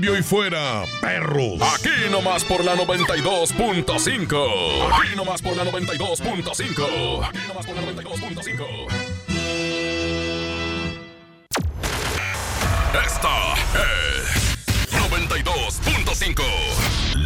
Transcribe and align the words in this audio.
y 0.00 0.22
fuera, 0.22 0.84
perros. 1.00 1.60
Aquí 1.74 1.90
nomás 2.08 2.44
por 2.44 2.64
la 2.64 2.76
92.5. 2.76 4.92
Aquí 4.92 5.16
nomás 5.16 5.42
por 5.42 5.56
la 5.56 5.64
92.5. 5.64 7.28
Aquí 7.28 7.38
nomás 7.48 7.66
por 7.66 7.74
la 7.74 7.82
92.5. 7.82 8.86
Esta 13.04 13.54
es 13.74 14.56
92.5. 14.92 17.07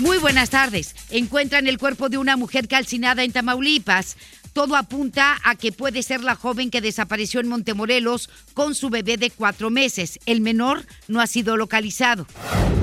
Muy 0.00 0.18
buenas 0.18 0.50
tardes. 0.50 0.94
Encuentran 1.10 1.66
el 1.66 1.78
cuerpo 1.78 2.08
de 2.08 2.18
una 2.18 2.36
mujer 2.36 2.66
calcinada 2.66 3.22
en 3.22 3.32
Tamaulipas. 3.32 4.16
Todo 4.52 4.76
apunta 4.76 5.38
a 5.44 5.54
que 5.54 5.72
puede 5.72 6.02
ser 6.02 6.22
la 6.22 6.34
joven 6.34 6.70
que 6.70 6.80
desapareció 6.80 7.40
en 7.40 7.48
Montemorelos 7.48 8.28
con 8.52 8.74
su 8.74 8.90
bebé 8.90 9.16
de 9.16 9.30
cuatro 9.30 9.70
meses. 9.70 10.18
El 10.26 10.40
menor 10.40 10.86
no 11.08 11.20
ha 11.20 11.26
sido 11.26 11.56
localizado. 11.56 12.26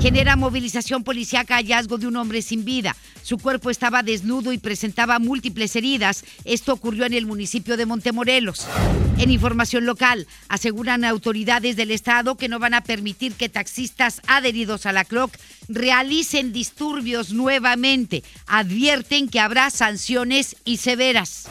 Genera 0.00 0.36
movilización 0.36 1.04
policíaca 1.04 1.56
hallazgo 1.56 1.98
de 1.98 2.06
un 2.06 2.16
hombre 2.16 2.42
sin 2.42 2.64
vida. 2.64 2.96
Su 3.22 3.38
cuerpo 3.38 3.70
estaba 3.70 4.02
desnudo 4.02 4.52
y 4.52 4.58
presentaba 4.58 5.18
múltiples 5.18 5.76
heridas. 5.76 6.24
Esto 6.44 6.72
ocurrió 6.72 7.04
en 7.04 7.12
el 7.12 7.26
municipio 7.26 7.76
de 7.76 7.86
Montemorelos. 7.86 8.66
En 9.18 9.30
información 9.30 9.84
local, 9.84 10.26
aseguran 10.48 11.04
autoridades 11.04 11.76
del 11.76 11.90
estado 11.90 12.36
que 12.36 12.48
no 12.48 12.58
van 12.58 12.72
a 12.74 12.80
permitir 12.82 13.34
que 13.34 13.50
taxistas 13.50 14.22
adheridos 14.26 14.86
a 14.86 14.92
la 14.92 15.04
CLOC 15.04 15.36
realicen 15.68 16.52
disturbios 16.52 17.32
nuevamente. 17.32 18.24
Advierten 18.46 19.28
que 19.28 19.40
habrá 19.40 19.68
sanciones 19.70 20.56
y 20.64 20.78
severas. 20.78 21.48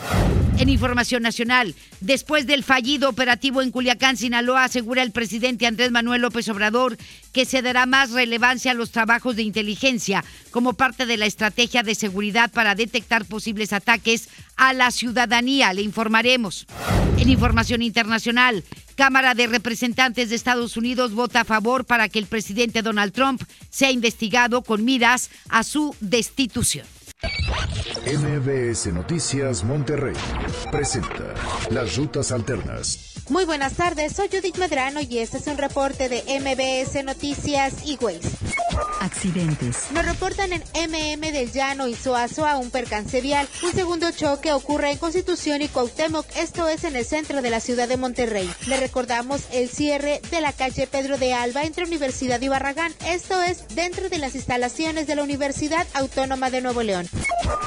En 0.60 0.68
información 0.68 1.24
nacional, 1.24 1.74
después 2.02 2.46
del 2.46 2.66
fallido 2.66 3.08
operativo 3.08 3.62
en 3.62 3.72
Culiacán, 3.72 4.18
Sinaloa, 4.18 4.66
asegura 4.66 5.04
el 5.04 5.14
presidente 5.14 5.66
Andrés 5.66 5.90
Manuel 5.90 6.22
López 6.22 6.50
Obrador 6.50 6.98
que 7.32 7.46
se 7.46 7.62
dará 7.62 7.86
más 7.86 8.12
relevancia 8.12 8.72
a 8.72 8.74
los 8.74 8.92
trabajos 8.92 9.38
de 9.38 9.44
inteligencia 9.44 10.22
como 10.52 10.74
parte 10.74 11.06
de 11.06 11.16
la 11.16 11.28
estrategia 11.28 11.82
de 11.82 11.96
seguridad 11.96 12.52
para 12.52 12.76
detectar 12.76 13.24
posibles 13.24 13.72
ataques 13.72 14.28
a 14.58 14.74
la 14.74 14.92
ciudadanía. 14.92 15.72
Le 15.72 15.82
informaremos. 15.82 16.68
En 17.18 17.30
información 17.30 17.82
internacional, 17.82 18.66
Cámara 18.96 19.36
de 19.36 19.48
Representantes 19.48 20.30
de 20.30 20.36
Estados 20.36 20.76
Unidos 20.76 21.14
vota 21.14 21.40
a 21.40 21.46
favor 21.46 21.86
para 21.86 22.10
que 22.10 22.20
el 22.20 22.26
presidente 22.26 22.82
Donald 22.82 23.14
Trump 23.14 23.42
sea 23.70 23.92
investigado 23.92 24.62
con 24.62 24.84
miras 24.84 25.30
a 25.48 25.64
su 25.64 25.96
destitución. 26.02 26.86
MBS 27.22 28.94
Noticias 28.94 29.64
Monterrey 29.66 30.16
presenta 30.72 31.34
Las 31.70 31.98
Rutas 31.98 32.32
Alternas. 32.32 33.14
Muy 33.30 33.46
buenas 33.46 33.74
tardes, 33.74 34.14
soy 34.14 34.30
Judith 34.30 34.58
Medrano 34.58 35.02
y 35.02 35.20
este 35.20 35.38
es 35.38 35.48
un 35.48 35.58
reporte 35.58 36.08
de 36.08 36.24
MBS 36.40 37.04
Noticias 37.04 37.74
y 37.86 37.98
Waze. 38.02 38.30
Accidentes. 39.02 39.92
Nos 39.92 40.06
reportan 40.06 40.52
en 40.54 40.62
MM 40.62 41.32
del 41.32 41.52
Llano 41.52 41.88
y 41.88 41.96
Soazoa 41.96 42.58
un 42.58 42.72
percance 42.72 43.22
vial. 43.22 43.48
Un 43.64 43.74
segundo 43.74 44.10
choque 44.12 44.52
ocurre 44.54 44.92
en 44.92 44.98
Constitución 44.98 45.62
y 45.62 45.68
Cuauhtémoc, 45.68 46.26
esto 46.38 46.68
es 46.68 46.84
en 46.86 46.96
el 46.96 47.06
centro 47.06 47.42
de 47.42 47.50
la 47.50 47.60
ciudad 47.60 47.88
de 47.88 47.98
Monterrey. 47.98 48.50
Le 48.68 48.78
recordamos 48.78 49.42
el 49.52 49.70
cierre 49.70 50.22
de 50.32 50.42
la 50.42 50.54
calle 50.54 50.88
Pedro 50.88 51.18
de 51.18 51.34
Alba 51.34 51.64
entre 51.64 51.86
Universidad 51.86 52.42
y 52.42 52.48
Barragán, 52.48 52.94
esto 53.06 53.42
es 53.44 53.68
dentro 53.76 54.10
de 54.10 54.18
las 54.18 54.36
instalaciones 54.36 55.08
de 55.08 55.16
la 55.16 55.24
Universidad 55.24 55.86
Autónoma 55.94 56.50
de 56.50 56.62
Nuevo 56.62 56.82
León. 56.82 57.09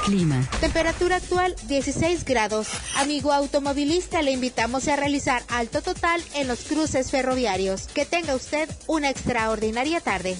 Clima. 0.05 0.47
Temperatura 0.59 1.17
actual 1.17 1.55
16 1.67 2.25
grados. 2.25 2.67
Amigo 2.97 3.31
automovilista, 3.31 4.21
le 4.21 4.31
invitamos 4.31 4.87
a 4.87 4.95
realizar 4.95 5.43
alto 5.49 5.81
total 5.81 6.21
en 6.35 6.47
los 6.47 6.59
cruces 6.63 7.11
ferroviarios. 7.11 7.87
Que 7.87 8.05
tenga 8.05 8.35
usted 8.35 8.69
una 8.87 9.09
extraordinaria 9.09 10.01
tarde. 10.01 10.35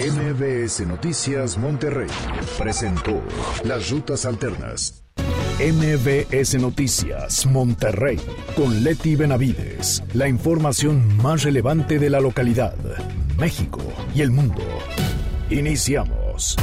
MBS 0.00 0.86
Noticias 0.86 1.58
Monterrey 1.58 2.08
presentó 2.58 3.22
Las 3.64 3.90
Rutas 3.90 4.24
Alternas. 4.24 5.02
MBS 5.60 6.54
Noticias 6.54 7.46
Monterrey 7.46 8.18
con 8.56 8.82
Leti 8.82 9.16
Benavides. 9.16 10.02
La 10.14 10.28
información 10.28 11.16
más 11.18 11.42
relevante 11.42 11.98
de 11.98 12.10
la 12.10 12.20
localidad, 12.20 12.74
México 13.38 13.80
y 14.14 14.22
el 14.22 14.30
mundo. 14.30 14.62
Iniciamos. 15.50 16.56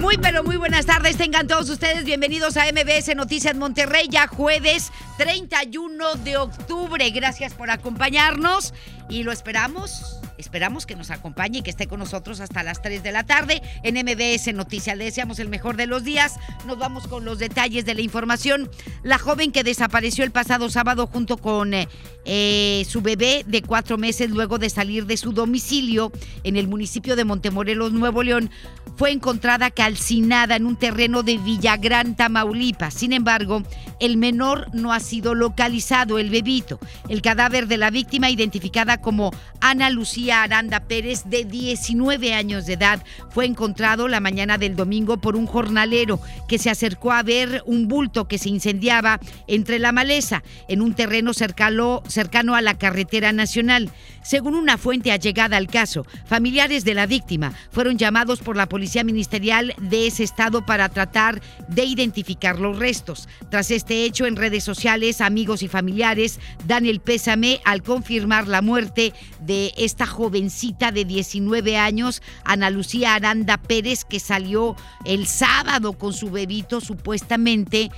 Muy 0.00 0.16
pero 0.16 0.42
muy 0.42 0.56
buenas 0.56 0.86
tardes, 0.86 1.18
tengan 1.18 1.46
todos 1.46 1.68
ustedes 1.68 2.04
bienvenidos 2.04 2.56
a 2.56 2.64
MBS 2.72 3.14
Noticias 3.14 3.54
Monterrey, 3.54 4.08
ya 4.08 4.26
jueves 4.26 4.92
31 5.18 6.14
de 6.24 6.38
octubre. 6.38 7.10
Gracias 7.10 7.52
por 7.52 7.70
acompañarnos 7.70 8.72
y 9.10 9.24
lo 9.24 9.30
esperamos. 9.30 10.19
Esperamos 10.40 10.86
que 10.86 10.96
nos 10.96 11.10
acompañe 11.10 11.58
y 11.58 11.62
que 11.62 11.70
esté 11.70 11.86
con 11.86 12.00
nosotros 12.00 12.40
hasta 12.40 12.62
las 12.62 12.80
3 12.80 13.02
de 13.02 13.12
la 13.12 13.24
tarde 13.24 13.62
en 13.82 13.94
MBS 13.94 14.54
Noticias. 14.54 14.96
Le 14.96 15.04
deseamos 15.04 15.38
el 15.38 15.48
mejor 15.48 15.76
de 15.76 15.86
los 15.86 16.02
días. 16.02 16.36
Nos 16.66 16.78
vamos 16.78 17.06
con 17.06 17.26
los 17.26 17.38
detalles 17.38 17.84
de 17.84 17.94
la 17.94 18.00
información. 18.00 18.70
La 19.02 19.18
joven 19.18 19.52
que 19.52 19.62
desapareció 19.62 20.24
el 20.24 20.30
pasado 20.30 20.70
sábado 20.70 21.06
junto 21.06 21.36
con 21.36 21.74
eh, 21.74 21.88
eh, 22.24 22.86
su 22.88 23.02
bebé 23.02 23.44
de 23.46 23.60
cuatro 23.60 23.98
meses 23.98 24.30
luego 24.30 24.58
de 24.58 24.70
salir 24.70 25.04
de 25.04 25.18
su 25.18 25.32
domicilio 25.32 26.10
en 26.42 26.56
el 26.56 26.68
municipio 26.68 27.16
de 27.16 27.24
Montemorelos, 27.24 27.92
Nuevo 27.92 28.22
León, 28.22 28.50
fue 28.96 29.10
encontrada 29.10 29.70
calcinada 29.70 30.56
en 30.56 30.64
un 30.64 30.76
terreno 30.76 31.22
de 31.22 31.36
Villagrán, 31.36 32.16
Tamaulipas. 32.16 32.94
Sin 32.94 33.12
embargo, 33.12 33.62
el 34.00 34.16
menor 34.16 34.68
no 34.72 34.92
ha 34.92 35.00
sido 35.00 35.34
localizado, 35.34 36.18
el 36.18 36.30
bebito. 36.30 36.78
El 37.08 37.20
cadáver 37.20 37.66
de 37.66 37.76
la 37.76 37.90
víctima, 37.90 38.30
identificada 38.30 39.00
como 39.00 39.32
Ana 39.60 39.90
Lucía 39.90 40.29
Aranda 40.32 40.80
Pérez, 40.80 41.22
de 41.26 41.44
19 41.44 42.34
años 42.34 42.66
de 42.66 42.74
edad, 42.74 43.02
fue 43.30 43.46
encontrado 43.46 44.08
la 44.08 44.20
mañana 44.20 44.58
del 44.58 44.76
domingo 44.76 45.20
por 45.20 45.36
un 45.36 45.46
jornalero 45.46 46.20
que 46.48 46.58
se 46.58 46.70
acercó 46.70 47.12
a 47.12 47.22
ver 47.22 47.62
un 47.66 47.88
bulto 47.88 48.28
que 48.28 48.38
se 48.38 48.48
incendiaba 48.48 49.20
entre 49.46 49.78
la 49.78 49.92
maleza 49.92 50.42
en 50.68 50.82
un 50.82 50.94
terreno 50.94 51.34
cercano, 51.34 52.02
cercano 52.06 52.54
a 52.54 52.62
la 52.62 52.78
carretera 52.78 53.32
nacional. 53.32 53.90
Según 54.22 54.54
una 54.54 54.76
fuente 54.76 55.12
allegada 55.12 55.56
al 55.56 55.66
caso, 55.66 56.06
familiares 56.26 56.84
de 56.84 56.94
la 56.94 57.06
víctima 57.06 57.52
fueron 57.70 57.96
llamados 57.96 58.40
por 58.40 58.56
la 58.56 58.68
Policía 58.68 59.04
Ministerial 59.04 59.74
de 59.78 60.06
ese 60.06 60.24
estado 60.24 60.66
para 60.66 60.88
tratar 60.88 61.40
de 61.68 61.84
identificar 61.84 62.58
los 62.58 62.78
restos. 62.78 63.28
Tras 63.50 63.70
este 63.70 64.04
hecho 64.04 64.26
en 64.26 64.36
redes 64.36 64.64
sociales, 64.64 65.20
amigos 65.20 65.62
y 65.62 65.68
familiares 65.68 66.38
dan 66.66 66.86
el 66.86 67.00
pésame 67.00 67.60
al 67.64 67.82
confirmar 67.82 68.46
la 68.46 68.62
muerte 68.62 69.12
de 69.40 69.72
esta 69.76 70.06
jovencita 70.20 70.92
de 70.92 71.06
19 71.06 71.78
años, 71.78 72.20
Ana 72.44 72.68
Lucía 72.68 73.14
Aranda 73.14 73.56
Pérez, 73.56 74.04
que 74.04 74.20
salió 74.20 74.76
el 75.06 75.26
sábado 75.26 75.94
con 75.94 76.12
su 76.12 76.30
bebito 76.30 76.82
supuestamente 76.82 77.90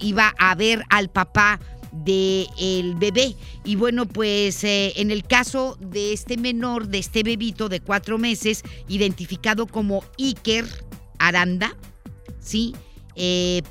iba 0.00 0.32
a 0.38 0.54
ver 0.54 0.84
al 0.90 1.08
papá 1.10 1.58
del 1.90 2.46
el 2.56 2.94
bebé. 2.94 3.34
Y 3.64 3.74
bueno, 3.74 4.06
pues 4.06 4.62
eh, 4.62 4.92
en 4.94 5.10
el 5.10 5.24
caso 5.24 5.76
de 5.80 6.12
este 6.12 6.36
menor, 6.36 6.86
de 6.86 6.98
este 6.98 7.24
bebito 7.24 7.68
de 7.68 7.80
cuatro 7.80 8.16
meses, 8.16 8.62
identificado 8.86 9.66
como 9.66 10.04
Iker 10.18 10.66
Aranda, 11.18 11.76
¿sí? 12.38 12.76
Eh, 13.16 13.62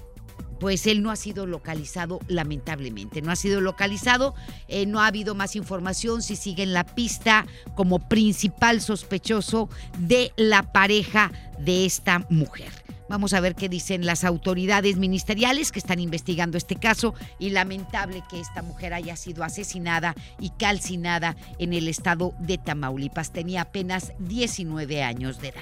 pues 0.59 0.87
él 0.87 1.01
no 1.01 1.11
ha 1.11 1.15
sido 1.15 1.45
localizado 1.45 2.19
lamentablemente, 2.27 3.21
no 3.21 3.31
ha 3.31 3.35
sido 3.35 3.61
localizado, 3.61 4.35
eh, 4.67 4.85
no 4.85 5.01
ha 5.01 5.07
habido 5.07 5.35
más 5.35 5.55
información 5.55 6.21
si 6.21 6.35
sigue 6.35 6.63
en 6.63 6.73
la 6.73 6.85
pista 6.85 7.45
como 7.75 7.99
principal 7.99 8.81
sospechoso 8.81 9.69
de 9.99 10.31
la 10.35 10.63
pareja 10.71 11.31
de 11.59 11.85
esta 11.85 12.25
mujer. 12.29 12.71
Vamos 13.09 13.33
a 13.33 13.39
ver 13.39 13.55
qué 13.55 13.69
dicen 13.69 14.05
las 14.05 14.23
autoridades 14.23 14.97
ministeriales 14.97 15.71
que 15.71 15.79
están 15.79 15.99
investigando 15.99 16.57
este 16.57 16.75
caso 16.75 17.13
y 17.39 17.51
lamentable 17.51 18.23
que 18.29 18.39
esta 18.39 18.61
mujer 18.61 18.93
haya 18.93 19.15
sido 19.15 19.43
asesinada 19.43 20.13
y 20.39 20.49
calcinada 20.49 21.37
en 21.57 21.73
el 21.73 21.87
estado 21.87 22.33
de 22.39 22.57
Tamaulipas. 22.57 23.31
Tenía 23.31 23.61
apenas 23.61 24.11
19 24.19 25.03
años 25.03 25.39
de 25.39 25.49
edad. 25.49 25.61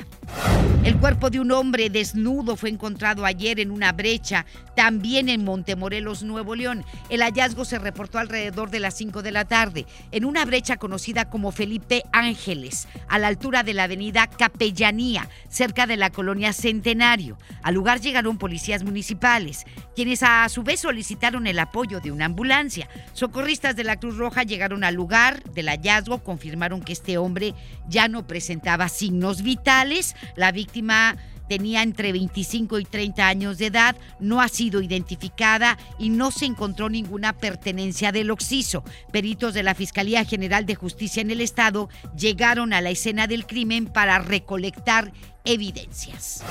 El 0.84 0.98
cuerpo 0.98 1.30
de 1.30 1.40
un 1.40 1.52
hombre 1.52 1.90
desnudo 1.90 2.56
fue 2.56 2.70
encontrado 2.70 3.26
ayer 3.26 3.60
en 3.60 3.72
una 3.72 3.92
brecha, 3.92 4.46
también 4.76 5.30
en 5.30 5.44
Montemorelos, 5.44 6.24
Nuevo 6.24 6.56
León. 6.56 6.84
El 7.10 7.22
hallazgo 7.22 7.66
se 7.66 7.80
reportó 7.80 8.20
alrededor 8.20 8.70
de 8.70 8.80
las 8.80 8.96
5 8.96 9.22
de 9.22 9.32
la 9.32 9.46
tarde, 9.46 9.86
en 10.12 10.26
una 10.26 10.46
brecha 10.46 10.78
conocida 10.78 11.26
como 11.30 11.52
Felipe 11.52 12.04
Ángeles, 12.12 12.88
a 13.08 13.20
la 13.20 13.28
altura 13.28 13.64
de 13.64 13.74
la 13.74 13.84
avenida 13.84 14.28
Capellanía, 14.28 15.30
cerca 15.50 15.88
de 15.88 15.98
la 15.98 16.12
colonia 16.12 16.54
Centenario. 16.54 17.35
Al 17.64 17.76
lugar 17.76 18.02
llegaron 18.02 18.38
policías 18.38 18.84
municipales, 18.84 19.66
quienes 19.96 20.24
a 20.24 20.48
su 20.50 20.64
vez 20.64 20.82
solicitaron 20.82 21.48
el 21.48 21.60
apoyo 21.60 22.00
de 22.00 22.12
una 22.12 22.26
ambulancia. 22.26 22.90
Socorristas 23.14 23.76
de 23.76 23.84
la 23.84 23.98
Cruz 23.98 24.18
Roja 24.18 24.44
llegaron 24.44 24.84
al 24.84 24.96
lugar 24.96 25.44
del 25.44 25.70
hallazgo, 25.70 26.24
confirmaron 26.24 26.82
que 26.82 26.94
este 26.94 27.18
hombre 27.18 27.54
ya 27.88 28.08
no 28.08 28.28
presentaba 28.28 28.90
signos 28.90 29.42
vitales. 29.42 30.16
La 30.36 30.52
víctima 30.52 31.18
tenía 31.48 31.84
entre 31.84 32.12
25 32.12 32.80
y 32.80 32.86
30 32.86 33.28
años 33.28 33.58
de 33.58 33.68
edad, 33.68 33.96
no 34.20 34.42
ha 34.42 34.48
sido 34.48 34.82
identificada 34.82 35.78
y 36.00 36.10
no 36.10 36.32
se 36.32 36.46
encontró 36.46 36.90
ninguna 36.90 37.34
pertenencia 37.34 38.12
del 38.12 38.32
occiso. 38.32 38.84
Peritos 39.12 39.54
de 39.54 39.64
la 39.64 39.76
Fiscalía 39.76 40.26
General 40.26 40.66
de 40.66 40.76
Justicia 40.76 41.22
en 41.22 41.32
el 41.32 41.42
Estado 41.42 41.90
llegaron 42.18 42.74
a 42.74 42.82
la 42.82 42.90
escena 42.90 43.28
del 43.28 43.46
crimen 43.46 43.86
para 43.86 44.20
recolectar 44.20 45.12
evidencias. 45.46 46.44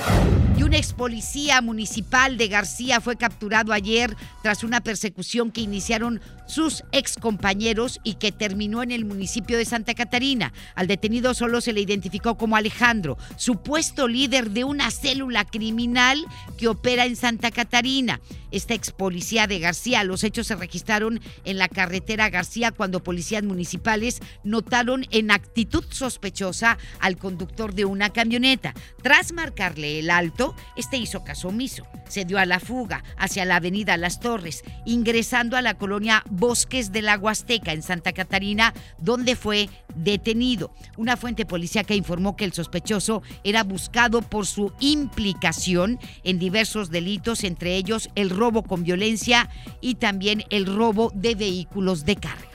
Y 0.57 0.63
un 0.63 0.73
ex 0.73 0.93
policía 0.93 1.61
municipal 1.61 2.37
de 2.37 2.47
García 2.47 3.01
fue 3.01 3.17
capturado 3.17 3.73
ayer 3.73 4.15
tras 4.41 4.63
una 4.63 4.81
persecución 4.81 5.51
que 5.51 5.61
iniciaron 5.61 6.21
sus 6.45 6.83
ex 6.91 7.15
compañeros 7.15 7.99
y 8.03 8.15
que 8.15 8.31
terminó 8.31 8.83
en 8.83 8.91
el 8.91 9.05
municipio 9.05 9.57
de 9.57 9.65
Santa 9.65 9.93
Catarina. 9.93 10.53
Al 10.75 10.87
detenido 10.87 11.33
solo 11.33 11.61
se 11.61 11.73
le 11.73 11.81
identificó 11.81 12.37
como 12.37 12.55
Alejandro, 12.55 13.17
supuesto 13.37 14.07
líder 14.07 14.51
de 14.51 14.63
una 14.63 14.91
célula 14.91 15.45
criminal 15.45 16.23
que 16.57 16.67
opera 16.67 17.05
en 17.05 17.15
Santa 17.15 17.51
Catarina. 17.51 18.21
Esta 18.51 18.73
ex 18.73 18.91
policía 18.91 19.47
de 19.47 19.59
García, 19.59 20.03
los 20.03 20.23
hechos 20.23 20.47
se 20.47 20.55
registraron 20.55 21.19
en 21.43 21.57
la 21.57 21.67
carretera 21.67 22.29
García 22.29 22.71
cuando 22.71 23.03
policías 23.03 23.43
municipales 23.43 24.21
notaron 24.43 25.05
en 25.11 25.31
actitud 25.31 25.83
sospechosa 25.89 26.77
al 26.99 27.17
conductor 27.17 27.73
de 27.73 27.85
una 27.85 28.11
camioneta. 28.11 28.73
Tras 29.03 29.33
marcarle 29.33 29.99
el 29.99 30.09
alto, 30.09 30.55
este 30.77 30.97
hizo 30.97 31.23
caso 31.23 31.49
omiso. 31.49 31.85
Se 32.07 32.23
dio 32.23 32.37
a 32.37 32.45
la 32.45 32.59
fuga 32.59 33.03
hacia 33.17 33.45
la 33.45 33.57
avenida 33.57 33.97
Las 33.97 34.19
Torres, 34.19 34.63
ingresando 34.85 35.57
a 35.57 35.61
la 35.61 35.73
colonia 35.73 36.23
Bosques 36.35 36.91
de 36.91 37.01
la 37.01 37.17
Huasteca 37.17 37.71
en 37.73 37.81
Santa 37.81 38.13
Catarina, 38.13 38.73
donde 38.97 39.35
fue 39.35 39.69
detenido. 39.95 40.71
Una 40.97 41.17
fuente 41.17 41.45
policíaca 41.45 41.93
informó 41.93 42.35
que 42.35 42.45
el 42.45 42.53
sospechoso 42.53 43.21
era 43.43 43.63
buscado 43.63 44.21
por 44.21 44.45
su 44.45 44.73
implicación 44.79 45.99
en 46.23 46.39
diversos 46.39 46.89
delitos, 46.89 47.43
entre 47.43 47.75
ellos 47.75 48.09
el 48.15 48.29
robo 48.29 48.63
con 48.63 48.83
violencia 48.83 49.49
y 49.81 49.95
también 49.95 50.43
el 50.49 50.65
robo 50.65 51.11
de 51.13 51.35
vehículos 51.35 52.05
de 52.05 52.15
carga. 52.15 52.54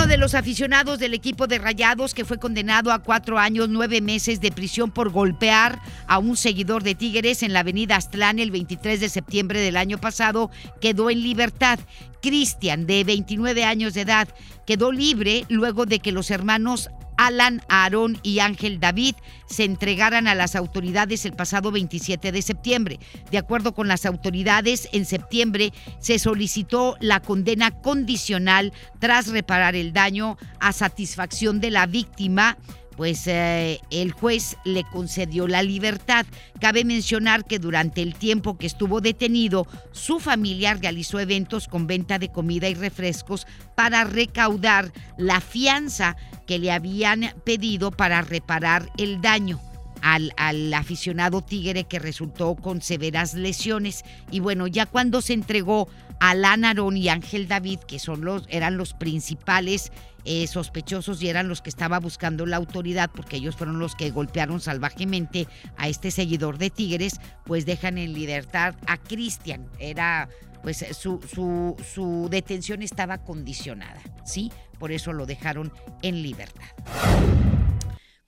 Uno 0.00 0.06
de 0.06 0.16
los 0.16 0.34
aficionados 0.34 0.98
del 0.98 1.12
equipo 1.12 1.46
de 1.46 1.58
Rayados 1.58 2.14
que 2.14 2.24
fue 2.24 2.38
condenado 2.38 2.90
a 2.90 3.00
cuatro 3.00 3.38
años, 3.38 3.68
nueve 3.68 4.00
meses 4.00 4.40
de 4.40 4.50
prisión 4.50 4.90
por 4.90 5.10
golpear 5.10 5.78
a 6.06 6.18
un 6.18 6.38
seguidor 6.38 6.82
de 6.82 6.94
Tigres 6.94 7.42
en 7.42 7.52
la 7.52 7.60
avenida 7.60 7.96
Aztlán 7.96 8.38
el 8.38 8.50
23 8.50 8.98
de 8.98 9.10
septiembre 9.10 9.60
del 9.60 9.76
año 9.76 9.98
pasado 9.98 10.50
quedó 10.80 11.10
en 11.10 11.22
libertad. 11.22 11.78
Cristian, 12.22 12.86
de 12.86 13.04
29 13.04 13.62
años 13.64 13.92
de 13.92 14.00
edad, 14.00 14.26
quedó 14.66 14.90
libre 14.90 15.44
luego 15.50 15.84
de 15.84 15.98
que 15.98 16.12
los 16.12 16.30
hermanos 16.30 16.88
Alan, 17.20 17.60
Aarón 17.68 18.18
y 18.22 18.38
Ángel 18.38 18.80
David 18.80 19.14
se 19.44 19.64
entregaran 19.64 20.26
a 20.26 20.34
las 20.34 20.56
autoridades 20.56 21.26
el 21.26 21.34
pasado 21.34 21.70
27 21.70 22.32
de 22.32 22.40
septiembre. 22.40 22.98
De 23.30 23.36
acuerdo 23.36 23.74
con 23.74 23.88
las 23.88 24.06
autoridades, 24.06 24.88
en 24.92 25.04
septiembre 25.04 25.74
se 25.98 26.18
solicitó 26.18 26.96
la 26.98 27.20
condena 27.20 27.72
condicional 27.72 28.72
tras 29.00 29.26
reparar 29.26 29.76
el 29.76 29.92
daño 29.92 30.38
a 30.60 30.72
satisfacción 30.72 31.60
de 31.60 31.70
la 31.70 31.84
víctima 31.84 32.56
pues 33.00 33.26
eh, 33.28 33.80
el 33.88 34.12
juez 34.12 34.58
le 34.62 34.84
concedió 34.84 35.48
la 35.48 35.62
libertad. 35.62 36.26
Cabe 36.60 36.84
mencionar 36.84 37.46
que 37.46 37.58
durante 37.58 38.02
el 38.02 38.14
tiempo 38.14 38.58
que 38.58 38.66
estuvo 38.66 39.00
detenido, 39.00 39.66
su 39.90 40.20
familia 40.20 40.74
realizó 40.74 41.18
eventos 41.18 41.66
con 41.66 41.86
venta 41.86 42.18
de 42.18 42.28
comida 42.28 42.68
y 42.68 42.74
refrescos 42.74 43.46
para 43.74 44.04
recaudar 44.04 44.92
la 45.16 45.40
fianza 45.40 46.18
que 46.46 46.58
le 46.58 46.72
habían 46.72 47.32
pedido 47.42 47.90
para 47.90 48.20
reparar 48.20 48.90
el 48.98 49.22
daño. 49.22 49.58
Al, 50.02 50.74
aficionado 50.74 51.40
Tigre 51.40 51.84
que 51.84 51.98
resultó 51.98 52.54
con 52.54 52.82
severas 52.82 53.32
lesiones. 53.32 54.04
Y 54.30 54.40
bueno, 54.40 54.66
ya 54.66 54.84
cuando 54.84 55.22
se 55.22 55.32
entregó 55.32 55.88
a 56.20 56.34
Lanarón 56.34 56.98
y 56.98 57.08
Ángel 57.08 57.48
David, 57.48 57.78
que 57.80 57.98
son 57.98 58.26
los, 58.26 58.44
eran 58.50 58.76
los 58.76 58.92
principales 58.92 59.90
eh, 60.24 60.46
sospechosos 60.46 61.22
y 61.22 61.28
eran 61.28 61.48
los 61.48 61.62
que 61.62 61.70
estaba 61.70 61.98
buscando 61.98 62.46
la 62.46 62.56
autoridad 62.56 63.10
porque 63.14 63.36
ellos 63.36 63.56
fueron 63.56 63.78
los 63.78 63.94
que 63.94 64.10
golpearon 64.10 64.60
salvajemente 64.60 65.46
a 65.76 65.88
este 65.88 66.10
seguidor 66.10 66.58
de 66.58 66.70
Tigres, 66.70 67.20
pues 67.44 67.66
dejan 67.66 67.98
en 67.98 68.12
libertad 68.12 68.74
a 68.86 68.96
Cristian. 68.98 69.68
Era, 69.78 70.28
pues 70.62 70.84
su, 70.98 71.20
su, 71.22 71.76
su 71.92 72.28
detención 72.30 72.82
estaba 72.82 73.18
condicionada, 73.18 74.00
¿sí? 74.24 74.52
Por 74.78 74.92
eso 74.92 75.12
lo 75.12 75.26
dejaron 75.26 75.72
en 76.02 76.22
libertad. 76.22 76.68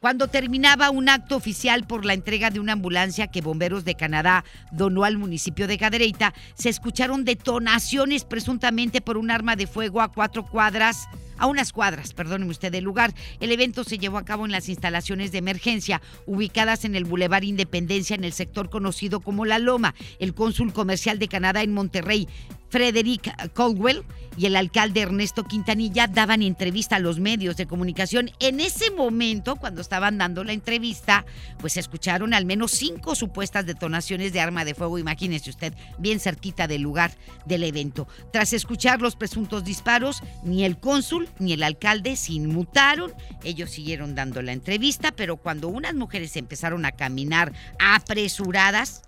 Cuando 0.02 0.26
terminaba 0.26 0.90
un 0.90 1.08
acto 1.08 1.37
oficial 1.37 1.87
por 1.87 2.04
la 2.04 2.12
entrega 2.12 2.50
de 2.50 2.58
una 2.58 2.72
ambulancia 2.72 3.28
que 3.28 3.40
Bomberos 3.40 3.84
de 3.84 3.94
Canadá 3.94 4.44
donó 4.72 5.04
al 5.04 5.16
municipio 5.16 5.69
de 5.69 5.78
Cadereyta, 5.78 6.34
se 6.54 6.70
escucharon 6.70 7.25
detonaciones 7.25 8.25
presuntamente 8.25 9.00
por 9.00 9.16
un 9.16 9.31
arma 9.31 9.54
de 9.54 9.69
fuego 9.69 10.00
a 10.00 10.10
cuatro 10.10 10.44
cuadras 10.44 11.06
a 11.38 11.46
unas 11.46 11.72
cuadras, 11.72 12.14
perdóneme 12.14 12.50
usted, 12.50 12.72
del 12.72 12.82
lugar. 12.82 13.14
El 13.38 13.52
evento 13.52 13.84
se 13.84 13.99
llevó 13.99 14.19
a 14.19 14.25
cabo 14.25 14.44
en 14.44 14.50
las 14.50 14.69
instalaciones 14.69 15.31
de 15.31 15.38
emergencia 15.38 16.02
ubicadas 16.26 16.84
en 16.84 16.96
el 16.96 17.05
Boulevard 17.05 17.44
Independencia 17.44 18.14
en 18.14 18.25
el 18.25 18.32
sector 18.32 18.70
conocido 18.70 19.20
como 19.20 19.44
La 19.44 19.60
Loma. 19.60 19.94
El 20.19 20.34
cónsul 20.34 20.72
comercial 20.72 21.20
de 21.20 21.28
Canadá 21.28 21.62
en 21.62 21.72
Monterrey, 21.72 22.28
Frederick 22.72 23.52
Caldwell 23.52 24.02
y 24.34 24.46
el 24.46 24.56
alcalde 24.56 25.02
Ernesto 25.02 25.44
Quintanilla 25.44 26.06
daban 26.06 26.40
entrevista 26.40 26.96
a 26.96 27.00
los 27.00 27.20
medios 27.20 27.58
de 27.58 27.66
comunicación. 27.66 28.30
En 28.40 28.60
ese 28.60 28.90
momento, 28.90 29.56
cuando 29.56 29.82
estaban 29.82 30.16
dando 30.16 30.42
la 30.42 30.54
entrevista, 30.54 31.26
pues 31.58 31.76
escucharon 31.76 32.32
al 32.32 32.46
menos 32.46 32.70
cinco 32.70 33.14
supuestas 33.14 33.66
detonaciones 33.66 34.32
de 34.32 34.40
arma 34.40 34.64
de 34.64 34.74
fuego, 34.74 34.98
imagínese 34.98 35.50
usted, 35.50 35.74
bien 35.98 36.19
cerquita 36.19 36.66
del 36.66 36.80
lugar 36.80 37.12
del 37.44 37.64
evento. 37.64 38.08
Tras 38.32 38.54
escuchar 38.54 39.02
los 39.02 39.16
presuntos 39.16 39.64
disparos, 39.64 40.22
ni 40.42 40.64
el 40.64 40.78
cónsul 40.78 41.28
ni 41.38 41.52
el 41.52 41.62
alcalde 41.62 42.16
se 42.16 42.32
inmutaron. 42.32 43.12
Ellos 43.44 43.70
siguieron 43.70 44.14
dando 44.14 44.40
la 44.40 44.52
entrevista, 44.52 45.12
pero 45.12 45.36
cuando 45.36 45.69
unas 45.69 45.94
mujeres 45.94 46.36
empezaron 46.36 46.86
a 46.86 46.92
caminar 46.92 47.52
apresuradas, 47.78 49.02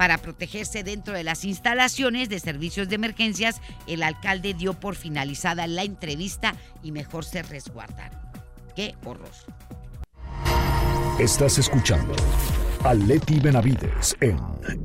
para 0.00 0.16
protegerse 0.16 0.82
dentro 0.82 1.12
de 1.12 1.24
las 1.24 1.44
instalaciones 1.44 2.30
de 2.30 2.40
servicios 2.40 2.88
de 2.88 2.94
emergencias, 2.94 3.60
el 3.86 4.02
alcalde 4.02 4.54
dio 4.54 4.72
por 4.72 4.96
finalizada 4.96 5.66
la 5.66 5.82
entrevista 5.82 6.54
y 6.82 6.90
mejor 6.90 7.26
se 7.26 7.42
resguardaron. 7.42 8.18
¡Qué 8.74 8.94
horror! 9.04 9.28
Estás 11.18 11.58
escuchando 11.58 12.16
a 12.82 12.94
Leti 12.94 13.40
Benavides 13.40 14.16
en 14.22 14.36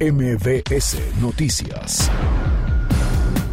MBS 0.02 0.98
Noticias. 1.22 2.12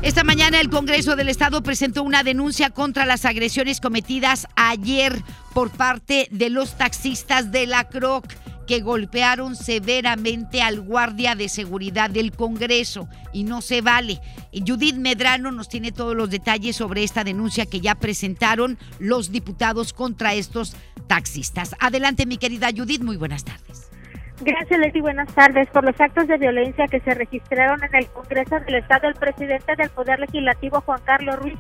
Esta 0.03 0.25
mañana 0.25 0.61
el 0.61 0.69
Congreso 0.69 1.15
del 1.15 1.29
Estado 1.29 1.63
presentó 1.63 2.03
una 2.03 2.25
denuncia 2.25 2.71
contra 2.71 3.07
las 3.07 3.25
agresiones 3.25 3.81
cometidas 3.81 4.49
ayer 4.57 5.23
por 5.55 5.71
parte 5.71 6.27
de 6.33 6.51
los 6.51 6.77
taxistas 6.77 7.53
de 7.53 7.69
la 7.69 7.89
CROC 7.89 8.27
que 8.67 8.81
golpearon 8.81 9.57
severamente 9.57 10.63
al 10.63 10.81
guardia 10.81 11.35
de 11.35 11.49
seguridad 11.49 12.11
del 12.11 12.33
Congreso 12.33 13.09
y 13.33 13.45
no 13.45 13.61
se 13.61 13.81
vale. 13.81 14.21
Judith 14.53 14.97
Medrano 14.97 15.53
nos 15.53 15.69
tiene 15.69 15.93
todos 15.93 16.17
los 16.17 16.31
detalles 16.31 16.77
sobre 16.77 17.03
esta 17.03 17.25
denuncia 17.25 17.67
que 17.67 17.81
ya 17.81 17.95
presentaron 17.95 18.79
los 18.99 19.33
diputados 19.33 19.93
contra 19.93 20.35
estos 20.35 20.77
taxistas. 21.07 21.75
Adelante 21.81 22.27
mi 22.27 22.39
querida 22.39 22.69
Judith, 22.75 23.03
muy 23.03 23.17
buenas 23.17 23.45
tardes. 23.45 23.93
Gracias, 24.45 24.81
Leti. 24.81 25.01
Buenas 25.01 25.33
tardes. 25.35 25.69
Por 25.71 25.85
los 25.85 26.01
actos 26.01 26.27
de 26.27 26.37
violencia 26.37 26.89
que 26.89 26.99
se 27.01 27.15
registraron 27.15 27.83
en 27.85 27.95
el 27.95 28.07
Congreso 28.09 28.59
del 28.61 28.77
Estado, 28.77 29.09
el 29.09 29.15
presidente 29.15 29.77
del 29.77 29.89
Poder 29.91 30.19
Legislativo, 30.19 30.81
Juan 30.81 31.01
Carlos 31.05 31.37
Ruiz, 31.39 31.59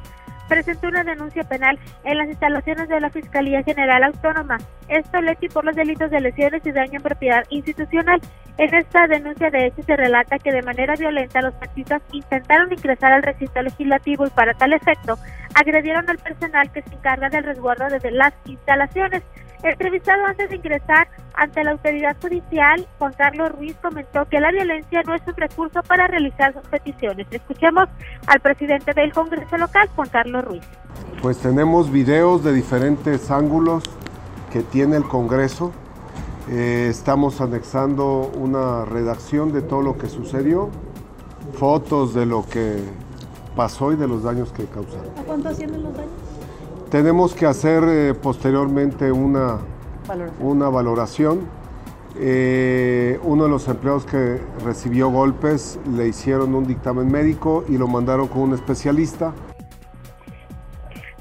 presentó 0.49 0.89
una 0.89 1.05
denuncia 1.05 1.45
penal 1.45 1.79
en 2.05 2.19
las 2.19 2.29
instalaciones 2.29 2.89
de 2.89 3.01
la 3.01 3.11
Fiscalía 3.11 3.63
General 3.63 4.03
Autónoma. 4.05 4.59
Esto, 4.89 5.21
Leti, 5.21 5.49
por 5.49 5.65
los 5.65 5.77
delitos 5.77 6.11
de 6.11 6.21
lesiones 6.21 6.65
y 6.65 6.73
daño 6.73 6.95
en 6.95 7.03
propiedad 7.03 7.45
institucional. 7.51 8.21
En 8.59 8.75
esta 8.75 9.07
denuncia, 9.07 9.51
de 9.51 9.67
hecho, 9.67 9.83
se 9.83 9.97
relata 9.97 10.39
que 10.39 10.53
de 10.53 10.63
manera 10.63 10.95
violenta 10.95 11.41
los 11.41 11.59
taxistas 11.59 12.03
intentaron 12.13 12.73
ingresar 12.73 13.13
al 13.13 13.23
recinto 13.23 13.63
legislativo 13.63 14.27
y 14.27 14.31
para 14.31 14.53
tal 14.55 14.75
efecto 14.75 15.17
agredieron 15.55 16.09
al 16.09 16.19
personal 16.19 16.71
que 16.73 16.83
se 16.83 16.95
encarga 16.95 17.29
del 17.29 17.45
resguardo 17.45 17.89
de 17.89 18.11
las 18.11 18.33
instalaciones. 18.47 19.23
Entrevistado 19.63 20.25
antes 20.27 20.51
de 20.51 20.57
ingresar 20.57 21.07
ante 21.35 21.63
la 21.63 21.73
autoridad 21.73 22.17
judicial, 22.21 22.87
Juan 22.99 23.13
Carlos 23.17 23.53
Ruiz 23.53 23.77
comentó 23.81 24.29
que 24.29 24.41
la 24.41 24.51
violencia 24.51 25.03
no 25.07 25.15
es 25.15 25.23
un 25.27 25.37
recurso 25.37 25.83
para 25.85 26.09
realizar 26.09 26.53
sus 26.53 26.63
peticiones. 26.69 27.29
Escuchemos 27.31 27.89
al 28.27 28.41
presidente 28.41 28.93
del 28.93 29.13
Congreso 29.13 29.57
local, 29.57 29.89
Juan 29.95 30.09
Carlos 30.09 30.45
Ruiz. 30.45 30.65
Pues 31.23 31.39
tenemos 31.39 31.93
videos 31.93 32.43
de 32.43 32.53
diferentes 32.53 33.31
ángulos 33.31 33.85
que 34.53 34.63
tiene 34.63 34.97
el 34.97 35.05
Congreso. 35.05 35.73
Eh, 36.51 36.89
estamos 36.91 37.41
anexando 37.41 38.33
una 38.35 38.85
redacción 38.85 39.53
de 39.53 39.63
todo 39.63 39.81
lo 39.81 39.97
que 39.97 40.09
sucedió, 40.09 40.71
fotos 41.55 42.15
de 42.15 42.27
lo 42.27 42.45
que 42.49 42.83
pasó 43.57 43.93
y 43.93 43.97
de 43.97 44.07
los 44.09 44.23
daños 44.23 44.53
que 44.53 44.65
causaron. 44.67 45.07
¿A 45.19 45.23
cuánto 45.23 45.49
ascienden 45.49 45.83
los 45.83 45.93
daños? 45.95 46.11
Tenemos 46.91 47.35
que 47.35 47.47
hacer 47.47 47.85
eh, 47.87 48.15
posteriormente 48.15 49.11
una 49.13 49.59
Valoración. 50.07 50.47
una 50.47 50.69
valoración. 50.69 51.41
Eh, 52.19 53.19
uno 53.23 53.45
de 53.45 53.49
los 53.51 53.67
empleados 53.69 54.05
que 54.05 54.39
recibió 54.65 55.09
golpes 55.09 55.79
le 55.97 56.09
hicieron 56.09 56.55
un 56.55 56.67
dictamen 56.67 57.11
médico 57.11 57.65
y 57.69 57.79
lo 57.79 57.89
mandaron 57.89 58.29
con 58.29 58.43
un 58.43 58.53
especialista. 58.55 59.33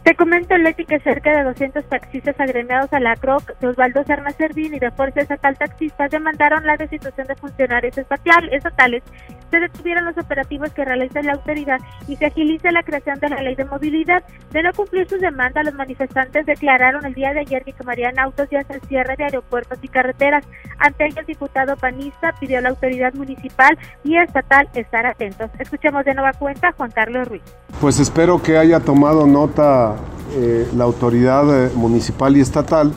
Te 0.03 0.15
comento, 0.15 0.57
Leti, 0.57 0.83
que 0.85 0.99
cerca 0.99 1.29
de 1.37 1.43
200 1.43 1.85
taxistas 1.85 2.37
agremiados 2.39 2.91
a 2.91 2.99
la 2.99 3.15
CROC 3.15 3.57
de 3.59 3.67
Osvaldo 3.67 4.03
Serna 4.03 4.31
Servín 4.31 4.73
y 4.73 4.79
de 4.79 4.89
Fuerza 4.91 5.21
Estatal 5.21 5.55
Taxistas 5.57 6.09
demandaron 6.09 6.65
la 6.65 6.75
destitución 6.75 7.27
de 7.27 7.35
funcionarios 7.35 7.95
estatal- 7.97 8.49
estatales. 8.51 9.03
Se 9.51 9.59
detuvieron 9.59 10.05
los 10.05 10.17
operativos 10.17 10.71
que 10.71 10.85
realiza 10.85 11.21
la 11.21 11.33
autoridad 11.33 11.77
y 12.07 12.15
se 12.15 12.27
agiliza 12.27 12.71
la 12.71 12.83
creación 12.83 13.19
de 13.19 13.27
la 13.27 13.41
ley 13.41 13.55
de 13.55 13.65
movilidad. 13.65 14.23
De 14.51 14.63
no 14.63 14.71
cumplir 14.71 15.09
sus 15.09 15.19
demandas, 15.19 15.65
los 15.65 15.73
manifestantes 15.73 16.45
declararon 16.45 17.05
el 17.05 17.13
día 17.13 17.33
de 17.33 17.41
ayer 17.41 17.61
que 17.65 17.73
quemarían 17.73 18.17
autos 18.17 18.47
y 18.49 18.55
hasta 18.55 18.75
el 18.75 18.81
cierre 18.83 19.15
de 19.17 19.25
aeropuertos 19.25 19.77
y 19.81 19.89
carreteras. 19.89 20.45
Ante 20.79 21.07
ello, 21.07 21.19
el 21.19 21.25
diputado 21.25 21.75
panista 21.75 22.33
pidió 22.39 22.59
a 22.59 22.61
la 22.61 22.69
autoridad 22.69 23.13
municipal 23.13 23.77
y 24.05 24.15
estatal 24.15 24.69
estar 24.73 25.05
atentos. 25.05 25.51
Escuchemos 25.59 26.05
de 26.05 26.13
nueva 26.13 26.31
cuenta 26.31 26.71
Juan 26.71 26.91
Carlos 26.91 27.27
Ruiz. 27.27 27.43
Pues 27.81 27.99
espero 27.99 28.41
que 28.41 28.57
haya 28.57 28.79
tomado 28.79 29.27
nota 29.27 29.97
eh, 30.33 30.65
la 30.77 30.85
autoridad 30.85 31.65
eh, 31.65 31.71
municipal 31.75 32.37
y 32.37 32.39
estatal, 32.39 32.93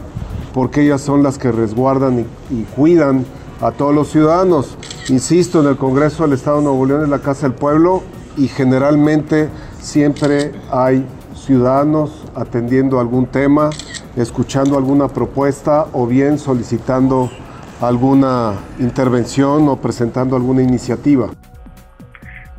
porque 0.52 0.82
ellas 0.82 1.00
son 1.00 1.25
las 1.25 1.37
que 1.37 1.50
resguardan 1.50 2.26
y 2.49 2.62
cuidan 2.76 3.25
a 3.64 3.73
todos 3.73 3.94
los 3.94 4.11
ciudadanos. 4.11 4.76
Insisto, 5.09 5.62
en 5.62 5.68
el 5.68 5.76
Congreso 5.76 6.25
del 6.25 6.35
Estado 6.35 6.59
de 6.59 6.64
Nuevo 6.64 6.85
León 6.85 7.02
es 7.04 7.09
la 7.09 7.21
Casa 7.21 7.49
del 7.49 7.56
Pueblo 7.56 8.02
y 8.37 8.49
generalmente 8.49 9.49
siempre 9.80 10.52
hay 10.71 11.06
ciudadanos 11.35 12.26
atendiendo 12.35 13.00
algún 13.00 13.26
tema, 13.26 13.71
escuchando 14.16 14.76
alguna 14.76 15.09
propuesta 15.09 15.87
o 15.94 16.06
bien 16.06 16.38
solicitando 16.38 17.30
alguna 17.80 18.52
intervención 18.78 19.66
o 19.68 19.76
presentando 19.76 20.37
alguna 20.37 20.62
iniciativa. 20.62 21.30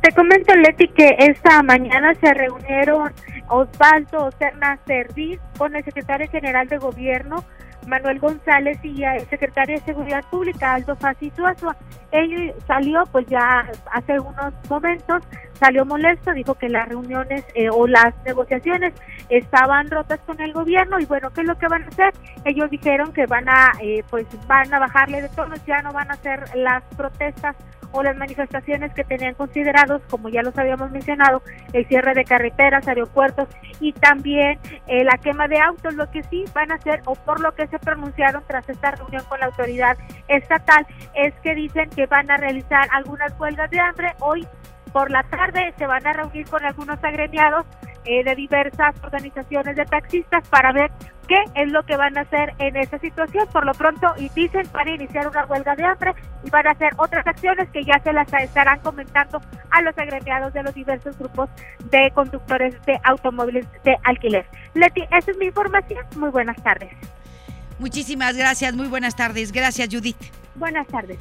Te 0.02 0.12
comento, 0.12 0.54
Leti, 0.56 0.88
que 0.88 1.16
esta 1.18 1.62
mañana 1.62 2.14
se 2.20 2.34
reunieron 2.34 3.12
Osvaldo 3.48 4.30
Serna 4.38 4.78
Servín 4.86 5.38
con 5.56 5.76
el 5.76 5.84
secretario 5.84 6.28
general 6.30 6.66
de 6.68 6.78
Gobierno, 6.78 7.44
Manuel 7.86 8.18
González, 8.18 8.78
y 8.82 9.02
el 9.02 9.26
secretario 9.28 9.78
de 9.78 9.84
Seguridad 9.84 10.24
Pública, 10.30 10.74
Aldo 10.74 10.96
Fassi 10.96 11.30
Suazua. 11.30 11.76
Él 12.12 12.54
salió, 12.66 13.04
pues 13.12 13.26
ya 13.26 13.66
hace 13.92 14.18
unos 14.18 14.54
momentos, 14.68 15.22
salió 15.58 15.84
molesto, 15.84 16.32
dijo 16.32 16.54
que 16.54 16.68
las 16.68 16.88
reuniones 16.88 17.44
eh, 17.54 17.68
o 17.70 17.86
las 17.86 18.14
negociaciones 18.24 18.92
estaban 19.28 19.90
rotas 19.90 20.20
con 20.20 20.40
el 20.40 20.52
gobierno 20.52 20.98
y 21.00 21.06
bueno, 21.06 21.30
¿qué 21.30 21.40
es 21.40 21.46
lo 21.46 21.58
que 21.58 21.68
van 21.68 21.84
a 21.84 21.88
hacer? 21.88 22.12
Ellos 22.44 22.70
dijeron 22.70 23.12
que 23.12 23.26
van 23.26 23.48
a, 23.48 23.72
eh, 23.80 24.04
pues 24.10 24.26
van 24.46 24.72
a 24.72 24.78
bajarle 24.78 25.22
de 25.22 25.28
tonos, 25.30 25.64
ya 25.66 25.82
no 25.82 25.92
van 25.92 26.10
a 26.10 26.14
hacer 26.14 26.44
las 26.54 26.82
protestas 26.96 27.56
o 27.92 28.02
las 28.02 28.16
manifestaciones 28.16 28.92
que 28.94 29.04
tenían 29.04 29.34
considerados, 29.34 30.02
como 30.10 30.28
ya 30.28 30.42
los 30.42 30.56
habíamos 30.58 30.90
mencionado, 30.90 31.42
el 31.72 31.86
cierre 31.86 32.14
de 32.14 32.24
carreteras, 32.24 32.86
aeropuertos 32.88 33.48
y 33.80 33.92
también 33.92 34.58
eh, 34.86 35.04
la 35.04 35.18
quema 35.18 35.48
de 35.48 35.60
autos, 35.60 35.94
lo 35.94 36.10
que 36.10 36.22
sí 36.24 36.44
van 36.54 36.72
a 36.72 36.76
hacer 36.76 37.02
o 37.06 37.14
por 37.14 37.40
lo 37.40 37.54
que 37.54 37.66
se 37.66 37.78
pronunciaron 37.78 38.42
tras 38.46 38.68
esta 38.68 38.92
reunión 38.92 39.24
con 39.28 39.40
la 39.40 39.46
autoridad 39.46 39.96
estatal 40.28 40.86
es 41.14 41.34
que 41.42 41.54
dicen 41.54 41.90
que 41.90 42.06
van 42.06 42.30
a 42.30 42.36
realizar 42.36 42.88
algunas 42.92 43.38
huelgas 43.38 43.70
de 43.70 43.80
hambre. 43.80 44.12
Hoy 44.20 44.46
por 44.92 45.10
la 45.10 45.22
tarde 45.24 45.74
se 45.76 45.86
van 45.86 46.06
a 46.06 46.12
reunir 46.12 46.48
con 46.48 46.64
algunos 46.64 47.02
agremiados 47.02 47.66
eh, 48.06 48.24
de 48.24 48.34
diversas 48.34 48.94
organizaciones 49.02 49.76
de 49.76 49.84
taxistas 49.84 50.46
para 50.48 50.72
ver 50.72 50.90
qué 51.28 51.42
es 51.54 51.70
lo 51.72 51.82
que 51.84 51.96
van 51.96 52.16
a 52.16 52.22
hacer 52.22 52.54
en 52.58 52.76
esta 52.76 52.98
situación. 52.98 53.46
Por 53.52 53.66
lo 53.66 53.72
pronto, 53.72 54.12
y 54.16 54.28
dicen, 54.30 54.68
van 54.72 54.88
a 54.88 54.90
iniciar 54.92 55.28
una 55.28 55.44
huelga 55.44 55.74
de 55.74 55.84
hambre 55.84 56.14
y 56.44 56.50
van 56.50 56.66
a 56.66 56.70
hacer 56.70 56.92
otras 56.96 57.26
acciones 57.26 57.68
que 57.70 57.84
ya 57.84 57.98
se 58.00 58.12
las 58.12 58.32
estarán 58.32 58.80
comentando 58.80 59.40
a 59.70 59.82
los 59.82 59.96
agremiados 59.98 60.52
de 60.52 60.62
los 60.62 60.74
diversos 60.74 61.18
grupos 61.18 61.50
de 61.90 62.10
conductores 62.12 62.74
de 62.86 62.98
automóviles 63.04 63.66
de 63.82 63.96
alquiler. 64.04 64.46
Leti, 64.74 65.02
esa 65.02 65.30
es 65.30 65.36
mi 65.38 65.46
información. 65.46 66.04
Muy 66.16 66.30
buenas 66.30 66.56
tardes. 66.62 66.92
Muchísimas 67.78 68.36
gracias, 68.36 68.74
muy 68.74 68.88
buenas 68.88 69.16
tardes. 69.16 69.52
Gracias, 69.52 69.88
Judith. 69.90 70.16
Buenas 70.54 70.86
tardes. 70.86 71.18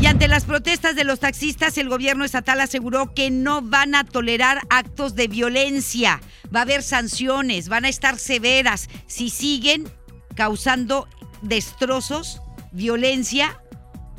Y 0.00 0.06
ante 0.06 0.28
las 0.28 0.44
protestas 0.44 0.94
de 0.94 1.04
los 1.04 1.20
taxistas, 1.20 1.78
el 1.78 1.88
gobierno 1.88 2.24
estatal 2.24 2.60
aseguró 2.60 3.14
que 3.14 3.30
no 3.30 3.62
van 3.62 3.94
a 3.94 4.04
tolerar 4.04 4.60
actos 4.68 5.14
de 5.14 5.28
violencia. 5.28 6.20
Va 6.54 6.60
a 6.60 6.62
haber 6.62 6.82
sanciones, 6.82 7.70
van 7.70 7.86
a 7.86 7.88
estar 7.88 8.18
severas 8.18 8.88
si 9.06 9.30
siguen 9.30 9.88
causando 10.34 11.08
destrozos, 11.40 12.42
violencia 12.72 13.58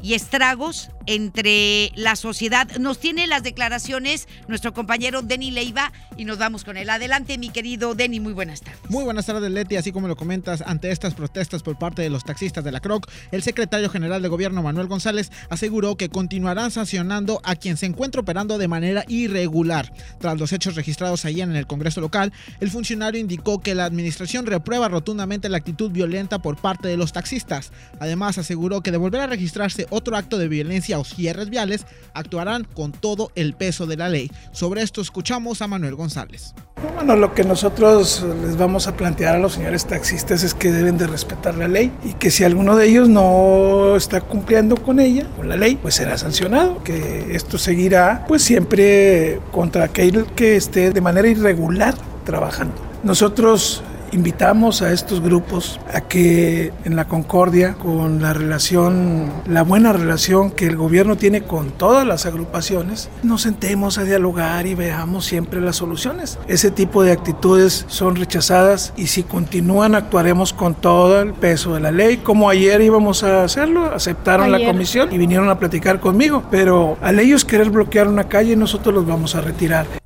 y 0.01 0.15
estragos 0.15 0.89
entre 1.05 1.91
la 1.95 2.15
sociedad. 2.15 2.67
Nos 2.77 2.99
tiene 2.99 3.27
las 3.27 3.43
declaraciones 3.43 4.27
nuestro 4.47 4.73
compañero 4.73 5.21
Denny 5.21 5.51
Leiva 5.51 5.91
y 6.17 6.25
nos 6.25 6.37
vamos 6.37 6.63
con 6.63 6.77
él. 6.77 6.89
Adelante, 6.89 7.37
mi 7.37 7.49
querido 7.49 7.95
Denny, 7.95 8.19
muy 8.19 8.33
buenas 8.33 8.61
tardes. 8.61 8.79
Muy 8.89 9.03
buenas 9.03 9.25
tardes, 9.25 9.51
Leti. 9.51 9.75
Así 9.75 9.91
como 9.91 10.07
lo 10.07 10.15
comentas, 10.15 10.61
ante 10.61 10.91
estas 10.91 11.13
protestas 11.13 11.63
por 11.63 11.77
parte 11.77 12.01
de 12.01 12.09
los 12.09 12.23
taxistas 12.23 12.63
de 12.63 12.71
la 12.71 12.79
CROC, 12.79 13.09
el 13.31 13.43
secretario 13.43 13.89
general 13.89 14.21
de 14.21 14.29
gobierno, 14.29 14.63
Manuel 14.63 14.87
González, 14.87 15.31
aseguró 15.49 15.95
que 15.95 16.09
continuarán 16.09 16.71
sancionando 16.71 17.41
a 17.43 17.55
quien 17.55 17.77
se 17.77 17.85
encuentra 17.85 18.21
operando 18.21 18.57
de 18.57 18.67
manera 18.67 19.03
irregular. 19.07 19.91
Tras 20.19 20.39
los 20.39 20.53
hechos 20.53 20.75
registrados 20.75 21.25
ayer 21.25 21.47
en 21.47 21.55
el 21.55 21.67
Congreso 21.67 22.01
local, 22.01 22.33
el 22.59 22.69
funcionario 22.69 23.19
indicó 23.19 23.61
que 23.61 23.75
la 23.75 23.85
administración 23.85 24.45
reprueba 24.45 24.87
rotundamente 24.87 25.49
la 25.49 25.57
actitud 25.57 25.91
violenta 25.91 26.39
por 26.39 26.57
parte 26.57 26.87
de 26.87 26.97
los 26.97 27.13
taxistas. 27.13 27.71
Además, 27.99 28.37
aseguró 28.37 28.81
que 28.81 28.91
de 28.91 28.97
volver 28.97 29.21
a 29.21 29.27
registrarse 29.27 29.87
otro 29.89 30.17
acto 30.17 30.37
de 30.37 30.47
violencia 30.47 30.94
o 30.97 31.03
cierres 31.03 31.49
viales, 31.49 31.85
actuarán 32.13 32.63
con 32.63 32.91
todo 32.91 33.31
el 33.35 33.53
peso 33.53 33.85
de 33.85 33.97
la 33.97 34.09
ley. 34.09 34.31
Sobre 34.51 34.81
esto 34.81 35.01
escuchamos 35.01 35.61
a 35.61 35.67
Manuel 35.67 35.95
González. 35.95 36.53
Bueno, 36.95 37.15
lo 37.15 37.33
que 37.33 37.43
nosotros 37.43 38.23
les 38.43 38.57
vamos 38.57 38.87
a 38.87 38.95
plantear 38.95 39.35
a 39.35 39.39
los 39.39 39.53
señores 39.53 39.85
taxistas 39.85 40.43
es 40.43 40.53
que 40.53 40.71
deben 40.71 40.97
de 40.97 41.07
respetar 41.07 41.55
la 41.55 41.67
ley 41.67 41.91
y 42.03 42.13
que 42.13 42.31
si 42.31 42.43
alguno 42.43 42.75
de 42.75 42.87
ellos 42.87 43.09
no 43.09 43.95
está 43.95 44.21
cumpliendo 44.21 44.75
con 44.77 44.99
ella, 44.99 45.25
con 45.35 45.49
la 45.49 45.55
ley, 45.55 45.75
pues 45.75 45.95
será 45.95 46.17
sancionado, 46.17 46.83
que 46.83 47.35
esto 47.35 47.57
seguirá 47.57 48.25
pues 48.27 48.43
siempre 48.43 49.39
contra 49.51 49.85
aquel 49.85 50.25
que 50.35 50.55
esté 50.55 50.91
de 50.91 51.01
manera 51.01 51.27
irregular 51.27 51.95
trabajando. 52.25 52.75
Nosotros 53.03 53.83
invitamos 54.15 54.81
a 54.81 54.91
estos 54.93 55.21
grupos 55.21 55.79
a 55.93 56.01
que 56.01 56.71
en 56.85 56.95
la 56.95 57.07
concordia, 57.07 57.73
con 57.73 58.21
la 58.21 58.33
relación, 58.33 59.31
la 59.47 59.61
buena 59.61 59.93
relación 59.93 60.51
que 60.51 60.65
el 60.65 60.77
gobierno 60.77 61.17
tiene 61.17 61.43
con 61.43 61.71
todas 61.71 62.07
las 62.07 62.25
agrupaciones, 62.25 63.09
nos 63.23 63.41
sentemos 63.41 63.97
a 63.97 64.03
dialogar 64.03 64.65
y 64.65 64.73
veamos 64.73 65.25
siempre 65.25 65.61
las 65.61 65.75
soluciones. 65.75 66.39
Ese 66.47 66.71
tipo 66.71 67.03
de 67.03 67.11
actitudes 67.11 67.85
son 67.87 68.15
rechazadas 68.15 68.93
y 68.95 69.07
si 69.07 69.23
continúan 69.23 69.95
actuaremos 69.95 70.53
con 70.53 70.75
todo 70.75 71.21
el 71.21 71.33
peso 71.33 71.73
de 71.73 71.81
la 71.81 71.91
ley, 71.91 72.17
como 72.17 72.49
ayer 72.49 72.81
íbamos 72.81 73.23
a 73.23 73.43
hacerlo, 73.43 73.93
aceptaron 73.93 74.47
Ayer. 74.47 74.61
la 74.61 74.71
comisión 74.71 75.13
y 75.13 75.17
vinieron 75.17 75.49
a 75.49 75.59
platicar 75.59 75.99
conmigo, 75.99 76.43
pero 76.49 76.97
al 77.01 77.19
ellos 77.19 77.43
querer 77.43 77.69
bloquear 77.69 78.07
una 78.07 78.29
calle 78.29 78.55
nosotros 78.55 78.95
los 78.95 79.05
vamos 79.05 79.35
a 79.35 79.41
retirar. 79.41 80.04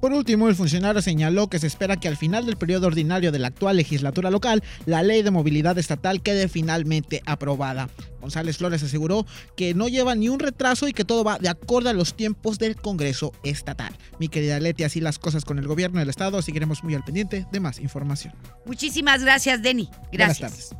Por 0.00 0.12
último, 0.12 0.48
el 0.48 0.54
funcionario 0.54 1.02
señaló 1.02 1.48
que 1.48 1.58
se 1.58 1.66
espera 1.66 1.96
que 1.96 2.08
al 2.08 2.16
final 2.16 2.46
del 2.46 2.56
periodo 2.56 2.86
ordinario 2.86 3.32
de 3.32 3.38
la 3.38 3.48
actual 3.48 3.76
legislatura 3.76 4.30
local, 4.30 4.62
la 4.86 5.02
ley 5.02 5.22
de 5.22 5.30
movilidad 5.30 5.76
estatal 5.78 6.22
quede 6.22 6.48
finalmente 6.48 7.22
aprobada. 7.26 7.90
González 8.20 8.58
Flores 8.58 8.82
aseguró 8.82 9.26
que 9.56 9.74
no 9.74 9.88
lleva 9.88 10.14
ni 10.14 10.28
un 10.28 10.38
retraso 10.38 10.88
y 10.88 10.92
que 10.92 11.04
todo 11.04 11.24
va 11.24 11.38
de 11.38 11.48
acuerdo 11.48 11.90
a 11.90 11.92
los 11.92 12.14
tiempos 12.14 12.58
del 12.58 12.76
Congreso 12.76 13.32
estatal. 13.42 13.94
Mi 14.18 14.28
querida 14.28 14.58
Leti, 14.58 14.84
así 14.84 15.00
las 15.00 15.18
cosas 15.18 15.44
con 15.44 15.58
el 15.58 15.66
gobierno 15.66 16.00
del 16.00 16.08
estado, 16.08 16.40
seguiremos 16.40 16.82
muy 16.82 16.94
al 16.94 17.04
pendiente 17.04 17.46
de 17.50 17.60
más 17.60 17.78
información. 17.78 18.34
Muchísimas 18.64 19.22
gracias, 19.22 19.62
Denny. 19.62 19.88
Buenas 20.08 20.38
Gracias. 20.38 20.76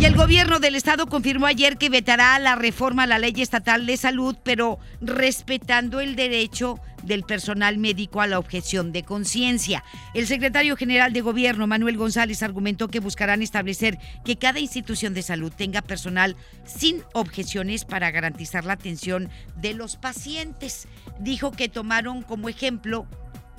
Y 0.00 0.04
el 0.04 0.16
gobierno 0.16 0.60
del 0.60 0.74
estado 0.74 1.06
confirmó 1.06 1.46
ayer 1.46 1.76
que 1.76 1.90
vetará 1.90 2.38
la 2.38 2.54
reforma 2.54 3.04
a 3.04 3.06
la 3.06 3.18
ley 3.18 3.34
estatal 3.36 3.86
de 3.86 3.96
salud, 3.96 4.36
pero 4.42 4.78
respetando 5.00 6.00
el 6.00 6.16
derecho 6.16 6.78
del 7.04 7.22
personal 7.22 7.78
médico 7.78 8.20
a 8.20 8.26
la 8.26 8.38
objeción 8.38 8.92
de 8.92 9.02
conciencia. 9.02 9.84
El 10.14 10.26
secretario 10.26 10.76
general 10.76 11.12
de 11.12 11.20
gobierno, 11.20 11.66
Manuel 11.66 11.96
González, 11.96 12.42
argumentó 12.42 12.88
que 12.88 13.00
buscarán 13.00 13.42
establecer 13.42 13.98
que 14.24 14.36
cada 14.36 14.60
institución 14.60 15.14
de 15.14 15.22
salud 15.22 15.52
tenga 15.54 15.82
personal 15.82 16.36
sin 16.64 17.02
objeciones 17.12 17.84
para 17.84 18.10
garantizar 18.10 18.64
la 18.64 18.74
atención 18.74 19.28
de 19.56 19.74
los 19.74 19.96
pacientes. 19.96 20.88
Dijo 21.20 21.52
que 21.52 21.68
tomaron 21.68 22.22
como 22.22 22.48
ejemplo 22.48 23.06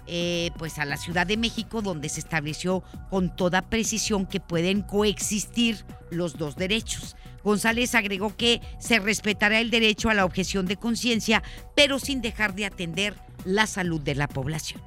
eh, 0.08 0.52
pues 0.60 0.78
a 0.78 0.86
la 0.86 0.98
Ciudad 0.98 1.26
de 1.26 1.36
México, 1.36 1.82
donde 1.82 2.10
se 2.10 2.20
estableció 2.20 2.84
con 3.10 3.36
toda 3.36 3.64
precisión 3.64 4.28
que 4.28 4.40
pueden 4.40 4.84
coexistir 4.84 5.84
los 6.12 6.38
dos 6.38 6.56
derechos. 6.56 7.16
González 7.46 7.94
agregó 7.94 8.36
que 8.36 8.60
se 8.80 9.00
respetará 9.00 9.62
el 9.62 9.70
derecho 9.70 10.10
a 10.10 10.16
la 10.16 10.26
objeción 10.26 10.66
de 10.66 10.78
conciencia, 10.78 11.44
pero 11.76 12.00
sin 12.00 12.20
dejar 12.20 12.56
de 12.56 12.66
atender 12.66 13.14
la 13.46 13.68
salud 13.68 14.02
de 14.02 14.16
la 14.16 14.28
población. 14.28 14.82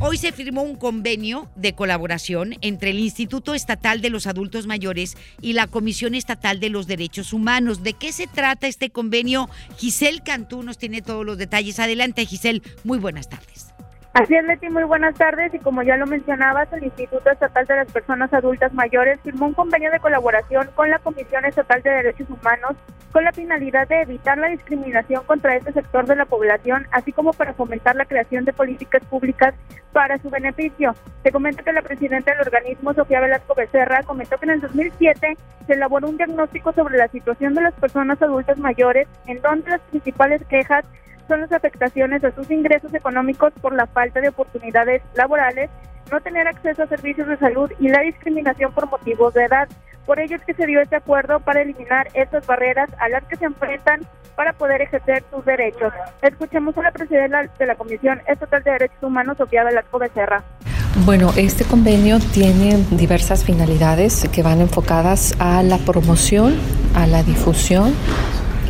Hoy 0.00 0.16
se 0.18 0.32
firmó 0.32 0.62
un 0.62 0.74
convenio 0.74 1.48
de 1.54 1.74
colaboración 1.74 2.56
entre 2.60 2.90
el 2.90 2.98
Instituto 2.98 3.54
Estatal 3.54 4.00
de 4.00 4.10
los 4.10 4.26
Adultos 4.26 4.66
Mayores 4.66 5.16
y 5.40 5.52
la 5.52 5.68
Comisión 5.68 6.16
Estatal 6.16 6.58
de 6.58 6.70
los 6.70 6.88
Derechos 6.88 7.32
Humanos. 7.32 7.84
¿De 7.84 7.92
qué 7.92 8.10
se 8.10 8.26
trata 8.26 8.66
este 8.66 8.90
convenio? 8.90 9.48
Giselle 9.78 10.20
Cantú 10.24 10.64
nos 10.64 10.76
tiene 10.76 11.02
todos 11.02 11.24
los 11.24 11.38
detalles. 11.38 11.78
Adelante, 11.78 12.26
Giselle. 12.26 12.62
Muy 12.82 12.98
buenas 12.98 13.28
tardes. 13.28 13.71
Así 14.14 14.34
es, 14.34 14.44
Leti, 14.44 14.68
muy 14.68 14.84
buenas 14.84 15.14
tardes. 15.14 15.54
Y 15.54 15.58
como 15.58 15.82
ya 15.82 15.96
lo 15.96 16.06
mencionabas, 16.06 16.70
el 16.74 16.84
Instituto 16.84 17.30
Estatal 17.30 17.64
de 17.64 17.76
las 17.76 17.92
Personas 17.92 18.32
Adultas 18.34 18.74
Mayores 18.74 19.18
firmó 19.22 19.46
un 19.46 19.54
convenio 19.54 19.90
de 19.90 20.00
colaboración 20.00 20.68
con 20.74 20.90
la 20.90 20.98
Comisión 20.98 21.46
Estatal 21.46 21.82
de 21.82 21.90
Derechos 21.90 22.28
Humanos 22.28 22.76
con 23.10 23.24
la 23.24 23.32
finalidad 23.32 23.88
de 23.88 24.02
evitar 24.02 24.38
la 24.38 24.48
discriminación 24.48 25.22
contra 25.24 25.56
este 25.56 25.72
sector 25.72 26.06
de 26.06 26.16
la 26.16 26.24
población, 26.24 26.86
así 26.92 27.12
como 27.12 27.32
para 27.32 27.52
fomentar 27.52 27.94
la 27.94 28.06
creación 28.06 28.44
de 28.44 28.52
políticas 28.52 29.04
públicas 29.04 29.54
para 29.92 30.18
su 30.18 30.30
beneficio. 30.30 30.94
Se 31.22 31.30
comenta 31.30 31.62
que 31.62 31.72
la 31.72 31.82
presidenta 31.82 32.32
del 32.32 32.40
organismo, 32.40 32.94
Sofía 32.94 33.20
Velasco 33.20 33.54
Becerra, 33.54 34.02
comentó 34.02 34.38
que 34.38 34.46
en 34.46 34.52
el 34.52 34.60
2007 34.60 35.36
se 35.66 35.72
elaboró 35.72 36.08
un 36.08 36.16
diagnóstico 36.16 36.72
sobre 36.72 36.96
la 36.96 37.08
situación 37.08 37.54
de 37.54 37.62
las 37.62 37.74
personas 37.74 38.20
adultas 38.20 38.58
mayores, 38.58 39.06
en 39.26 39.40
donde 39.42 39.70
las 39.70 39.80
principales 39.82 40.42
quejas 40.48 40.84
son 41.28 41.40
las 41.40 41.52
afectaciones 41.52 42.24
a 42.24 42.34
sus 42.34 42.50
ingresos 42.50 42.92
económicos 42.94 43.52
por 43.60 43.74
la 43.74 43.86
falta 43.86 44.20
de 44.20 44.28
oportunidades 44.28 45.02
laborales, 45.14 45.70
no 46.10 46.20
tener 46.20 46.46
acceso 46.46 46.82
a 46.82 46.86
servicios 46.86 47.28
de 47.28 47.36
salud 47.38 47.70
y 47.78 47.88
la 47.88 48.00
discriminación 48.00 48.72
por 48.72 48.88
motivos 48.90 49.34
de 49.34 49.44
edad. 49.44 49.68
Por 50.06 50.20
ello 50.20 50.36
es 50.36 50.44
que 50.44 50.54
se 50.54 50.66
dio 50.66 50.80
este 50.80 50.96
acuerdo 50.96 51.40
para 51.40 51.62
eliminar 51.62 52.08
estas 52.14 52.46
barreras 52.46 52.90
a 52.98 53.08
las 53.08 53.24
que 53.24 53.36
se 53.36 53.44
enfrentan 53.44 54.00
para 54.36 54.52
poder 54.52 54.80
ejercer 54.82 55.22
sus 55.30 55.44
derechos. 55.44 55.92
Escuchemos 56.22 56.76
a 56.78 56.82
la 56.82 56.90
presidenta 56.90 57.42
de 57.58 57.66
la 57.66 57.76
Comisión 57.76 58.20
Estatal 58.26 58.62
de 58.62 58.72
Derechos 58.72 59.02
Humanos, 59.02 59.36
Sofía 59.38 59.64
Velasco 59.64 59.98
Becerra. 59.98 60.42
Bueno, 61.04 61.30
este 61.36 61.64
convenio 61.64 62.18
tiene 62.32 62.84
diversas 62.90 63.44
finalidades 63.44 64.28
que 64.30 64.42
van 64.42 64.60
enfocadas 64.60 65.34
a 65.38 65.62
la 65.62 65.78
promoción, 65.78 66.54
a 66.94 67.06
la 67.06 67.22
difusión 67.22 67.94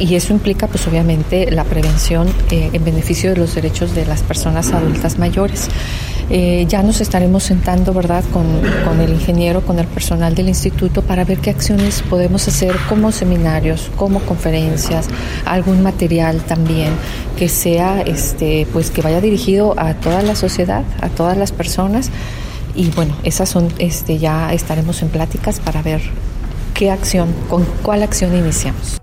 y 0.03 0.17
eso 0.17 0.33
implica 0.33 0.67
pues 0.67 0.87
obviamente 0.89 1.51
la 1.53 1.63
prevención 1.63 2.29
eh, 2.51 2.71
en 2.73 2.85
beneficio 2.85 3.31
de 3.31 3.37
los 3.37 3.55
derechos 3.55 3.95
de 3.95 4.05
las 4.05 4.23
personas 4.23 4.73
adultas 4.73 5.17
mayores. 5.17 5.69
Eh, 6.29 6.67
ya 6.69 6.83
nos 6.83 7.01
estaremos 7.01 7.45
sentando, 7.45 7.93
¿verdad?, 7.93 8.25
con, 8.33 8.47
con, 8.85 9.01
el 9.01 9.11
ingeniero, 9.11 9.61
con 9.61 9.79
el 9.79 9.87
personal 9.87 10.35
del 10.35 10.49
instituto 10.49 11.03
para 11.03 11.25
ver 11.25 11.39
qué 11.39 11.51
acciones 11.51 12.03
podemos 12.03 12.49
hacer 12.49 12.75
como 12.89 13.13
seminarios, 13.13 13.91
como 13.97 14.19
conferencias, 14.21 15.09
algún 15.45 15.83
material 15.83 16.41
también 16.41 16.91
que 17.37 17.49
sea, 17.49 18.01
este, 18.03 18.67
pues 18.73 18.91
que 18.91 19.03
vaya 19.03 19.21
dirigido 19.21 19.79
a 19.79 19.95
toda 19.95 20.23
la 20.23 20.35
sociedad, 20.35 20.85
a 21.01 21.11
todas 21.11 21.37
las 21.37 21.53
personas. 21.53 22.11
Y 22.75 22.89
bueno, 22.91 23.15
esas 23.23 23.49
son, 23.49 23.69
este, 23.79 24.19
ya 24.19 24.53
estaremos 24.53 25.03
en 25.03 25.11
pláticas 25.11 25.61
para 25.61 25.83
ver 25.83 26.01
qué 26.75 26.91
acción, 26.91 27.33
con 27.49 27.65
cuál 27.83 28.03
acción 28.03 28.35
iniciamos. 28.35 29.02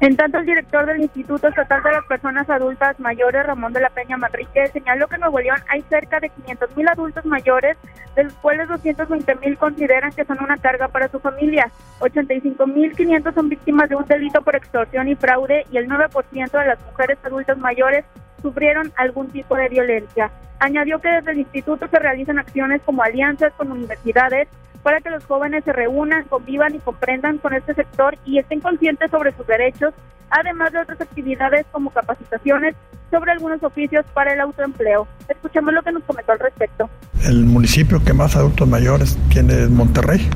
En 0.00 0.16
tanto, 0.16 0.38
el 0.38 0.46
director 0.46 0.86
del 0.86 1.02
Instituto 1.02 1.48
Estatal 1.48 1.82
de 1.82 1.92
las 1.92 2.04
Personas 2.06 2.50
Adultas 2.50 2.98
Mayores, 2.98 3.46
Ramón 3.46 3.72
de 3.72 3.80
la 3.80 3.90
Peña 3.90 4.16
Manrique, 4.16 4.66
señaló 4.68 5.06
que 5.06 5.14
en 5.14 5.20
Nuevo 5.20 5.38
León 5.38 5.58
hay 5.68 5.82
cerca 5.82 6.18
de 6.18 6.30
500 6.30 6.76
mil 6.76 6.88
adultos 6.88 7.24
mayores, 7.24 7.76
de 8.16 8.24
los 8.24 8.32
cuales 8.34 8.68
220 8.68 9.36
mil 9.36 9.56
consideran 9.56 10.10
que 10.12 10.24
son 10.24 10.42
una 10.42 10.56
carga 10.58 10.88
para 10.88 11.08
su 11.08 11.20
familia. 11.20 11.70
85 12.00 12.66
mil 12.66 12.92
500 12.92 13.34
son 13.34 13.48
víctimas 13.48 13.88
de 13.88 13.96
un 13.96 14.04
delito 14.04 14.42
por 14.42 14.56
extorsión 14.56 15.08
y 15.08 15.14
fraude 15.14 15.64
y 15.70 15.76
el 15.76 15.88
9% 15.88 16.50
de 16.50 16.66
las 16.66 16.80
mujeres 16.86 17.18
adultas 17.22 17.56
mayores 17.58 18.04
sufrieron 18.42 18.92
algún 18.96 19.30
tipo 19.30 19.56
de 19.56 19.68
violencia. 19.68 20.30
Añadió 20.58 20.98
que 20.98 21.08
desde 21.08 21.30
el 21.32 21.38
instituto 21.38 21.86
se 21.88 21.98
realizan 21.98 22.38
acciones 22.38 22.82
como 22.82 23.02
alianzas 23.02 23.52
con 23.54 23.70
universidades, 23.70 24.48
para 24.84 25.00
que 25.00 25.10
los 25.10 25.24
jóvenes 25.24 25.64
se 25.64 25.72
reúnan, 25.72 26.24
convivan 26.24 26.74
y 26.74 26.78
comprendan 26.78 27.38
con 27.38 27.54
este 27.54 27.74
sector 27.74 28.16
y 28.26 28.38
estén 28.38 28.60
conscientes 28.60 29.10
sobre 29.10 29.34
sus 29.34 29.46
derechos, 29.46 29.94
además 30.30 30.72
de 30.72 30.78
otras 30.78 31.00
actividades 31.00 31.64
como 31.72 31.90
capacitaciones 31.90 32.76
sobre 33.10 33.32
algunos 33.32 33.62
oficios 33.62 34.04
para 34.12 34.34
el 34.34 34.40
autoempleo. 34.40 35.08
Escuchemos 35.28 35.72
lo 35.72 35.82
que 35.82 35.90
nos 35.90 36.04
comentó 36.04 36.32
al 36.32 36.38
respecto. 36.38 36.90
El 37.24 37.46
municipio 37.46 38.04
que 38.04 38.12
más 38.12 38.36
adultos 38.36 38.68
mayores 38.68 39.18
tiene 39.30 39.62
es 39.62 39.70
Monterrey, 39.70 40.28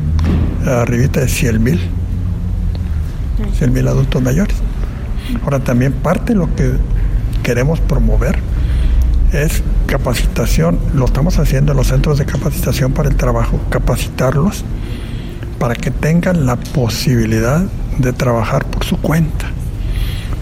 arribita 0.66 1.20
de 1.20 1.28
100 1.28 1.62
mil, 1.62 1.80
100 3.52 3.72
mil 3.72 3.87
adultos 3.87 4.22
mayores. 4.22 4.56
Ahora 5.44 5.58
también 5.61 5.92
parte 5.92 6.32
de 6.32 6.38
lo 6.38 6.54
que 6.56 6.72
queremos 7.42 7.80
promover 7.80 8.38
es 9.32 9.62
capacitación, 9.86 10.78
lo 10.94 11.06
estamos 11.06 11.38
haciendo 11.38 11.72
en 11.72 11.78
los 11.78 11.88
centros 11.88 12.18
de 12.18 12.24
capacitación 12.24 12.92
para 12.92 13.08
el 13.08 13.16
trabajo, 13.16 13.60
capacitarlos 13.70 14.64
para 15.58 15.74
que 15.74 15.90
tengan 15.90 16.46
la 16.46 16.56
posibilidad 16.56 17.66
de 17.98 18.12
trabajar 18.12 18.64
por 18.66 18.84
su 18.84 18.96
cuenta. 18.98 19.46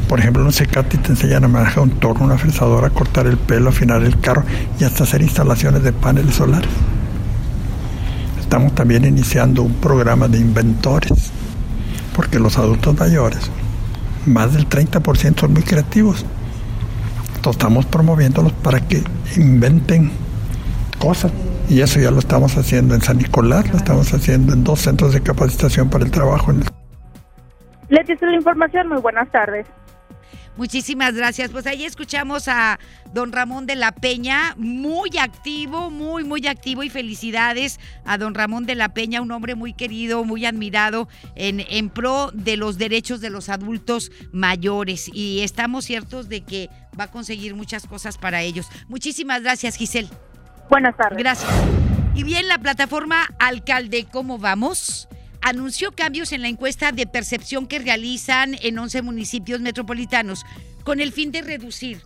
Por 0.09 0.21
ejemplo, 0.21 0.43
en 0.43 0.47
un 0.47 0.53
Secati 0.53 0.99
te 0.99 1.11
enseñan 1.11 1.45
a 1.45 1.49
manejar 1.49 1.83
un 1.83 1.91
torno, 1.91 2.27
una 2.27 2.39
fresadora, 2.39 2.91
cortar 2.91 3.27
el 3.27 3.39
pelo, 3.39 3.71
afinar 3.71 4.03
el 4.05 4.21
carro 4.21 4.45
y 4.79 4.85
hasta 4.85 5.03
hacer 5.03 5.23
instalaciones 5.23 5.83
de 5.83 5.93
paneles 5.93 6.37
solares. 6.37 6.71
Estamos 8.39 8.75
también 8.75 9.05
iniciando 9.05 9.63
un 9.63 9.75
programa 9.75 10.29
de 10.29 10.39
inventores, 10.39 11.33
porque 12.15 12.39
los 12.39 12.57
adultos 12.59 12.97
mayores, 12.97 13.51
más 14.27 14.53
del 14.53 14.69
30% 14.69 15.41
son 15.41 15.53
muy 15.53 15.63
creativos 15.63 16.25
estamos 17.51 17.87
promoviéndolos 17.87 18.53
para 18.53 18.81
que 18.81 19.03
inventen 19.37 20.11
cosas. 20.99 21.33
Y 21.69 21.81
eso 21.81 21.99
ya 22.01 22.11
lo 22.11 22.19
estamos 22.19 22.57
haciendo 22.57 22.95
en 22.95 23.01
San 23.01 23.19
Nicolás, 23.19 23.69
lo 23.71 23.77
estamos 23.77 24.13
haciendo 24.13 24.53
en 24.53 24.63
dos 24.63 24.81
centros 24.81 25.13
de 25.13 25.21
capacitación 25.21 25.91
para 25.91 26.05
el 26.05 26.11
trabajo. 26.11 26.53
Les 27.89 28.21
la 28.21 28.35
información, 28.35 28.89
muy 28.89 29.01
buenas 29.01 29.31
tardes. 29.31 29.67
Muchísimas 30.57 31.15
gracias. 31.15 31.51
Pues 31.51 31.67
ahí 31.67 31.85
escuchamos 31.85 32.49
a 32.49 32.79
don 33.13 33.33
Ramón 33.33 33.67
de 33.67 33.77
la 33.77 33.93
Peña, 33.93 34.55
muy 34.57 35.19
activo, 35.19 35.91
muy, 35.91 36.25
muy 36.25 36.47
activo 36.47 36.83
y 36.83 36.91
felicidades 36.91 37.79
a 38.05 38.19
don 38.19 38.35
Ramón 38.35 38.67
de 38.67 38.75
la 38.75 38.91
Peña, 38.91 39.21
un 39.21 39.31
hombre 39.33 39.55
muy 39.55 39.75
querido, 39.75 40.25
muy 40.25 40.47
admirado 40.47 41.09
en, 41.35 41.65
en 41.69 41.91
pro 41.91 42.31
de 42.33 42.57
los 42.57 42.79
derechos 42.79 43.21
de 43.21 43.31
los 43.31 43.49
adultos 43.49 44.11
mayores. 44.33 45.11
Y 45.13 45.41
estamos 45.41 45.85
ciertos 45.85 46.29
de 46.29 46.43
que 46.43 46.71
va 46.99 47.05
a 47.05 47.11
conseguir 47.11 47.55
muchas 47.55 47.87
cosas 47.87 48.17
para 48.17 48.43
ellos. 48.43 48.67
Muchísimas 48.89 49.43
gracias, 49.43 49.77
Giselle. 49.77 50.09
Buenas 50.71 50.97
tardes. 50.97 51.19
Gracias. 51.19 51.51
Y 52.15 52.23
bien, 52.23 52.49
la 52.49 52.59
plataforma 52.59 53.29
Alcalde, 53.39 54.07
¿cómo 54.11 54.39
vamos? 54.39 55.07
Anunció 55.47 55.93
cambios 55.93 56.33
en 56.33 56.43
la 56.43 56.49
encuesta 56.49 56.91
de 56.91 57.07
percepción 57.07 57.69
que 57.69 57.79
realizan 57.79 58.57
en 58.63 58.77
11 58.77 59.03
municipios 59.03 59.61
metropolitanos 59.61 60.45
con 60.83 60.99
el 60.99 61.13
fin 61.13 61.31
de 61.31 61.41
reducir 61.41 62.03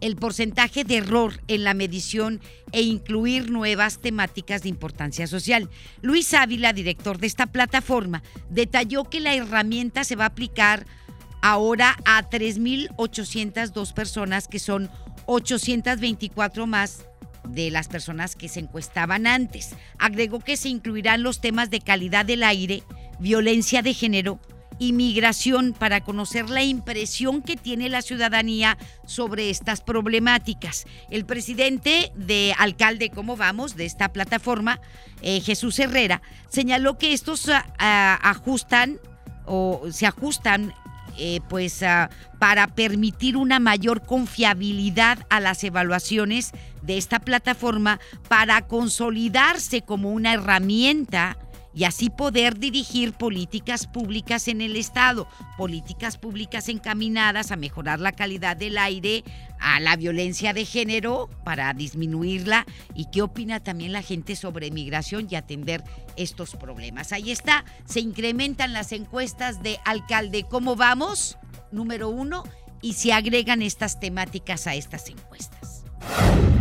el 0.00 0.16
porcentaje 0.16 0.82
de 0.82 0.96
error 0.96 1.40
en 1.46 1.62
la 1.62 1.74
medición 1.74 2.40
e 2.72 2.82
incluir 2.82 3.52
nuevas 3.52 4.00
temáticas 4.00 4.62
de 4.62 4.68
importancia 4.68 5.28
social. 5.28 5.70
Luis 6.02 6.34
Ávila, 6.34 6.72
director 6.72 7.18
de 7.18 7.28
esta 7.28 7.46
plataforma, 7.46 8.24
detalló 8.50 9.04
que 9.04 9.20
la 9.20 9.32
herramienta 9.32 10.02
se 10.02 10.16
va 10.16 10.24
a 10.24 10.28
aplicar 10.28 10.86
ahora 11.40 11.96
a 12.04 12.28
3.802 12.28 13.94
personas, 13.94 14.48
que 14.48 14.58
son 14.58 14.90
824 15.26 16.66
más 16.66 17.06
de 17.48 17.70
las 17.70 17.88
personas 17.88 18.36
que 18.36 18.48
se 18.48 18.60
encuestaban 18.60 19.26
antes. 19.26 19.74
Agregó 19.98 20.40
que 20.40 20.56
se 20.56 20.68
incluirán 20.68 21.22
los 21.22 21.40
temas 21.40 21.70
de 21.70 21.80
calidad 21.80 22.24
del 22.24 22.42
aire, 22.42 22.82
violencia 23.18 23.82
de 23.82 23.94
género 23.94 24.40
y 24.78 24.92
migración 24.92 25.72
para 25.72 26.02
conocer 26.02 26.50
la 26.50 26.62
impresión 26.62 27.42
que 27.42 27.56
tiene 27.56 27.88
la 27.88 28.02
ciudadanía 28.02 28.76
sobre 29.06 29.50
estas 29.50 29.80
problemáticas. 29.80 30.86
El 31.10 31.24
presidente 31.24 32.12
de 32.16 32.54
Alcalde 32.58 33.10
Cómo 33.10 33.36
Vamos, 33.36 33.76
de 33.76 33.84
esta 33.84 34.12
plataforma, 34.12 34.80
eh, 35.22 35.40
Jesús 35.40 35.78
Herrera, 35.78 36.22
señaló 36.48 36.98
que 36.98 37.12
estos 37.12 37.48
ah, 37.48 37.66
ah, 37.78 38.18
ajustan 38.22 38.98
o 39.46 39.82
se 39.90 40.06
ajustan 40.06 40.74
eh, 41.16 41.40
pues 41.48 41.82
ah, 41.84 42.10
para 42.40 42.66
permitir 42.66 43.36
una 43.36 43.60
mayor 43.60 44.02
confiabilidad 44.02 45.24
a 45.30 45.38
las 45.38 45.62
evaluaciones 45.62 46.52
de 46.84 46.96
esta 46.96 47.18
plataforma 47.18 48.00
para 48.28 48.66
consolidarse 48.66 49.82
como 49.82 50.10
una 50.12 50.34
herramienta 50.34 51.36
y 51.74 51.84
así 51.84 52.08
poder 52.08 52.58
dirigir 52.58 53.12
políticas 53.12 53.86
públicas 53.86 54.46
en 54.46 54.60
el 54.60 54.76
Estado, 54.76 55.26
políticas 55.56 56.16
públicas 56.16 56.68
encaminadas 56.68 57.50
a 57.50 57.56
mejorar 57.56 57.98
la 57.98 58.12
calidad 58.12 58.56
del 58.56 58.78
aire, 58.78 59.24
a 59.58 59.80
la 59.80 59.96
violencia 59.96 60.52
de 60.52 60.64
género 60.64 61.28
para 61.44 61.72
disminuirla 61.74 62.64
y 62.94 63.06
qué 63.06 63.22
opina 63.22 63.60
también 63.60 63.92
la 63.92 64.02
gente 64.02 64.36
sobre 64.36 64.70
migración 64.70 65.26
y 65.28 65.34
atender 65.34 65.82
estos 66.16 66.54
problemas. 66.54 67.12
Ahí 67.12 67.32
está, 67.32 67.64
se 67.86 68.00
incrementan 68.00 68.72
las 68.72 68.92
encuestas 68.92 69.62
de 69.62 69.78
alcalde, 69.84 70.44
¿cómo 70.48 70.76
vamos? 70.76 71.38
Número 71.72 72.08
uno, 72.08 72.44
y 72.82 72.92
se 72.92 73.12
agregan 73.12 73.62
estas 73.62 73.98
temáticas 73.98 74.68
a 74.68 74.74
estas 74.74 75.08
encuestas. 75.08 75.73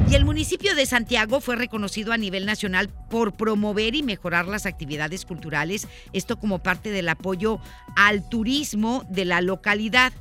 Y 0.09 0.15
el 0.15 0.25
municipio 0.25 0.75
de 0.75 0.85
Santiago 0.85 1.41
fue 1.41 1.55
reconocido 1.55 2.13
a 2.13 2.17
nivel 2.17 2.45
nacional 2.45 2.89
por 3.09 3.33
promover 3.33 3.95
y 3.95 4.03
mejorar 4.03 4.47
las 4.47 4.65
actividades 4.65 5.25
culturales, 5.25 5.87
esto 6.11 6.37
como 6.37 6.59
parte 6.59 6.91
del 6.91 7.09
apoyo 7.09 7.59
al 7.95 8.27
turismo 8.29 9.05
de 9.09 9.25
la 9.25 9.41
localidad. 9.41 10.13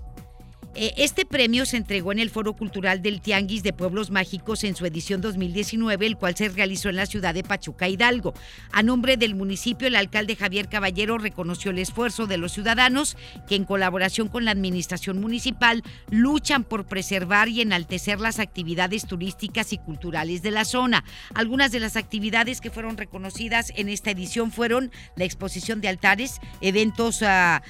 Eh, 0.74 0.94
este 0.96 1.26
premio 1.26 1.66
se 1.66 1.76
entregó 1.76 2.12
en 2.12 2.18
el 2.18 2.30
Foro 2.30 2.54
Cultural 2.54 3.02
del 3.02 3.20
Tianguis 3.20 3.62
de 3.62 3.74
Pueblos 3.74 4.10
Mágicos 4.10 4.64
en 4.64 4.74
su 4.74 4.86
edición 4.86 5.20
2019, 5.20 6.06
el 6.06 6.16
cual 6.16 6.34
se 6.34 6.48
realizó 6.48 6.88
en 6.88 6.96
la 6.96 7.04
ciudad 7.04 7.34
de 7.34 7.42
Pachuca 7.42 7.88
Hidalgo. 7.88 8.32
A 8.72 8.82
nombre 8.82 9.18
del 9.18 9.34
municipio, 9.34 9.86
el 9.86 9.96
alcalde 9.96 10.34
Javier 10.34 10.68
Caballero 10.68 11.18
reconoció 11.18 11.72
el 11.72 11.78
esfuerzo 11.78 12.26
de 12.26 12.38
los 12.38 12.52
ciudadanos 12.52 13.18
que 13.46 13.54
en 13.54 13.64
colaboración 13.64 14.28
con 14.28 14.46
la 14.46 14.50
administración 14.52 15.20
municipal 15.20 15.82
luchan 16.10 16.64
por 16.64 16.86
preservar 16.86 17.50
y 17.50 17.60
enaltecer 17.60 18.18
las 18.18 18.38
actividades 18.38 19.06
turísticas 19.06 19.74
y 19.74 19.78
culturales 19.78 20.42
de 20.42 20.52
la 20.52 20.64
zona. 20.64 21.04
Algunas 21.34 21.70
de 21.72 21.80
las 21.80 21.96
actividades 21.96 22.62
que 22.62 22.70
fueron 22.70 22.96
reconocidas 22.96 23.72
en 23.76 23.90
esta 23.90 24.10
edición 24.10 24.50
fueron 24.50 24.90
la 25.16 25.24
exposición 25.24 25.82
de 25.82 25.88
altares, 25.88 26.40
eventos 26.62 27.22
ah, 27.22 27.62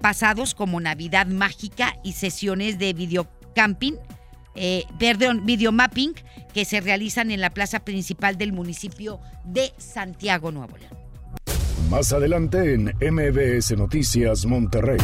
pasados 0.00 0.54
como 0.54 0.80
Navidad 0.80 1.26
Mágica 1.26 1.96
y 2.02 2.12
sesiones 2.12 2.78
de 2.78 2.92
videocamping, 2.92 3.96
eh, 4.54 4.84
perdón, 4.98 5.46
videomapping 5.46 6.14
que 6.52 6.64
se 6.64 6.80
realizan 6.80 7.30
en 7.30 7.40
la 7.40 7.50
plaza 7.50 7.80
principal 7.80 8.36
del 8.36 8.52
municipio 8.52 9.20
de 9.44 9.72
Santiago, 9.78 10.50
Nuevo 10.50 10.76
León. 10.76 10.92
Más 11.90 12.12
adelante 12.12 12.74
en 12.74 12.94
MBS 13.00 13.76
Noticias 13.76 14.46
Monterrey. 14.46 14.98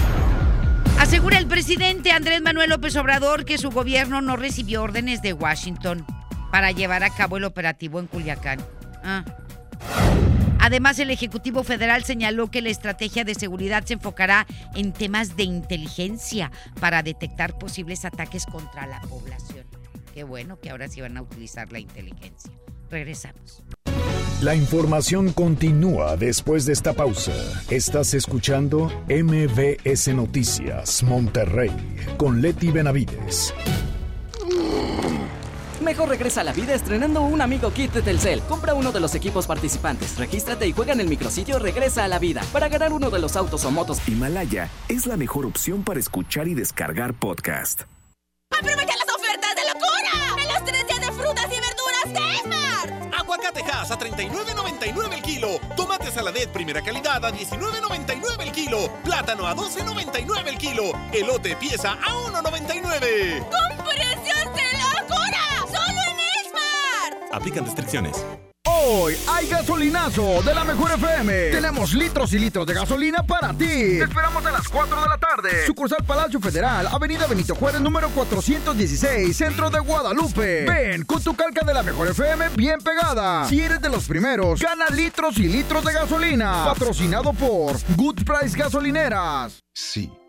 Asegura 0.99 1.39
el 1.39 1.47
presidente 1.47 2.11
Andrés 2.11 2.41
Manuel 2.41 2.71
López 2.71 2.97
Obrador 2.97 3.45
que 3.45 3.59
su 3.59 3.71
gobierno 3.71 4.21
no 4.23 4.37
recibió 4.37 4.83
órdenes 4.83 5.21
de 5.21 5.33
Washington 5.33 6.07
para 6.51 6.71
llevar 6.71 7.05
a 7.05 7.11
cabo 7.11 7.37
el 7.37 7.45
operativo 7.45 8.01
en 8.01 8.07
Culiacán. 8.07 8.61
Ah. 9.05 9.25
Además, 10.66 10.98
el 10.98 11.11
Ejecutivo 11.11 11.62
Federal 11.62 12.02
señaló 12.02 12.50
que 12.50 12.61
la 12.61 12.70
estrategia 12.70 13.22
de 13.22 13.37
seguridad 13.37 13.85
se 13.85 13.94
enfocará 13.94 14.48
en 14.74 14.92
temas 14.92 15.37
de 15.37 15.44
inteligencia 15.44 16.50
para 16.81 17.05
detectar 17.05 17.57
posibles 17.57 18.05
ataques 18.05 18.46
contra 18.46 18.85
la 18.88 19.00
población. 19.02 19.64
Qué 20.12 20.24
bueno 20.24 20.59
que 20.59 20.70
ahora 20.70 20.88
sí 20.88 21.00
van 21.00 21.16
a 21.18 21.22
utilizar 21.22 21.70
la 21.70 21.79
inteligencia. 21.79 22.50
Regresamos. 22.90 23.62
La 24.42 24.57
información 24.57 25.33
continúa 25.33 26.16
después 26.16 26.66
de 26.66 26.72
esta 26.72 26.94
pausa. 26.94 27.33
Estás 27.70 28.12
escuchando 28.14 28.90
MBS 29.09 30.09
Noticias 30.16 31.05
Monterrey 31.05 31.70
con 32.16 32.42
Leti 32.42 32.72
Benavides. 32.72 33.55
Mejor 35.87 36.09
regresa 36.09 36.40
a 36.40 36.44
la 36.44 36.53
vida 36.53 36.75
estrenando 36.75 37.20
un 37.20 37.40
amigo 37.40 37.72
kit 37.72 37.92
de 37.92 38.03
Telcel. 38.03 38.40
Compra 38.49 38.75
uno 38.75 38.90
de 38.90 38.99
los 38.99 39.14
equipos 39.14 39.46
participantes, 39.46 40.18
regístrate 40.18 40.66
y 40.66 40.72
juega 40.72 40.94
en 40.94 41.01
el 41.01 41.09
micrositio 41.09 41.61
Regresa 41.61 42.03
a 42.03 42.09
la 42.09 42.18
vida 42.18 42.42
para 42.53 42.68
ganar 42.68 42.92
uno 42.92 43.09
de 43.09 43.20
los 43.20 43.37
autos 43.37 43.64
o 43.64 43.70
motos. 43.70 44.01
Himalaya 44.09 44.68
es 44.88 45.07
la 45.07 45.16
mejor 45.16 45.46
opción 45.46 45.85
para 45.85 46.01
escuchar 46.01 46.49
y 46.49 46.55
descargar 46.55 47.14
podcast. 47.14 47.83
¡Aprovecha 48.51 48.94
las 48.96 49.14
ofertas 49.14 49.55
de 49.55 49.62
locura! 49.72 50.42
¡En 50.42 50.55
los 50.55 50.64
tres 50.64 50.87
días 50.88 51.01
de 51.01 51.12
frutas 51.12 51.46
y 51.46 51.61
verduras 51.61 52.12
de 52.12 52.35
Esmar! 52.35 53.11
Aguacatejas 53.20 53.90
a 53.92 53.96
39.99 53.96 55.14
el 55.14 55.22
kilo. 55.22 55.49
Tomate 55.77 56.11
saladet 56.11 56.51
primera 56.51 56.83
calidad 56.83 57.25
a 57.25 57.31
19.99 57.31 58.40
el 58.40 58.51
kilo. 58.51 58.90
Plátano 59.05 59.46
a 59.46 59.55
12.99 59.55 60.49
el 60.49 60.59
kilo. 60.59 60.83
Elote 61.12 61.55
pieza 61.55 61.92
a 61.92 62.11
1.99. 62.33 63.49
¡Con 63.49 63.77
Aplican 67.37 67.66
restricciones. 67.66 68.25
Hoy 68.64 69.14
hay 69.29 69.46
gasolinazo 69.49 70.42
de 70.42 70.55
la 70.55 70.64
mejor 70.64 70.90
FM. 70.92 71.51
Tenemos 71.51 71.92
litros 71.92 72.33
y 72.33 72.38
litros 72.38 72.66
de 72.66 72.72
gasolina 72.72 73.22
para 73.25 73.53
ti. 73.53 73.66
Te 73.66 74.03
esperamos 74.05 74.44
a 74.44 74.51
las 74.51 74.66
4 74.68 75.03
de 75.03 75.09
la 75.09 75.18
tarde. 75.18 75.66
Sucursal 75.66 76.03
Palacio 76.05 76.40
Federal, 76.40 76.87
Avenida 76.87 77.27
Benito 77.27 77.55
Juárez, 77.55 77.81
número 77.83 78.09
416, 78.09 79.37
centro 79.37 79.68
de 79.68 79.81
Guadalupe. 79.81 80.64
Ven 80.64 81.05
con 81.05 81.22
tu 81.22 81.37
calca 81.37 81.64
de 81.64 81.75
la 81.75 81.83
mejor 81.83 82.09
FM 82.09 82.49
bien 82.57 82.79
pegada. 82.81 83.46
Si 83.46 83.61
eres 83.61 83.83
de 83.83 83.90
los 83.90 84.09
primeros, 84.09 84.61
gana 84.61 84.87
litros 84.88 85.38
y 85.38 85.49
litros 85.49 85.85
de 85.85 85.92
gasolina. 85.92 86.64
Patrocinado 86.64 87.35
por 87.35 87.77
Good 87.96 88.25
Price 88.25 88.59
Gasolineras. 88.59 89.62
Sí, 89.75 90.11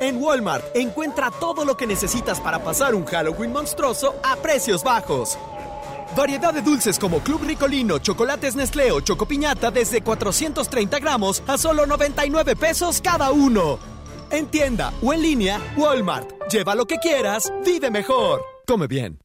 En 0.00 0.22
Walmart 0.22 0.64
encuentra 0.74 1.30
todo 1.30 1.64
lo 1.64 1.76
que 1.76 1.86
necesitas 1.86 2.40
para 2.40 2.62
pasar 2.62 2.94
un 2.94 3.04
Halloween 3.04 3.52
monstruoso 3.52 4.14
a 4.22 4.36
precios 4.36 4.84
bajos. 4.84 5.38
Variedad 6.16 6.54
de 6.54 6.62
dulces 6.62 6.98
como 6.98 7.20
Club 7.20 7.42
Ricolino, 7.44 7.98
Chocolates 7.98 8.56
Nestlé 8.56 8.92
o 8.92 9.00
Chocopiñata 9.00 9.70
desde 9.70 10.02
430 10.02 10.98
gramos 10.98 11.42
a 11.46 11.58
solo 11.58 11.86
99 11.86 12.56
pesos 12.56 13.00
cada 13.00 13.30
uno. 13.30 13.78
En 14.30 14.46
tienda 14.46 14.92
o 15.02 15.12
en 15.12 15.22
línea, 15.22 15.60
Walmart. 15.76 16.30
Lleva 16.50 16.74
lo 16.74 16.86
que 16.86 16.98
quieras, 16.98 17.52
vive 17.64 17.90
mejor. 17.90 18.42
Come 18.66 18.86
bien. 18.86 19.18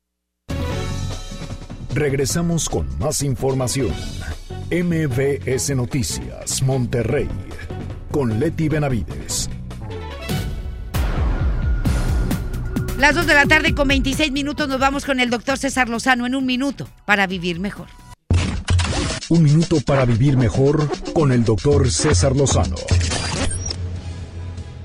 Regresamos 1.93 2.69
con 2.69 2.87
más 2.97 3.21
información. 3.21 3.93
MBS 4.71 5.75
Noticias 5.75 6.63
Monterrey 6.63 7.29
con 8.11 8.39
Leti 8.39 8.67
Benavides. 8.67 9.49
Las 12.97 13.15
2 13.15 13.25
de 13.25 13.34
la 13.34 13.45
tarde 13.47 13.73
con 13.73 13.88
26 13.88 14.32
minutos 14.32 14.67
nos 14.67 14.79
vamos 14.79 15.03
con 15.03 15.19
el 15.19 15.32
doctor 15.32 15.58
César 15.58 15.89
Lozano 15.89 16.27
en 16.27 16.36
un 16.36 16.45
minuto 16.45 16.88
para 17.06 17.25
vivir 17.25 17.60
mejor. 17.60 17.88
Un 19.29 19.41
minuto 19.41 19.77
para 19.84 20.06
vivir 20.06 20.38
mejor 20.38 20.88
con 21.12 21.32
el 21.32 21.43
doctor 21.43 21.89
César 21.89 22.36
Lozano. 22.36 22.75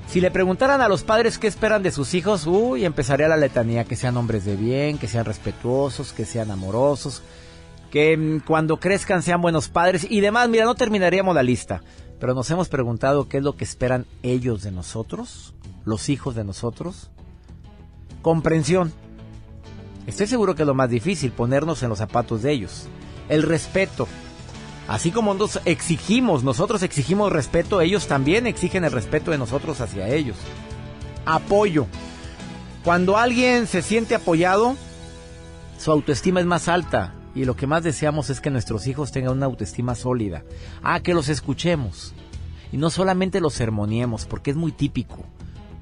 Si 0.07 0.21
le 0.21 0.31
preguntaran 0.31 0.81
a 0.81 0.87
los 0.87 1.03
padres 1.03 1.37
qué 1.37 1.45
esperan 1.45 1.83
de 1.83 1.91
sus 1.91 2.15
hijos, 2.15 2.47
uy, 2.47 2.83
empezaría 2.83 3.27
la 3.27 3.37
letanía, 3.37 3.83
que 3.83 3.95
sean 3.95 4.17
hombres 4.17 4.43
de 4.43 4.55
bien, 4.55 4.97
que 4.97 5.07
sean 5.07 5.25
respetuosos, 5.25 6.11
que 6.11 6.25
sean 6.25 6.49
amorosos, 6.49 7.21
que 7.91 8.17
mm, 8.17 8.39
cuando 8.39 8.79
crezcan 8.79 9.21
sean 9.21 9.39
buenos 9.39 9.69
padres 9.69 10.07
y 10.09 10.19
demás. 10.19 10.49
Mira, 10.49 10.65
no 10.65 10.73
terminaríamos 10.73 11.35
la 11.35 11.43
lista, 11.43 11.83
pero 12.19 12.33
nos 12.33 12.49
hemos 12.49 12.69
preguntado 12.69 13.29
qué 13.29 13.37
es 13.37 13.43
lo 13.43 13.55
que 13.55 13.65
esperan 13.65 14.07
ellos 14.23 14.63
de 14.63 14.71
nosotros, 14.71 15.53
los 15.85 16.09
hijos 16.09 16.33
de 16.33 16.43
nosotros. 16.43 17.11
Comprensión. 18.21 18.93
Estoy 20.07 20.27
seguro 20.27 20.55
que 20.55 20.63
es 20.63 20.67
lo 20.67 20.73
más 20.73 20.89
difícil, 20.89 21.31
ponernos 21.31 21.83
en 21.83 21.89
los 21.89 21.99
zapatos 21.99 22.41
de 22.41 22.51
ellos. 22.51 22.87
El 23.29 23.43
respeto. 23.43 24.07
Así 24.87 25.11
como 25.11 25.35
nos 25.35 25.59
exigimos, 25.65 26.43
nosotros 26.43 26.81
exigimos 26.81 27.31
respeto, 27.31 27.79
ellos 27.79 28.07
también 28.07 28.47
exigen 28.47 28.83
el 28.83 28.91
respeto 28.91 29.29
de 29.29 29.37
nosotros 29.37 29.81
hacia 29.81 30.07
ellos. 30.09 30.35
Apoyo. 31.25 31.85
Cuando 32.83 33.17
alguien 33.17 33.67
se 33.67 33.83
siente 33.83 34.15
apoyado, 34.15 34.75
su 35.77 35.91
autoestima 35.91 36.39
es 36.39 36.47
más 36.47 36.67
alta 36.67 37.13
y 37.35 37.45
lo 37.45 37.55
que 37.55 37.67
más 37.67 37.83
deseamos 37.83 38.29
es 38.31 38.41
que 38.41 38.49
nuestros 38.49 38.87
hijos 38.87 39.11
tengan 39.11 39.33
una 39.33 39.45
autoestima 39.45 39.93
sólida. 39.93 40.43
Ah, 40.81 41.01
que 41.01 41.13
los 41.13 41.29
escuchemos. 41.29 42.13
Y 42.71 42.77
no 42.77 42.89
solamente 42.89 43.41
los 43.41 43.53
sermoniemos, 43.53 44.25
porque 44.25 44.51
es 44.51 44.57
muy 44.57 44.71
típico. 44.71 45.23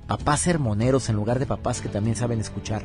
Papás 0.07 0.41
sermoneros 0.41 1.09
en 1.09 1.15
lugar 1.15 1.39
de 1.39 1.45
papás 1.45 1.81
que 1.81 1.89
también 1.89 2.15
saben 2.15 2.39
escuchar. 2.39 2.83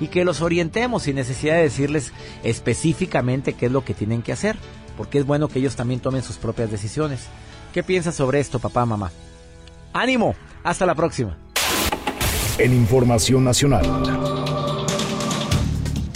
Y 0.00 0.08
que 0.08 0.24
los 0.24 0.40
orientemos 0.40 1.04
sin 1.04 1.16
necesidad 1.16 1.56
de 1.56 1.62
decirles 1.62 2.12
específicamente 2.42 3.52
qué 3.52 3.66
es 3.66 3.72
lo 3.72 3.84
que 3.84 3.94
tienen 3.94 4.22
que 4.22 4.32
hacer, 4.32 4.56
porque 4.96 5.18
es 5.18 5.26
bueno 5.26 5.48
que 5.48 5.58
ellos 5.58 5.76
también 5.76 6.00
tomen 6.00 6.22
sus 6.22 6.36
propias 6.36 6.70
decisiones. 6.70 7.26
¿Qué 7.72 7.82
piensas 7.82 8.14
sobre 8.14 8.40
esto, 8.40 8.58
papá, 8.58 8.86
mamá? 8.86 9.10
¡Ánimo! 9.92 10.34
Hasta 10.62 10.86
la 10.86 10.94
próxima. 10.94 11.36
En 12.58 12.72
Información 12.72 13.44
Nacional. 13.44 13.84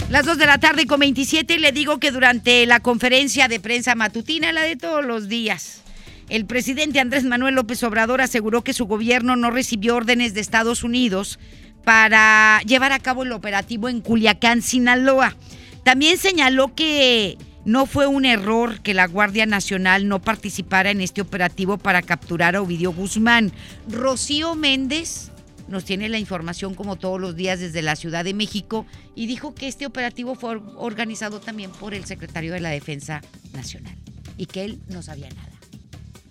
Las 0.09 0.25
2 0.25 0.37
de 0.37 0.45
la 0.45 0.57
tarde 0.57 0.87
con 0.87 1.01
27 1.01 1.59
le 1.59 1.73
digo 1.73 1.99
que 1.99 2.11
durante 2.11 2.65
la 2.65 2.79
conferencia 2.79 3.49
de 3.49 3.59
prensa 3.59 3.93
matutina, 3.93 4.53
la 4.53 4.61
de 4.61 4.77
todos 4.77 5.03
los 5.03 5.27
días, 5.27 5.81
el 6.29 6.45
presidente 6.45 6.99
Andrés 6.99 7.23
Manuel 7.23 7.55
López 7.55 7.81
Obrador 7.83 8.21
aseguró 8.21 8.63
que 8.63 8.73
su 8.73 8.85
gobierno 8.85 9.35
no 9.35 9.51
recibió 9.51 9.95
órdenes 9.95 10.33
de 10.33 10.41
Estados 10.41 10.83
Unidos 10.83 11.39
para 11.83 12.61
llevar 12.65 12.91
a 12.91 12.99
cabo 12.99 13.23
el 13.23 13.31
operativo 13.31 13.87
en 13.87 14.01
Culiacán, 14.01 14.61
Sinaloa. 14.61 15.35
También 15.83 16.17
señaló 16.17 16.75
que 16.75 17.37
no 17.63 17.85
fue 17.85 18.07
un 18.07 18.25
error 18.25 18.81
que 18.81 18.93
la 18.93 19.07
Guardia 19.07 19.45
Nacional 19.45 20.07
no 20.07 20.21
participara 20.21 20.91
en 20.91 20.99
este 20.99 21.21
operativo 21.21 21.77
para 21.77 22.01
capturar 22.01 22.57
a 22.57 22.61
Ovidio 22.61 22.91
Guzmán. 22.91 23.53
Rocío 23.89 24.55
Méndez 24.55 25.31
nos 25.69 25.85
tiene 25.85 26.09
la 26.09 26.19
información 26.19 26.75
como 26.75 26.97
todos 26.97 27.21
los 27.21 27.35
días 27.35 27.59
desde 27.59 27.81
la 27.81 27.95
Ciudad 27.95 28.25
de 28.25 28.33
México 28.33 28.85
y 29.15 29.27
dijo 29.27 29.55
que 29.55 29.67
este 29.67 29.85
operativo 29.85 30.35
fue 30.35 30.61
organizado 30.75 31.39
también 31.39 31.71
por 31.71 31.93
el 31.93 32.05
secretario 32.05 32.53
de 32.53 32.59
la 32.59 32.69
Defensa 32.69 33.21
Nacional 33.53 33.95
y 34.37 34.45
que 34.45 34.65
él 34.65 34.79
no 34.89 35.01
sabía 35.01 35.29
nada. 35.29 35.56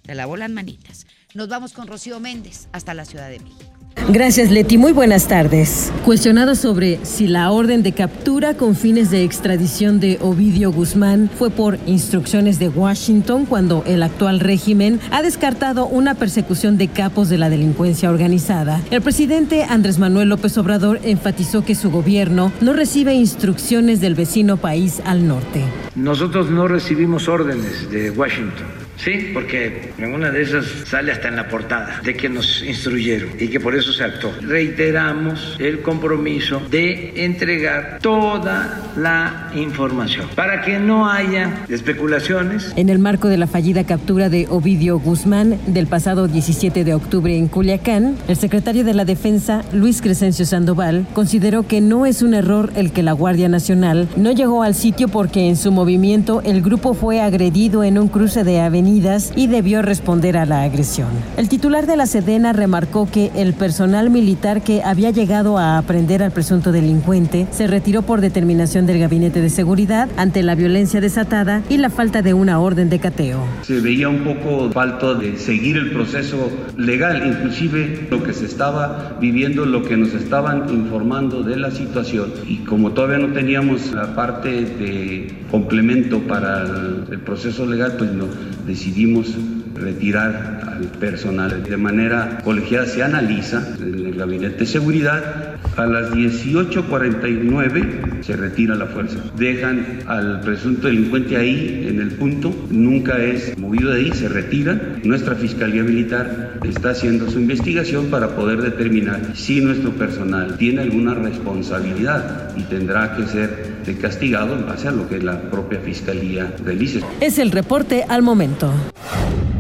Se 0.07 0.15
lavó 0.15 0.37
las 0.37 0.51
manitas. 0.51 1.07
Nos 1.35 1.49
vamos 1.49 1.73
con 1.73 1.89
Rocío 1.89 2.21
Méndez 2.21 2.69
hasta 2.73 2.95
la 2.95 3.05
Ciudad 3.05 3.29
de 3.29 3.41
México. 3.41 3.77
Gracias, 4.09 4.53
Leti. 4.53 4.79
Muy 4.79 4.93
buenas 4.93 5.27
tardes. 5.27 5.93
Cuestionado 6.05 6.55
sobre 6.55 7.05
si 7.05 7.27
la 7.27 7.51
orden 7.51 7.83
de 7.83 7.91
captura 7.91 8.55
con 8.55 8.77
fines 8.77 9.11
de 9.11 9.25
extradición 9.25 9.99
de 9.99 10.19
Ovidio 10.21 10.71
Guzmán 10.71 11.29
fue 11.37 11.51
por 11.51 11.79
instrucciones 11.87 12.61
de 12.61 12.69
Washington 12.69 13.47
cuando 13.47 13.83
el 13.85 14.05
actual 14.05 14.39
régimen 14.39 15.01
ha 15.11 15.23
descartado 15.23 15.87
una 15.87 16.15
persecución 16.15 16.79
de 16.79 16.87
capos 16.87 17.29
de 17.29 17.39
la 17.39 17.51
delincuencia 17.51 18.09
organizada, 18.09 18.81
el 18.93 19.03
presidente 19.03 19.65
Andrés 19.65 19.99
Manuel 19.99 20.29
López 20.29 20.57
Obrador 20.57 21.01
enfatizó 21.03 21.65
que 21.65 21.75
su 21.75 21.91
gobierno 21.91 22.53
no 22.61 22.75
recibe 22.75 23.15
instrucciones 23.15 24.01
del 24.01 24.15
vecino 24.15 24.57
país 24.57 25.03
al 25.05 25.27
norte. 25.27 25.65
Nosotros 25.97 26.49
no 26.49 26.69
recibimos 26.69 27.27
órdenes 27.29 27.91
de 27.91 28.11
Washington. 28.11 28.86
Sí, 28.97 29.31
porque 29.33 29.93
en 29.99 30.15
una 30.15 30.31
de 30.31 30.43
esas 30.43 30.65
sale 30.87 31.13
hasta 31.13 31.29
en 31.29 31.37
la 31.37 31.49
portada 31.49 32.01
de 32.03 32.15
que 32.15 32.29
nos 32.29 32.63
instruyeron 32.63 33.31
y 33.39 33.49
que 33.49 33.61
por 33.61 33.75
eso 33.75 33.93
se 33.93 34.05
actuó. 34.05 34.33
Reiteramos 34.41 35.57
el 35.59 35.83
compromiso 35.83 36.61
de 36.71 37.25
entregar 37.25 37.99
toda 38.01 38.93
la 38.97 39.51
información 39.55 40.29
para 40.35 40.63
que 40.63 40.79
no 40.79 41.09
haya 41.09 41.65
especulaciones. 41.69 42.73
En 42.77 42.89
el 42.89 42.99
marco 42.99 43.29
de 43.29 43.37
la 43.37 43.47
fallida 43.47 43.85
captura 43.85 44.29
de 44.29 44.47
Ovidio 44.49 44.99
Guzmán 44.99 45.59
del 45.67 45.87
pasado 45.87 46.27
17 46.27 46.85
de 46.85 46.95
octubre 46.95 47.37
en 47.37 47.49
Culiacán, 47.49 48.17
el 48.29 48.37
secretario 48.37 48.85
de 48.85 48.95
la 48.95 49.05
Defensa, 49.05 49.63
Luis 49.73 50.01
Crescencio 50.01 50.47
Sandoval, 50.47 51.07
consideró 51.13 51.67
que 51.67 51.81
no 51.81 52.07
es 52.07 52.23
un 52.23 52.35
error 52.35 52.73
el 52.77 52.93
que 52.93 53.03
la 53.03 53.13
Guardia 53.13 53.49
Nacional 53.49 54.09
no 54.17 54.33
llegó 54.33 54.63
al 54.63 54.75
sitio 54.75 55.09
porque 55.09 55.49
en 55.49 55.57
su 55.57 55.71
movimiento 55.71 56.41
el 56.45 56.63
grupo 56.63 56.95
fue 56.95 57.21
agredido 57.21 57.85
en 57.85 57.99
un 57.99 58.09
cruce 58.09 58.43
de 58.43 58.61
avenidas 58.61 58.86
y 58.87 59.49
debió 59.49 59.83
responder 59.83 60.37
a 60.37 60.47
la 60.47 60.63
agresión. 60.63 61.09
El 61.37 61.49
titular 61.49 61.87
de 61.87 61.97
la 61.97 62.07
Sedena 62.07 62.53
remarcó 62.53 63.11
que 63.11 63.33
el 63.35 63.53
personal 63.53 64.11
militar 64.11 64.63
que 64.63 64.83
había 64.85 65.11
llegado 65.11 65.59
a 65.59 65.77
aprender 65.77 66.23
al 66.23 66.31
presunto 66.31 66.71
delincuente 66.71 67.49
se 67.51 67.67
retiró 67.67 68.03
por 68.03 68.21
determinación 68.21 68.87
del 68.87 69.01
Gabinete 69.01 69.41
de 69.41 69.51
Seguridad 69.51 70.09
ante 70.17 70.45
la 70.45 70.55
violencia 70.55 71.01
desatada 71.01 71.63
y 71.69 71.79
la 71.79 71.91
falta 71.91 72.23
de 72.23 72.33
una 72.33 72.61
orden 72.61 72.89
de 72.89 73.01
cateo. 73.01 73.45
Se 73.63 73.81
veía 73.81 74.09
un 74.09 74.23
poco 74.23 74.71
falto 74.71 75.17
de 75.17 75.37
seguir 75.37 75.77
el 75.77 75.91
proceso 75.91 76.49
legal, 76.77 77.27
inclusive 77.27 78.07
lo 78.09 78.23
que 78.23 78.33
se 78.35 78.47
estaba 78.47 79.17
viviendo, 79.21 79.67
lo 79.67 79.83
que 79.83 79.97
nos 79.97 80.15
estaban 80.15 80.69
informando 80.71 81.43
de 81.43 81.57
la 81.57 81.73
situación. 81.73 82.33
Y 82.47 82.59
como 82.59 82.93
todavía 82.93 83.19
no 83.19 83.35
teníamos 83.35 83.93
la 83.93 84.15
parte 84.15 84.49
de 84.65 85.27
complemento 85.57 86.21
para 86.21 86.65
el, 87.11 87.19
proceso 87.21 87.65
legal, 87.65 87.95
pues 87.97 88.13
no 88.13 88.27
decidimos 88.67 89.35
retirar 89.75 90.75
al 90.77 90.85
personal 90.99 91.63
de 91.63 91.79
manera 91.79 92.41
colegiada. 92.45 92.85
Se 92.85 93.03
analiza 93.03 93.67
en 93.81 94.07
el 94.07 94.17
gabinete 94.17 94.59
de 94.59 94.67
seguridad. 94.67 95.57
A 95.79 95.87
las 95.87 96.13
18.49 96.13 98.23
se 98.23 98.37
retira 98.37 98.75
la 98.75 98.85
fuerza. 98.85 99.17
Dejan 99.39 100.01
al 100.07 100.41
presunto 100.41 100.89
delincuente 100.89 101.39
ahí 101.39 101.87
en 101.89 102.01
el 102.01 102.11
punto. 102.11 102.55
Nunca 102.71 103.17
es 103.17 103.57
movido 103.57 103.93
de 103.93 104.01
ahí, 104.01 104.13
se 104.13 104.29
retira. 104.29 104.79
Nuestra 105.05 105.37
Fiscalía 105.37 105.83
Militar 105.83 106.59
está 106.65 106.91
haciendo 106.91 107.31
su 107.31 107.41
investigación 107.41 108.07
para 108.07 108.37
poder 108.37 108.61
determinar 108.61 109.35
si 109.35 109.63
nuestro 109.63 109.93
personal 109.93 110.59
tiene 110.59 110.83
alguna 110.83 111.15
responsabilidad 111.15 112.51
y 112.57 112.63
tendrá 112.65 113.17
que 113.17 113.27
ser 113.27 113.76
castigado 113.95 114.55
en 114.55 114.67
base 114.67 114.89
a 114.89 114.91
lo 114.91 115.09
que 115.09 115.19
la 115.19 115.51
propia 115.51 115.81
Fiscalía 115.81 116.55
realice. 116.65 117.01
Es 117.21 117.39
el 117.39 117.53
reporte 117.53 118.05
al 118.09 118.23
momento. 118.23 118.73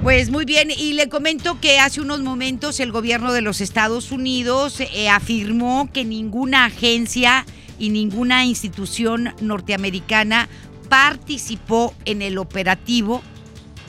Pues 0.02 0.30
muy 0.30 0.44
bien, 0.44 0.70
y 0.70 0.92
le 0.92 1.08
comento 1.08 1.58
que 1.60 1.80
hace 1.80 2.00
unos 2.00 2.20
momentos 2.20 2.78
el 2.78 2.92
gobierno 2.92 3.32
de 3.32 3.40
los 3.40 3.60
Estados 3.60 4.12
Unidos 4.12 4.80
eh, 4.80 5.08
afirmó 5.08 5.90
que 5.92 6.04
ninguna 6.04 6.66
agencia 6.66 7.44
y 7.78 7.90
ninguna 7.90 8.44
institución 8.44 9.34
norteamericana 9.40 10.48
participó 10.88 11.92
en 12.04 12.22
el 12.22 12.38
operativo 12.38 13.22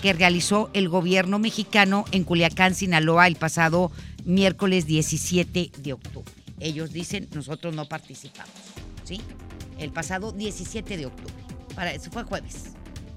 que 0.02 0.14
realizó 0.14 0.70
el 0.74 0.90
gobierno 0.90 1.40
mexicano 1.40 2.06
en 2.12 2.24
Culiacán, 2.24 2.76
Sinaloa, 2.76 3.28
el 3.28 3.36
pasado 3.36 3.92
miércoles 4.26 4.86
17 4.86 5.72
de 5.78 5.94
octubre. 5.94 6.32
Ellos 6.60 6.92
dicen, 6.92 7.28
nosotros 7.34 7.76
no 7.76 7.86
participamos, 7.86 8.54
¿sí? 9.04 9.22
El 9.78 9.92
pasado 9.92 10.32
17 10.32 10.98
de 10.98 11.06
octubre. 11.06 11.34
Para, 11.76 11.92
eso 11.94 12.10
fue 12.12 12.24
jueves, 12.24 12.72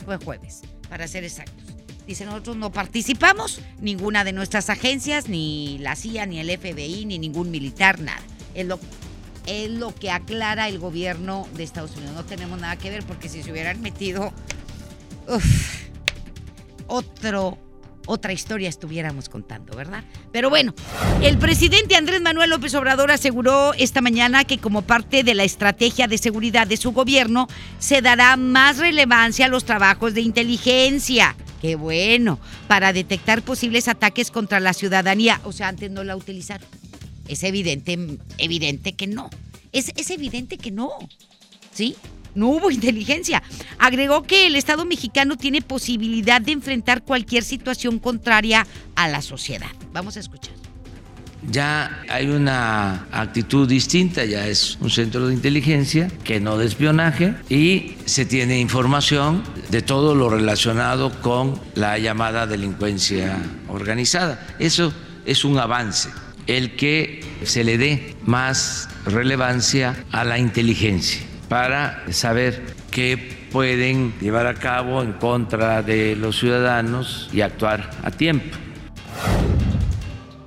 fue 0.04 0.18
jueves, 0.18 0.62
para 0.88 1.08
ser 1.08 1.24
exactos. 1.24 1.64
Dice, 2.06 2.24
nosotros 2.24 2.56
no 2.56 2.72
participamos, 2.72 3.60
ninguna 3.80 4.24
de 4.24 4.32
nuestras 4.32 4.68
agencias, 4.68 5.28
ni 5.28 5.78
la 5.78 5.96
CIA, 5.96 6.26
ni 6.26 6.40
el 6.40 6.50
FBI, 6.58 7.06
ni 7.06 7.18
ningún 7.18 7.50
militar, 7.50 8.00
nada. 8.00 8.20
Es 8.54 8.66
lo, 8.66 8.80
es 9.46 9.70
lo 9.70 9.94
que 9.94 10.10
aclara 10.10 10.68
el 10.68 10.78
gobierno 10.78 11.46
de 11.54 11.62
Estados 11.62 11.96
Unidos. 11.96 12.14
No 12.14 12.24
tenemos 12.24 12.60
nada 12.60 12.76
que 12.76 12.90
ver 12.90 13.04
porque 13.04 13.28
si 13.28 13.42
se 13.42 13.52
hubieran 13.52 13.80
metido 13.80 14.32
uf, 15.28 15.88
otro, 16.86 17.58
otra 18.10 18.32
historia 18.32 18.68
estuviéramos 18.68 19.28
contando, 19.28 19.76
¿verdad? 19.76 20.02
Pero 20.32 20.50
bueno, 20.50 20.74
el 21.22 21.38
presidente 21.38 21.94
Andrés 21.94 22.20
Manuel 22.20 22.50
López 22.50 22.74
Obrador 22.74 23.12
aseguró 23.12 23.72
esta 23.74 24.00
mañana 24.00 24.44
que 24.44 24.58
como 24.58 24.82
parte 24.82 25.22
de 25.22 25.34
la 25.34 25.44
estrategia 25.44 26.08
de 26.08 26.18
seguridad 26.18 26.66
de 26.66 26.76
su 26.76 26.90
gobierno 26.92 27.46
se 27.78 28.02
dará 28.02 28.36
más 28.36 28.78
relevancia 28.78 29.46
a 29.46 29.48
los 29.48 29.64
trabajos 29.64 30.14
de 30.14 30.22
inteligencia. 30.22 31.36
Qué 31.62 31.76
bueno, 31.76 32.40
para 32.66 32.92
detectar 32.92 33.42
posibles 33.42 33.86
ataques 33.86 34.30
contra 34.30 34.60
la 34.60 34.72
ciudadanía. 34.72 35.40
O 35.44 35.52
sea, 35.52 35.68
antes 35.68 35.90
no 35.90 36.02
la 36.02 36.16
utilizaron. 36.16 36.66
Es 37.28 37.44
evidente, 37.44 37.96
evidente 38.38 38.94
que 38.94 39.06
no. 39.06 39.30
Es, 39.72 39.92
es 39.94 40.10
evidente 40.10 40.58
que 40.58 40.72
no. 40.72 40.90
¿Sí? 41.72 41.96
No 42.34 42.48
hubo 42.48 42.70
inteligencia. 42.70 43.42
Agregó 43.78 44.22
que 44.22 44.46
el 44.46 44.56
Estado 44.56 44.84
mexicano 44.84 45.36
tiene 45.36 45.62
posibilidad 45.62 46.40
de 46.40 46.52
enfrentar 46.52 47.02
cualquier 47.02 47.44
situación 47.44 47.98
contraria 47.98 48.66
a 48.94 49.08
la 49.08 49.22
sociedad. 49.22 49.70
Vamos 49.92 50.16
a 50.16 50.20
escuchar. 50.20 50.54
Ya 51.48 52.02
hay 52.10 52.28
una 52.28 53.06
actitud 53.12 53.66
distinta, 53.66 54.26
ya 54.26 54.46
es 54.46 54.76
un 54.80 54.90
centro 54.90 55.26
de 55.26 55.34
inteligencia 55.34 56.10
que 56.22 56.38
no 56.38 56.58
de 56.58 56.66
espionaje 56.66 57.34
y 57.48 57.94
se 58.04 58.26
tiene 58.26 58.60
información 58.60 59.42
de 59.70 59.80
todo 59.80 60.14
lo 60.14 60.28
relacionado 60.28 61.10
con 61.22 61.58
la 61.74 61.98
llamada 61.98 62.46
delincuencia 62.46 63.38
organizada. 63.68 64.46
Eso 64.58 64.92
es 65.24 65.44
un 65.46 65.58
avance, 65.58 66.10
el 66.46 66.76
que 66.76 67.24
se 67.42 67.64
le 67.64 67.78
dé 67.78 68.14
más 68.26 68.90
relevancia 69.06 70.04
a 70.12 70.24
la 70.24 70.38
inteligencia 70.38 71.29
para 71.50 72.04
saber 72.12 72.62
qué 72.92 73.18
pueden 73.50 74.14
llevar 74.20 74.46
a 74.46 74.54
cabo 74.54 75.02
en 75.02 75.14
contra 75.14 75.82
de 75.82 76.14
los 76.14 76.38
ciudadanos 76.38 77.28
y 77.32 77.40
actuar 77.40 77.90
a 78.04 78.12
tiempo. 78.12 78.56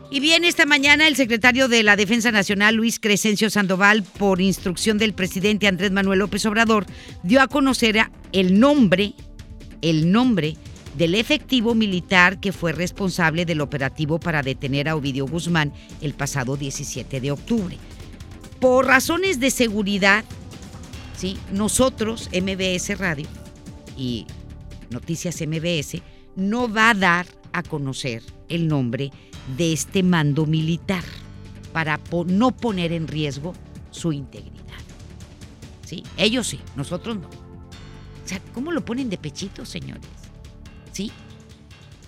Y 0.10 0.22
bien, 0.22 0.46
esta 0.46 0.66
mañana 0.66 1.10
el 1.10 1.18
secretario 1.18 1.68
de 1.68 1.84
la 1.84 1.98
Defensa 1.98 2.32
Nacional, 2.32 2.76
Luis 2.76 3.02
Crescencio 3.02 3.50
Sandoval, 3.50 4.04
por 4.04 4.40
instrucción 4.40 4.98
del 4.98 5.14
presidente 5.14 5.68
Andrés 5.68 5.92
Manuel 5.92 6.20
López 6.20 6.46
Obrador, 6.46 6.86
dio 7.22 7.42
a 7.42 7.48
conocer 7.50 7.98
el 8.32 8.58
nombre, 8.58 9.14
el 9.82 10.10
nombre 10.10 10.56
del 10.96 11.16
efectivo 11.16 11.76
militar 11.76 12.40
que 12.40 12.54
fue 12.54 12.72
responsable 12.72 13.44
del 13.44 13.60
operativo 13.60 14.22
para 14.22 14.42
detener 14.42 14.88
a 14.88 14.96
Ovidio 14.96 15.28
Guzmán 15.28 15.74
el 16.00 16.14
pasado 16.14 16.56
17 16.56 17.20
de 17.20 17.32
octubre. 17.32 17.78
Por 18.62 18.86
razones 18.86 19.42
de 19.42 19.52
seguridad, 19.52 20.24
¿sí? 21.16 21.38
nosotros, 21.52 22.30
MBS 22.34 22.98
Radio 22.98 23.28
y 23.98 24.26
Noticias 24.90 25.42
MBS, 25.42 26.02
no 26.36 26.72
va 26.72 26.92
a 26.92 26.94
dar 26.94 27.28
a 27.52 27.64
conocer 27.64 28.24
el 28.50 28.68
nombre 28.68 29.12
de 29.58 29.74
este 29.74 30.04
mando 30.04 30.46
militar 30.46 31.04
para 31.72 32.00
no 32.28 32.52
poner 32.52 32.92
en 32.92 33.08
riesgo 33.08 33.54
su 33.92 34.12
integridad. 34.12 34.54
¿Sí? 35.86 36.04
Ellos 36.18 36.48
sí, 36.48 36.60
nosotros 36.76 37.18
no. 37.18 37.28
O 37.28 38.28
sea, 38.28 38.40
¿cómo 38.54 38.72
lo 38.72 38.86
ponen 38.86 39.10
de 39.10 39.18
pechito, 39.18 39.66
señores? 39.66 40.08
¿Sí? 40.92 41.12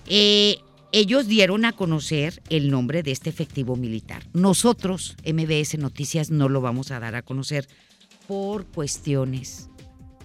Eh, 0.06 0.58
ellos 0.92 1.26
dieron 1.26 1.64
a 1.64 1.72
conocer 1.72 2.42
el 2.48 2.70
nombre 2.70 3.02
de 3.02 3.10
este 3.10 3.28
efectivo 3.28 3.76
militar. 3.76 4.22
Nosotros, 4.32 5.16
MBS 5.26 5.78
Noticias, 5.78 6.30
no 6.30 6.48
lo 6.48 6.60
vamos 6.60 6.90
a 6.90 7.00
dar 7.00 7.16
a 7.16 7.22
conocer 7.22 7.68
por 8.26 8.66
cuestiones 8.66 9.68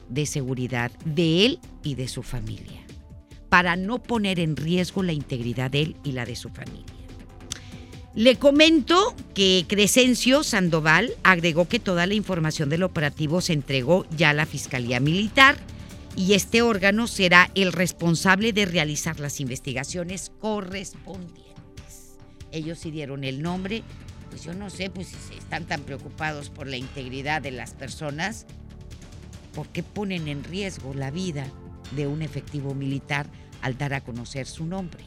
de 0.10 0.26
seguridad 0.26 0.92
de 1.06 1.46
él 1.46 1.60
y 1.84 1.96
de 1.96 2.08
su 2.08 2.24
familia, 2.24 2.82
para 3.50 3.76
no 3.76 4.02
poner 4.02 4.40
en 4.40 4.56
riesgo 4.56 5.04
la 5.04 5.14
integridad 5.14 5.72
de 5.72 5.82
él 5.82 5.96
y 6.04 6.12
la 6.12 6.26
de 6.26 6.36
su 6.36 6.50
familia. 6.50 6.86
Le 8.14 8.36
comento 8.36 9.16
que 9.34 9.64
Crescencio 9.70 10.44
Sandoval 10.44 11.14
agregó 11.24 11.70
que 11.70 11.80
toda 11.80 12.06
la 12.08 12.14
información 12.14 12.68
del 12.68 12.84
operativo 12.84 13.40
se 13.40 13.54
entregó 13.54 14.06
ya 14.18 14.32
a 14.32 14.34
la 14.34 14.46
Fiscalía 14.46 15.00
Militar 15.00 15.56
y 16.18 16.34
este 16.34 16.62
órgano 16.62 17.08
será 17.08 17.50
el 17.56 17.72
responsable 17.72 18.52
de 18.52 18.66
realizar 18.66 19.22
las 19.22 19.40
investigaciones 19.40 20.34
correspondientes. 20.40 22.18
Ellos 22.52 22.80
sí 22.80 22.92
dieron 22.92 23.24
el 23.24 23.42
nombre, 23.42 23.84
pues 24.32 24.44
yo 24.44 24.54
no 24.54 24.70
sé, 24.70 24.90
pues 24.90 25.10
si 25.10 25.36
están 25.36 25.66
tan 25.66 25.82
preocupados 25.84 26.50
por 26.50 26.66
la 26.66 26.78
integridad 26.78 27.42
de 27.42 27.52
las 27.52 27.74
personas, 27.74 28.48
¿por 29.54 29.68
qué 29.68 29.84
ponen 29.84 30.30
en 30.30 30.44
riesgo 30.46 30.94
la 30.94 31.12
vida 31.12 31.46
de 31.96 32.08
un 32.08 32.22
efectivo 32.22 32.74
militar 32.74 33.28
al 33.62 33.78
dar 33.78 33.94
a 33.94 34.02
conocer 34.02 34.48
su 34.48 34.66
nombre 34.66 35.04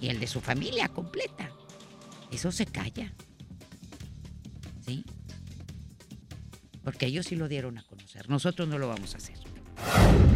y 0.00 0.08
el 0.08 0.20
de 0.20 0.28
su 0.28 0.40
familia 0.40 0.88
completa? 0.88 1.50
Eso 2.30 2.52
se 2.52 2.64
calla. 2.64 3.12
¿Sí? 4.86 5.04
Porque 6.84 7.06
ellos 7.06 7.26
sí 7.26 7.34
lo 7.34 7.48
dieron 7.48 7.78
a 7.78 7.82
conocer. 7.82 8.30
Nosotros 8.30 8.68
no 8.68 8.78
lo 8.78 8.88
vamos 8.88 9.14
a 9.14 9.18
hacer. 9.18 10.31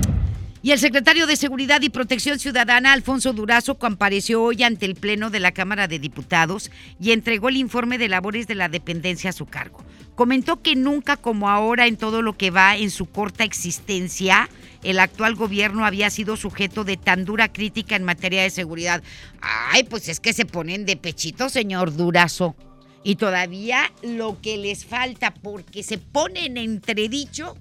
Y 0.66 0.72
el 0.72 0.80
secretario 0.80 1.28
de 1.28 1.36
Seguridad 1.36 1.80
y 1.82 1.90
Protección 1.90 2.40
Ciudadana, 2.40 2.92
Alfonso 2.92 3.32
Durazo, 3.32 3.76
compareció 3.78 4.42
hoy 4.42 4.64
ante 4.64 4.84
el 4.84 4.96
Pleno 4.96 5.30
de 5.30 5.38
la 5.38 5.52
Cámara 5.52 5.86
de 5.86 6.00
Diputados 6.00 6.72
y 7.00 7.12
entregó 7.12 7.50
el 7.50 7.56
informe 7.56 7.98
de 7.98 8.08
labores 8.08 8.48
de 8.48 8.56
la 8.56 8.68
dependencia 8.68 9.30
a 9.30 9.32
su 9.32 9.46
cargo. 9.46 9.84
Comentó 10.16 10.62
que 10.62 10.74
nunca 10.74 11.16
como 11.18 11.48
ahora 11.48 11.86
en 11.86 11.96
todo 11.96 12.20
lo 12.20 12.36
que 12.36 12.50
va 12.50 12.76
en 12.76 12.90
su 12.90 13.06
corta 13.06 13.44
existencia, 13.44 14.48
el 14.82 14.98
actual 14.98 15.36
gobierno 15.36 15.86
había 15.86 16.10
sido 16.10 16.36
sujeto 16.36 16.82
de 16.82 16.96
tan 16.96 17.24
dura 17.24 17.52
crítica 17.52 17.94
en 17.94 18.02
materia 18.02 18.42
de 18.42 18.50
seguridad. 18.50 19.04
Ay, 19.40 19.84
pues 19.84 20.08
es 20.08 20.18
que 20.18 20.32
se 20.32 20.46
ponen 20.46 20.84
de 20.84 20.96
pechito, 20.96 21.48
señor 21.48 21.94
Durazo. 21.94 22.56
Y 23.04 23.14
todavía 23.14 23.92
lo 24.02 24.40
que 24.40 24.56
les 24.56 24.84
falta, 24.84 25.32
porque 25.32 25.84
se 25.84 25.98
ponen 25.98 26.56
entredicho 26.56 27.56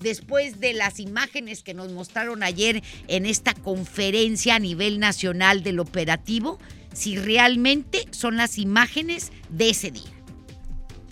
después 0.00 0.60
de 0.60 0.72
las 0.72 1.00
imágenes 1.00 1.62
que 1.62 1.74
nos 1.74 1.92
mostraron 1.92 2.42
ayer 2.42 2.82
en 3.08 3.26
esta 3.26 3.54
conferencia 3.54 4.56
a 4.56 4.58
nivel 4.58 4.98
nacional 4.98 5.62
del 5.62 5.80
operativo, 5.80 6.58
si 6.92 7.16
realmente 7.16 8.06
son 8.10 8.36
las 8.36 8.58
imágenes 8.58 9.32
de 9.50 9.70
ese 9.70 9.90
día. 9.90 10.10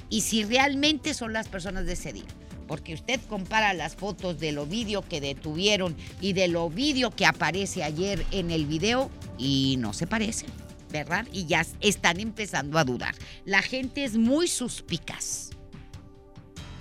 Y 0.08 0.20
si 0.22 0.44
realmente 0.44 1.14
son 1.14 1.32
las 1.32 1.48
personas 1.48 1.86
de 1.86 1.94
ese 1.94 2.12
día. 2.12 2.26
Porque 2.66 2.94
usted 2.94 3.20
compara 3.28 3.74
las 3.74 3.94
fotos 3.94 4.40
del 4.40 4.58
Ovidio 4.58 5.02
que 5.02 5.20
detuvieron 5.20 5.96
y 6.20 6.32
del 6.32 6.56
Ovidio 6.56 7.10
que 7.10 7.26
aparece 7.26 7.84
ayer 7.84 8.24
en 8.32 8.50
el 8.50 8.66
video 8.66 9.10
y 9.38 9.76
no 9.78 9.92
se 9.92 10.06
parecen, 10.06 10.48
¿verdad? 10.90 11.26
Y 11.32 11.46
ya 11.46 11.64
están 11.80 12.18
empezando 12.18 12.78
a 12.78 12.84
dudar. 12.84 13.14
La 13.44 13.62
gente 13.62 14.04
es 14.04 14.16
muy 14.16 14.48
suspicaz, 14.48 15.50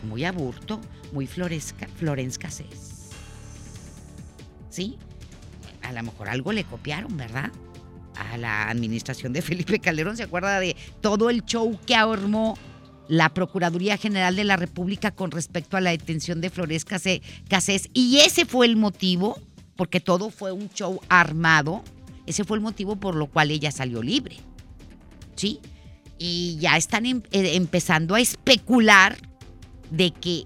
muy 0.04 0.26
aburto, 0.26 0.82
muy 1.16 1.28
floresca, 1.28 1.88
Florence 1.96 2.38
¿Sí? 4.70 4.98
A 5.82 5.94
lo 5.94 6.04
mejor 6.04 6.28
algo 6.28 6.52
le 6.52 6.66
copiaron, 6.66 7.16
¿verdad? 7.16 7.52
A 8.18 8.38
la 8.38 8.70
administración 8.70 9.32
de 9.32 9.42
Felipe 9.42 9.80
Calderón. 9.80 10.18
¿Se 10.18 10.24
acuerda 10.24 10.60
de 10.60 10.76
todo 11.00 11.30
el 11.30 11.46
show 11.46 11.80
que 11.86 11.96
armó 11.96 12.58
la 13.08 13.34
Procuraduría 13.34 13.96
General 13.96 14.36
de 14.36 14.44
la 14.44 14.58
República 14.58 15.12
con 15.12 15.32
respecto 15.32 15.78
a 15.78 15.82
la 15.82 15.92
detención 15.92 16.42
de 16.42 16.50
Flores 16.50 16.84
Casés? 16.84 17.90
Y 17.94 18.18
ese 18.18 18.46
fue 18.46 18.66
el 18.66 18.76
motivo, 18.76 19.40
porque 19.78 20.02
todo 20.02 20.30
fue 20.30 20.52
un 20.52 20.70
show 20.70 21.00
armado, 21.08 21.82
ese 22.26 22.44
fue 22.44 22.58
el 22.58 22.64
motivo 22.64 22.98
por 22.98 23.16
lo 23.16 23.28
cual 23.28 23.52
ella 23.52 23.72
salió 23.72 24.04
libre. 24.04 24.36
¿Sí? 25.38 25.62
Y 26.18 26.58
ya 26.60 26.76
están 26.76 27.06
em, 27.06 27.22
eh, 27.32 27.56
empezando 27.56 28.16
a 28.16 28.20
especular 28.20 29.16
de 29.92 30.12
que 30.12 30.44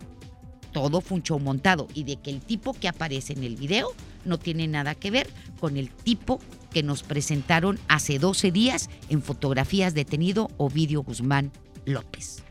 todo 0.71 1.01
fue 1.01 1.17
un 1.17 1.23
show 1.23 1.39
montado 1.39 1.87
y 1.93 2.03
de 2.03 2.17
que 2.17 2.29
el 2.29 2.41
tipo 2.41 2.73
que 2.73 2.87
aparece 2.87 3.33
en 3.33 3.43
el 3.43 3.55
video 3.55 3.93
no 4.25 4.37
tiene 4.37 4.67
nada 4.67 4.95
que 4.95 5.11
ver 5.11 5.29
con 5.59 5.77
el 5.77 5.89
tipo 5.89 6.39
que 6.71 6.83
nos 6.83 7.03
presentaron 7.03 7.79
hace 7.87 8.19
12 8.19 8.51
días 8.51 8.89
en 9.09 9.21
fotografías 9.21 9.93
detenido 9.93 10.49
Ovidio 10.57 11.03
Guzmán 11.03 11.51
López. 11.85 12.43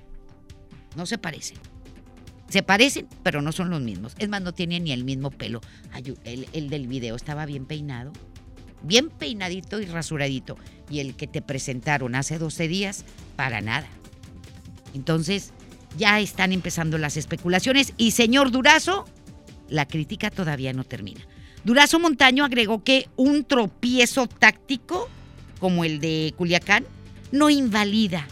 No 0.96 1.06
se 1.06 1.18
parecen. 1.18 1.58
Se 2.48 2.62
parecen, 2.62 3.06
pero 3.22 3.42
no 3.42 3.52
son 3.52 3.70
los 3.70 3.80
mismos. 3.80 4.14
Es 4.18 4.28
más, 4.28 4.40
no 4.42 4.52
tiene 4.52 4.80
ni 4.80 4.92
el 4.92 5.04
mismo 5.04 5.30
pelo. 5.30 5.60
el, 6.24 6.48
el 6.52 6.70
del 6.70 6.86
video 6.86 7.14
estaba 7.14 7.44
bien 7.44 7.66
peinado, 7.66 8.12
bien 8.82 9.10
peinadito 9.10 9.80
y 9.80 9.84
rasuradito. 9.84 10.56
Y 10.90 11.00
el 11.00 11.14
que 11.14 11.26
te 11.26 11.42
presentaron 11.42 12.14
hace 12.14 12.38
12 12.38 12.66
días, 12.66 13.04
para 13.36 13.60
nada. 13.60 13.86
Entonces, 14.94 15.52
ya 15.98 16.20
están 16.20 16.52
empezando 16.52 16.96
las 16.96 17.18
especulaciones 17.18 17.92
y 17.98 18.12
señor 18.12 18.50
Durazo, 18.50 19.04
la 19.68 19.86
crítica 19.86 20.30
todavía 20.30 20.72
no 20.72 20.84
termina. 20.84 21.20
Durazo 21.64 21.98
Montaño 21.98 22.44
agregó 22.44 22.82
que 22.82 23.08
un 23.16 23.44
tropiezo 23.44 24.26
táctico 24.26 25.10
como 25.60 25.84
el 25.84 26.00
de 26.00 26.32
Culiacán 26.38 26.86
no 27.32 27.50
invalida 27.50 28.26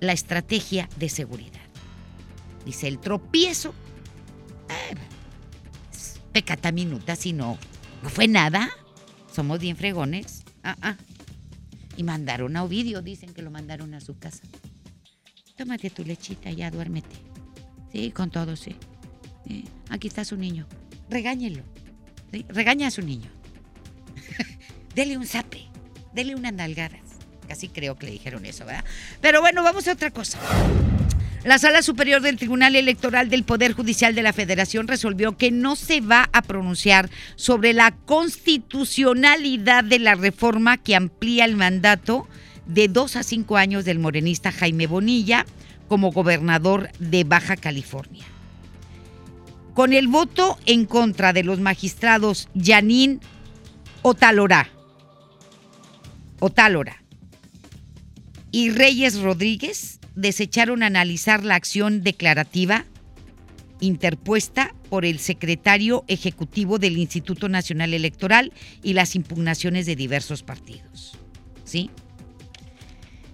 la 0.00 0.12
estrategia 0.12 0.88
de 0.96 1.08
seguridad. 1.08 1.60
Dice, 2.64 2.88
el 2.88 2.98
tropiezo 2.98 3.74
eh, 4.68 4.94
pecata 6.32 6.72
minuta, 6.72 7.14
si 7.16 7.32
no, 7.32 7.58
no 8.02 8.08
fue 8.08 8.26
nada. 8.28 8.70
Somos 9.32 9.60
bien 9.60 9.76
fregones. 9.76 10.44
Ah, 10.64 10.76
ah. 10.80 10.96
Y 11.96 12.02
mandaron 12.02 12.56
a 12.56 12.64
Ovidio, 12.64 13.02
dicen 13.02 13.34
que 13.34 13.42
lo 13.42 13.50
mandaron 13.50 13.94
a 13.94 14.00
su 14.00 14.18
casa 14.18 14.42
tómate 15.58 15.90
tu 15.90 16.04
lechita, 16.04 16.50
ya 16.52 16.70
duérmete. 16.70 17.16
Sí, 17.92 18.12
con 18.12 18.30
todo, 18.30 18.56
sí. 18.56 18.76
Aquí 19.90 20.08
está 20.08 20.24
su 20.24 20.36
niño. 20.36 20.66
Regáñelo. 21.10 21.62
Regaña 22.48 22.86
a 22.86 22.90
su 22.90 23.02
niño. 23.02 23.30
dele 24.94 25.18
un 25.18 25.26
zape. 25.26 25.66
Dele 26.14 26.34
unas 26.34 26.52
nalgadas. 26.52 27.00
Casi 27.48 27.68
creo 27.68 27.96
que 27.96 28.06
le 28.06 28.12
dijeron 28.12 28.44
eso, 28.46 28.64
¿verdad? 28.64 28.84
Pero 29.20 29.40
bueno, 29.40 29.62
vamos 29.62 29.88
a 29.88 29.92
otra 29.92 30.10
cosa. 30.10 30.38
La 31.44 31.58
Sala 31.58 31.82
Superior 31.82 32.20
del 32.20 32.36
Tribunal 32.36 32.76
Electoral 32.76 33.30
del 33.30 33.44
Poder 33.44 33.72
Judicial 33.72 34.14
de 34.14 34.22
la 34.22 34.32
Federación 34.32 34.86
resolvió 34.86 35.36
que 35.36 35.50
no 35.50 35.76
se 35.76 36.00
va 36.00 36.28
a 36.32 36.42
pronunciar 36.42 37.10
sobre 37.36 37.72
la 37.72 37.92
constitucionalidad 37.92 39.82
de 39.82 39.98
la 39.98 40.14
reforma 40.14 40.76
que 40.76 40.94
amplía 40.94 41.44
el 41.46 41.56
mandato 41.56 42.28
de 42.68 42.86
dos 42.86 43.16
a 43.16 43.22
cinco 43.22 43.56
años 43.56 43.84
del 43.84 43.98
morenista 43.98 44.52
Jaime 44.52 44.86
Bonilla 44.86 45.44
como 45.88 46.12
gobernador 46.12 46.90
de 47.00 47.24
Baja 47.24 47.56
California. 47.56 48.24
Con 49.74 49.92
el 49.92 50.08
voto 50.08 50.58
en 50.66 50.84
contra 50.84 51.32
de 51.32 51.42
los 51.42 51.60
magistrados 51.60 52.48
Yanín 52.54 53.20
Otalora, 54.02 54.68
Otálora 56.40 57.02
y 58.52 58.70
Reyes 58.70 59.20
Rodríguez, 59.20 59.98
desecharon 60.14 60.82
analizar 60.82 61.44
la 61.44 61.54
acción 61.54 62.02
declarativa 62.02 62.84
interpuesta 63.80 64.74
por 64.90 65.04
el 65.04 65.18
secretario 65.20 66.04
ejecutivo 66.08 66.78
del 66.78 66.98
Instituto 66.98 67.48
Nacional 67.48 67.94
Electoral 67.94 68.52
y 68.82 68.94
las 68.94 69.14
impugnaciones 69.14 69.86
de 69.86 69.96
diversos 69.96 70.42
partidos. 70.42 71.16
¿Sí? 71.64 71.90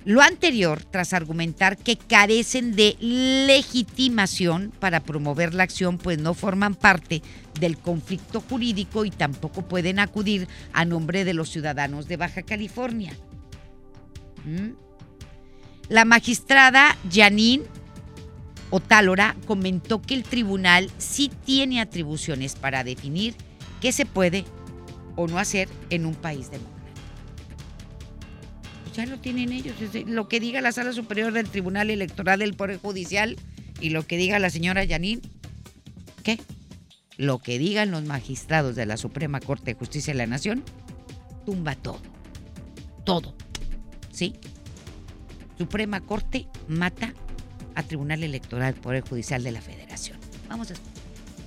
Lo 0.05 0.21
anterior 0.21 0.85
tras 0.85 1.15
argumentar 1.15 1.79
que 1.79 1.97
carecen 1.97 2.77
de 2.77 2.97
legitimación 3.01 4.71
para 4.79 5.01
promover 5.01 5.55
la 5.55 5.63
acción, 5.63 5.97
pues 5.97 6.19
no 6.19 6.35
forman 6.35 6.75
parte 6.75 7.23
del 7.59 7.79
conflicto 7.79 8.43
jurídico 8.43 9.07
y 9.07 9.11
tampoco 9.11 9.63
pueden 9.63 9.99
acudir 9.99 10.47
a 10.75 10.85
nombre 10.85 11.25
de 11.25 11.33
los 11.33 11.49
ciudadanos 11.49 12.07
de 12.07 12.19
Baja 12.19 12.43
California. 12.43 13.17
¿Mm? 14.45 14.73
La 15.89 16.05
magistrada 16.05 16.97
Janine 17.11 17.65
Otálora 18.71 19.37
comentó 19.47 20.03
que 20.03 20.15
el 20.15 20.25
tribunal 20.25 20.91
sí 20.99 21.31
tiene 21.45 21.81
atribuciones 21.81 22.57
para 22.57 22.85
definir 22.85 23.35
qué 23.81 23.93
se 23.93 24.05
puede 24.05 24.45
o 25.17 25.29
no 25.29 25.39
hacer 25.39 25.69
en 25.91 26.07
un 26.07 26.15
país 26.15 26.51
democrático. 26.51 26.74
Ya 28.95 29.07
lo 29.07 29.19
tienen 29.19 29.53
ellos. 29.53 29.75
Lo 30.07 30.29
que 30.29 30.39
diga 30.39 30.61
la 30.61 30.71
Sala 30.71 30.93
Superior 30.93 31.33
del 31.33 31.49
Tribunal 31.49 31.91
Electoral 31.91 32.39
del 32.39 32.55
Poder 32.55 32.79
Judicial 32.79 33.37
y 33.81 33.91
lo 33.91 34.07
que 34.07 34.17
diga 34.17 34.39
la 34.39 34.51
señora 34.51 34.87
Janine, 34.87 35.21
¿qué? 36.23 36.39
Lo 37.17 37.41
que 37.41 37.59
digan 37.59 37.91
los 37.91 38.05
magistrados 38.05 38.77
de 38.77 38.87
la 38.87 38.97
Suprema 38.97 39.41
Corte 39.41 39.73
de 39.73 39.75
Justicia 39.75 40.13
de 40.13 40.19
la 40.19 40.27
Nación, 40.27 40.63
tumba 41.45 41.75
todo. 41.75 42.01
Todo. 43.05 43.35
¿Sí? 44.13 44.35
Suprema 45.59 46.01
Corte 46.01 46.47
mata 46.69 47.15
a 47.75 47.83
Tribunal 47.83 48.23
Electoral 48.23 48.75
Poder 48.75 49.03
Judicial 49.03 49.43
de 49.43 49.51
la 49.51 49.61
Federación. 49.61 50.19
Vamos 50.49 50.71
a 50.71 50.75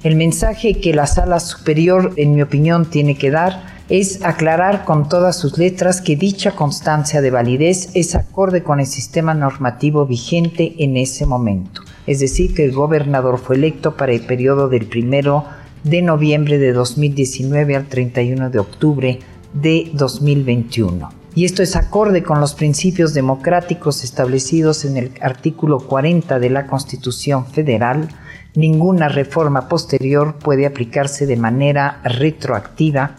El 0.04 0.16
mensaje 0.16 0.82
que 0.82 0.94
la 0.94 1.08
sala 1.08 1.40
superior, 1.40 2.14
en 2.18 2.36
mi 2.36 2.42
opinión, 2.42 2.90
tiene 2.90 3.18
que 3.18 3.32
dar 3.32 3.77
es 3.90 4.24
aclarar 4.24 4.86
con 4.86 5.08
todas 5.08 5.38
sus 5.38 5.58
letras 5.58 6.02
que 6.02 6.16
dicha 6.16 6.56
constancia 6.56 7.22
de 7.22 7.32
validez 7.32 7.90
es 7.94 8.16
acorde 8.16 8.64
con 8.64 8.80
el 8.80 8.86
sistema 8.86 9.34
normativo 9.34 10.06
vigente 10.06 10.76
en 10.80 10.98
ese 10.98 11.26
momento. 11.26 11.82
Es 12.06 12.20
decir, 12.20 12.54
que 12.54 12.66
el 12.66 12.74
gobernador 12.74 13.40
fue 13.40 13.56
electo 13.56 13.96
para 13.96 14.12
el 14.12 14.22
periodo 14.22 14.70
del 14.70 14.86
primero 14.86 15.46
de 15.84 16.02
noviembre 16.02 16.58
de 16.58 16.74
2019 16.74 17.76
al 17.76 17.86
31 17.88 18.50
de 18.50 18.60
octubre 18.60 19.20
de 19.54 19.90
2021 19.94 21.18
y 21.38 21.46
esto 21.46 21.62
es 21.62 21.76
acorde 21.76 22.24
con 22.24 22.40
los 22.40 22.56
principios 22.56 23.14
democráticos 23.14 24.04
establecidos 24.04 24.86
en 24.86 24.98
el 24.98 25.12
artículo 25.22 25.78
40 25.78 26.40
de 26.40 26.50
la 26.50 26.66
Constitución 26.66 27.46
Federal, 27.46 28.10
ninguna 28.56 29.08
reforma 29.08 29.68
posterior 29.68 30.40
puede 30.40 30.66
aplicarse 30.66 31.28
de 31.28 31.38
manera 31.38 32.02
retroactiva. 32.04 33.18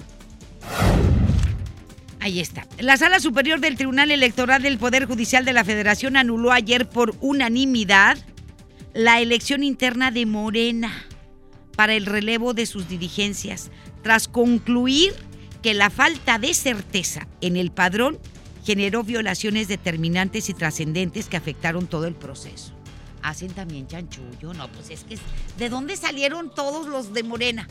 Ahí 2.21 2.41
está. 2.41 2.67
La 2.79 2.97
Sala 2.97 3.21
Superior 3.21 3.61
del 3.61 3.77
Tribunal 3.77 4.11
Electoral 4.11 4.61
del 4.61 4.79
Poder 4.79 5.07
Judicial 5.07 5.45
de 5.45 5.53
la 5.53 5.65
Federación 5.65 6.17
anuló 6.17 6.53
ayer 6.53 6.89
por 6.89 7.15
unanimidad 7.21 8.19
la 8.93 9.21
elección 9.21 9.63
interna 9.63 10.11
de 10.11 10.27
Morena 10.27 10.93
para 11.77 11.95
el 11.95 12.07
relevo 12.07 12.55
de 12.55 12.67
sus 12.67 12.89
dirigencias, 12.89 13.71
tras 14.03 14.27
concluir 14.27 15.15
que 15.63 15.75
la 15.75 15.91
falta 15.91 16.39
de 16.39 16.55
certeza 16.55 17.29
en 17.41 17.57
el 17.57 17.71
padrón 17.71 18.19
generó 18.65 19.05
violaciones 19.05 19.69
determinantes 19.69 20.49
y 20.49 20.55
trascendentes 20.55 21.29
que 21.29 21.37
afectaron 21.37 21.87
todo 21.87 22.07
el 22.07 22.15
proceso. 22.15 22.75
Hacen 23.23 23.53
también 23.53 23.87
chanchullo, 23.87 24.55
no, 24.55 24.69
pues 24.73 24.91
es 24.91 25.05
que 25.05 25.19
¿de 25.57 25.69
dónde 25.69 25.97
salieron 25.97 26.53
todos 26.55 26.87
los 26.87 27.15
de 27.15 27.23
Morena? 27.23 27.69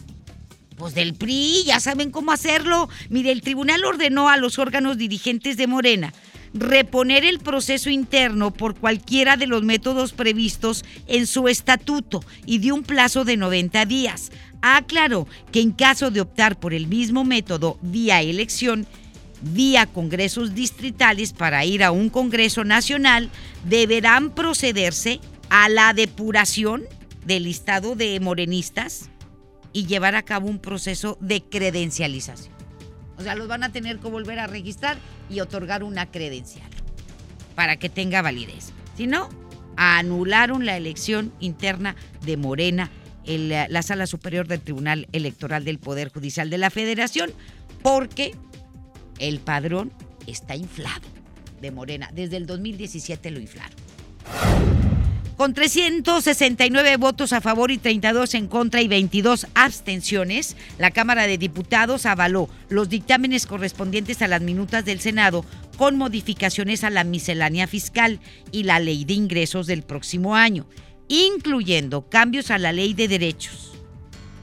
Pues 0.78 0.94
del 0.94 1.16
PRI, 1.16 1.64
ya 1.66 1.80
saben 1.80 2.12
cómo 2.12 2.32
hacerlo. 2.32 2.88
Mire, 3.10 3.32
el 3.32 3.42
tribunal 3.42 3.84
ordenó 3.84 4.30
a 4.30 4.38
los 4.38 4.60
órganos 4.60 4.98
dirigentes 4.98 5.58
de 5.58 5.66
Morena 5.66 6.14
reponer 6.54 7.26
el 7.26 7.40
proceso 7.40 7.90
interno 7.90 8.52
por 8.54 8.76
cualquiera 8.76 9.38
de 9.38 9.48
los 9.48 9.64
métodos 9.64 10.14
previstos 10.14 10.86
en 11.08 11.28
su 11.28 11.48
estatuto 11.48 12.24
y 12.46 12.60
de 12.60 12.72
un 12.72 12.84
plazo 12.84 13.26
de 13.26 13.38
90 13.38 13.86
días. 13.86 14.32
Aclaró 14.62 15.28
que 15.52 15.62
en 15.62 15.72
caso 15.72 16.12
de 16.12 16.22
optar 16.22 16.60
por 16.60 16.74
el 16.74 16.88
mismo 16.88 17.24
método 17.24 17.78
vía 17.82 18.22
elección, 18.22 18.88
vía 19.42 19.88
congresos 19.88 20.56
distritales 20.56 21.34
para 21.34 21.66
ir 21.66 21.84
a 21.84 21.92
un 21.92 22.10
congreso 22.10 22.64
nacional, 22.64 23.30
deberán 23.66 24.34
procederse 24.34 25.20
a 25.50 25.70
la 25.70 25.94
depuración 25.94 26.84
del 27.26 27.44
listado 27.44 27.96
de 27.96 28.20
morenistas 28.20 29.10
y 29.78 29.86
llevar 29.86 30.16
a 30.16 30.24
cabo 30.24 30.48
un 30.48 30.58
proceso 30.58 31.20
de 31.22 31.44
credencialización. 31.44 32.52
O 33.16 33.22
sea, 33.22 33.36
los 33.36 33.48
van 33.48 33.64
a 33.64 33.72
tener 33.72 34.00
que 34.00 34.08
volver 34.08 34.40
a 34.40 34.48
registrar 34.48 34.98
y 35.30 35.40
otorgar 35.40 35.84
una 35.84 36.10
credencial 36.10 36.68
para 37.54 37.78
que 37.78 37.88
tenga 37.88 38.24
validez. 38.24 38.74
Si 38.96 39.06
no, 39.06 39.30
anularon 39.76 40.66
la 40.66 40.78
elección 40.78 41.32
interna 41.40 41.96
de 42.26 42.38
Morena 42.38 42.90
en 43.26 43.50
la, 43.50 43.68
la 43.68 43.84
Sala 43.84 44.08
Superior 44.08 44.48
del 44.48 44.62
Tribunal 44.62 45.08
Electoral 45.12 45.64
del 45.64 45.78
Poder 45.78 46.12
Judicial 46.12 46.50
de 46.50 46.58
la 46.58 46.72
Federación 46.72 47.32
porque 47.84 48.34
el 49.20 49.40
padrón 49.40 49.94
está 50.26 50.56
inflado 50.56 51.08
de 51.62 51.70
Morena. 51.70 52.10
Desde 52.16 52.38
el 52.38 52.48
2017 52.48 53.30
lo 53.30 53.40
inflaron. 53.40 53.87
Con 55.38 55.54
369 55.54 56.98
votos 56.98 57.32
a 57.32 57.42
favor 57.42 57.70
y 57.70 57.78
32 57.78 58.34
en 58.34 58.48
contra 58.48 58.82
y 58.82 58.88
22 58.88 59.46
abstenciones, 59.54 60.58
la 60.80 60.90
Cámara 60.90 61.28
de 61.28 61.38
Diputados 61.38 62.08
avaló 62.08 62.50
los 62.70 62.90
dictámenes 62.90 63.46
correspondientes 63.46 64.24
a 64.24 64.28
las 64.28 64.42
minutas 64.42 64.84
del 64.84 65.00
Senado 65.00 65.46
con 65.78 65.96
modificaciones 65.96 66.84
a 66.84 66.90
la 66.90 67.04
miscelánea 67.04 67.68
fiscal 67.68 68.20
y 68.52 68.64
la 68.64 68.80
ley 68.80 69.06
de 69.06 69.14
ingresos 69.14 69.68
del 69.68 69.84
próximo 69.84 70.36
año, 70.36 70.66
incluyendo 71.08 72.10
cambios 72.10 72.50
a 72.50 72.58
la 72.58 72.74
ley 72.74 72.96
de 72.96 73.08
derechos, 73.08 73.74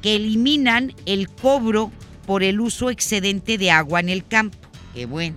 que 0.01 0.15
eliminan 0.15 0.95
el 1.07 1.29
cobro 1.29 1.91
por 2.25 2.45
el 2.45 2.61
uso 2.61 2.89
excedente 2.89 3.59
de 3.59 3.73
agua 3.73 3.99
en 3.99 4.11
el 4.11 4.25
campo. 4.25 4.59
Qué 4.95 5.07
bueno. 5.07 5.35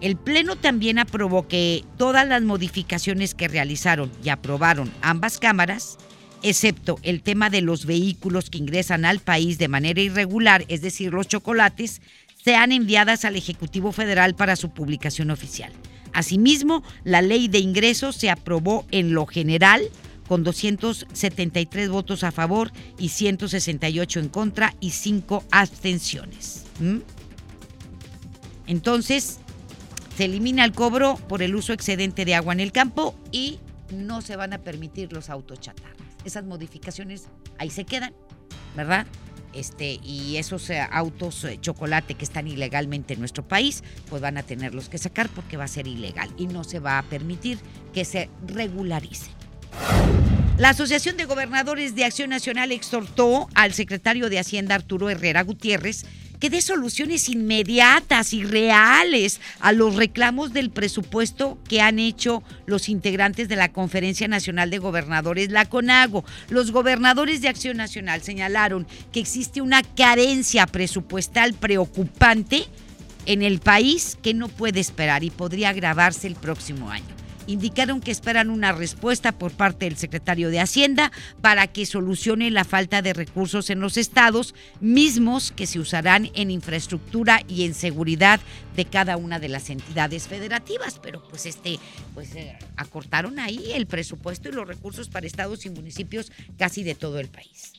El 0.00 0.16
Pleno 0.16 0.54
también 0.54 0.98
aprobó 0.98 1.48
que 1.48 1.84
todas 1.96 2.26
las 2.28 2.42
modificaciones 2.42 3.34
que 3.34 3.48
realizaron 3.48 4.12
y 4.22 4.28
aprobaron 4.28 4.92
ambas 5.02 5.38
cámaras, 5.38 5.98
excepto 6.42 6.98
el 7.02 7.22
tema 7.22 7.50
de 7.50 7.62
los 7.62 7.84
vehículos 7.84 8.48
que 8.48 8.58
ingresan 8.58 9.04
al 9.04 9.18
país 9.18 9.58
de 9.58 9.66
manera 9.66 10.00
irregular, 10.00 10.64
es 10.68 10.82
decir, 10.82 11.12
los 11.12 11.26
chocolates, 11.26 12.00
sean 12.44 12.70
enviadas 12.70 13.24
al 13.24 13.34
Ejecutivo 13.34 13.90
Federal 13.90 14.36
para 14.36 14.54
su 14.54 14.70
publicación 14.70 15.32
oficial. 15.32 15.72
Asimismo, 16.12 16.84
la 17.02 17.20
ley 17.20 17.48
de 17.48 17.58
ingresos 17.58 18.14
se 18.14 18.30
aprobó 18.30 18.86
en 18.92 19.12
lo 19.14 19.26
general 19.26 19.82
con 20.28 20.44
273 20.44 21.88
votos 21.88 22.22
a 22.22 22.30
favor 22.30 22.70
y 22.98 23.08
168 23.08 24.20
en 24.20 24.28
contra 24.28 24.74
y 24.78 24.90
5 24.90 25.44
abstenciones. 25.50 26.64
¿Mm? 26.78 26.98
Entonces, 28.66 29.40
se 30.18 30.24
elimina 30.24 30.64
el 30.64 30.72
cobro 30.72 31.14
por 31.28 31.42
el 31.42 31.54
uso 31.54 31.72
excedente 31.72 32.24
de 32.24 32.34
agua 32.34 32.52
en 32.52 32.58
el 32.58 32.72
campo 32.72 33.14
y 33.30 33.60
no 33.92 34.20
se 34.20 34.34
van 34.34 34.52
a 34.52 34.58
permitir 34.58 35.12
los 35.12 35.30
autos 35.30 35.60
chatarras. 35.60 35.94
Esas 36.24 36.44
modificaciones 36.44 37.28
ahí 37.56 37.70
se 37.70 37.84
quedan, 37.84 38.12
¿verdad? 38.74 39.06
Este, 39.52 40.00
y 40.02 40.36
esos 40.38 40.70
eh, 40.70 40.80
autos 40.90 41.44
eh, 41.44 41.58
chocolate 41.60 42.14
que 42.14 42.24
están 42.24 42.48
ilegalmente 42.48 43.14
en 43.14 43.20
nuestro 43.20 43.46
país, 43.46 43.84
pues 44.10 44.20
van 44.20 44.38
a 44.38 44.42
tenerlos 44.42 44.88
que 44.88 44.98
sacar 44.98 45.28
porque 45.28 45.56
va 45.56 45.62
a 45.62 45.68
ser 45.68 45.86
ilegal 45.86 46.28
y 46.36 46.48
no 46.48 46.64
se 46.64 46.80
va 46.80 46.98
a 46.98 47.04
permitir 47.04 47.60
que 47.94 48.04
se 48.04 48.28
regularicen. 48.44 49.32
La 50.56 50.70
Asociación 50.70 51.16
de 51.16 51.26
Gobernadores 51.26 51.94
de 51.94 52.04
Acción 52.04 52.30
Nacional 52.30 52.72
exhortó 52.72 53.48
al 53.54 53.72
secretario 53.72 54.28
de 54.30 54.40
Hacienda 54.40 54.74
Arturo 54.74 55.10
Herrera 55.10 55.44
Gutiérrez 55.44 56.06
que 56.40 56.50
dé 56.50 56.62
soluciones 56.62 57.28
inmediatas 57.28 58.32
y 58.32 58.44
reales 58.44 59.40
a 59.60 59.72
los 59.72 59.96
reclamos 59.96 60.52
del 60.52 60.70
presupuesto 60.70 61.58
que 61.68 61.80
han 61.80 61.98
hecho 61.98 62.42
los 62.66 62.88
integrantes 62.88 63.48
de 63.48 63.56
la 63.56 63.72
Conferencia 63.72 64.28
Nacional 64.28 64.70
de 64.70 64.78
Gobernadores, 64.78 65.50
la 65.50 65.66
CONAGO. 65.66 66.24
Los 66.48 66.70
gobernadores 66.70 67.40
de 67.40 67.48
Acción 67.48 67.76
Nacional 67.76 68.22
señalaron 68.22 68.86
que 69.12 69.20
existe 69.20 69.60
una 69.60 69.82
carencia 69.82 70.66
presupuestal 70.66 71.54
preocupante 71.54 72.66
en 73.26 73.42
el 73.42 73.60
país 73.60 74.16
que 74.22 74.34
no 74.34 74.48
puede 74.48 74.80
esperar 74.80 75.24
y 75.24 75.30
podría 75.30 75.70
agravarse 75.70 76.26
el 76.26 76.34
próximo 76.34 76.90
año 76.90 77.27
indicaron 77.48 78.00
que 78.00 78.12
esperan 78.12 78.50
una 78.50 78.70
respuesta 78.72 79.32
por 79.32 79.50
parte 79.50 79.86
del 79.86 79.96
secretario 79.96 80.50
de 80.50 80.60
Hacienda 80.60 81.10
para 81.40 81.66
que 81.66 81.86
solucione 81.86 82.50
la 82.50 82.64
falta 82.64 83.02
de 83.02 83.14
recursos 83.14 83.70
en 83.70 83.80
los 83.80 83.96
estados, 83.96 84.54
mismos 84.80 85.50
que 85.50 85.66
se 85.66 85.80
usarán 85.80 86.30
en 86.34 86.50
infraestructura 86.50 87.42
y 87.48 87.64
en 87.64 87.74
seguridad 87.74 88.38
de 88.76 88.84
cada 88.84 89.16
una 89.16 89.40
de 89.40 89.48
las 89.48 89.70
entidades 89.70 90.28
federativas. 90.28 91.00
Pero 91.02 91.26
pues 91.28 91.46
este, 91.46 91.80
pues 92.14 92.34
eh, 92.36 92.56
acortaron 92.76 93.38
ahí 93.40 93.72
el 93.72 93.86
presupuesto 93.86 94.48
y 94.48 94.52
los 94.52 94.68
recursos 94.68 95.08
para 95.08 95.26
estados 95.26 95.66
y 95.66 95.70
municipios 95.70 96.30
casi 96.58 96.84
de 96.84 96.94
todo 96.94 97.18
el 97.18 97.28
país. 97.28 97.72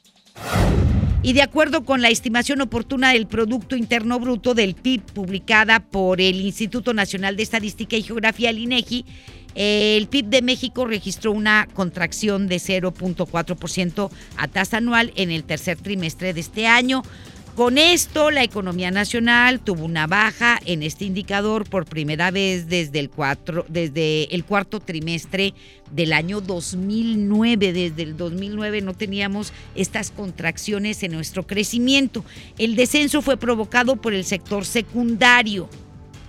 Y 1.22 1.34
de 1.34 1.41
acuerdo 1.41 1.84
con 1.84 2.01
la 2.01 2.09
estimación 2.09 2.61
oportuna 2.61 3.11
del 3.11 3.28
Producto 3.28 3.76
Interno 3.76 4.20
Bruto 4.22 4.53
del 4.53 4.74
PIB 4.74 5.01
publicada 5.01 5.82
por 5.82 6.22
el 6.22 6.39
Instituto 6.39 6.93
Nacional 6.93 7.36
de 7.36 7.43
Estadística 7.43 7.97
y 7.97 8.03
Geografía, 8.03 8.49
el 8.49 8.57
INEGI, 8.57 9.05
El 9.56 10.08
PIB 10.08 10.26
de 10.26 10.41
México 10.41 10.86
registró 10.86 11.32
una 11.32 11.68
contracción 11.74 12.47
de 12.47 12.58
0.4% 12.58 14.10
a 14.38 14.47
tasa 14.47 14.78
anual 14.78 15.12
en 15.16 15.32
el 15.32 15.43
tercer 15.43 15.78
trimestre 15.78 16.34
de 16.34 16.39
este 16.39 16.68
año. 16.68 17.04
Con 17.60 17.78
esto, 17.78 18.32
la 18.32 18.41
economía 18.41 18.89
nacional 18.89 19.60
tuvo 19.60 19.84
una 19.84 20.08
baja 20.08 20.62
en 20.64 20.82
este 20.82 21.04
indicador 21.04 21.70
por 21.70 21.84
primera 21.84 22.32
vez 22.32 22.70
desde 22.70 23.00
el, 23.00 23.10
cuarto 23.10 24.80
trimestre 24.80 25.54
del 25.91 26.14
año 26.14 26.39
2009. 26.39 27.74
Desde 27.74 28.04
el 28.04 28.16
2009 28.16 28.80
no 28.80 28.93
teníamos 28.93 29.52
estas 29.76 30.12
contracciones 30.12 31.04
en 31.04 31.12
nuestro 31.12 31.45
crecimiento. 31.45 32.24
El 32.58 32.78
descenso 32.78 33.22
fue 33.22 33.36
provocado 33.36 33.97
por 33.97 34.14
el 34.14 34.24
sector 34.24 34.64
secundario, 34.64 35.70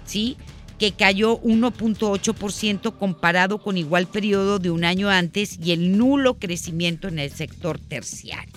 ¿sí? 0.05 0.37
Que 0.81 0.93
cayó 0.93 1.39
1.8% 1.43 2.97
comparado 2.97 3.59
con 3.59 3.77
igual 3.77 4.07
periodo 4.07 4.59
de 4.59 4.71
un 4.71 4.85
año 4.85 5.11
antes 5.11 5.59
y 5.63 5.73
el 5.73 5.99
nulo 5.99 6.39
crecimiento 6.39 7.07
en 7.07 7.19
el 7.19 7.31
sector 7.31 7.79
terciario. 7.79 8.55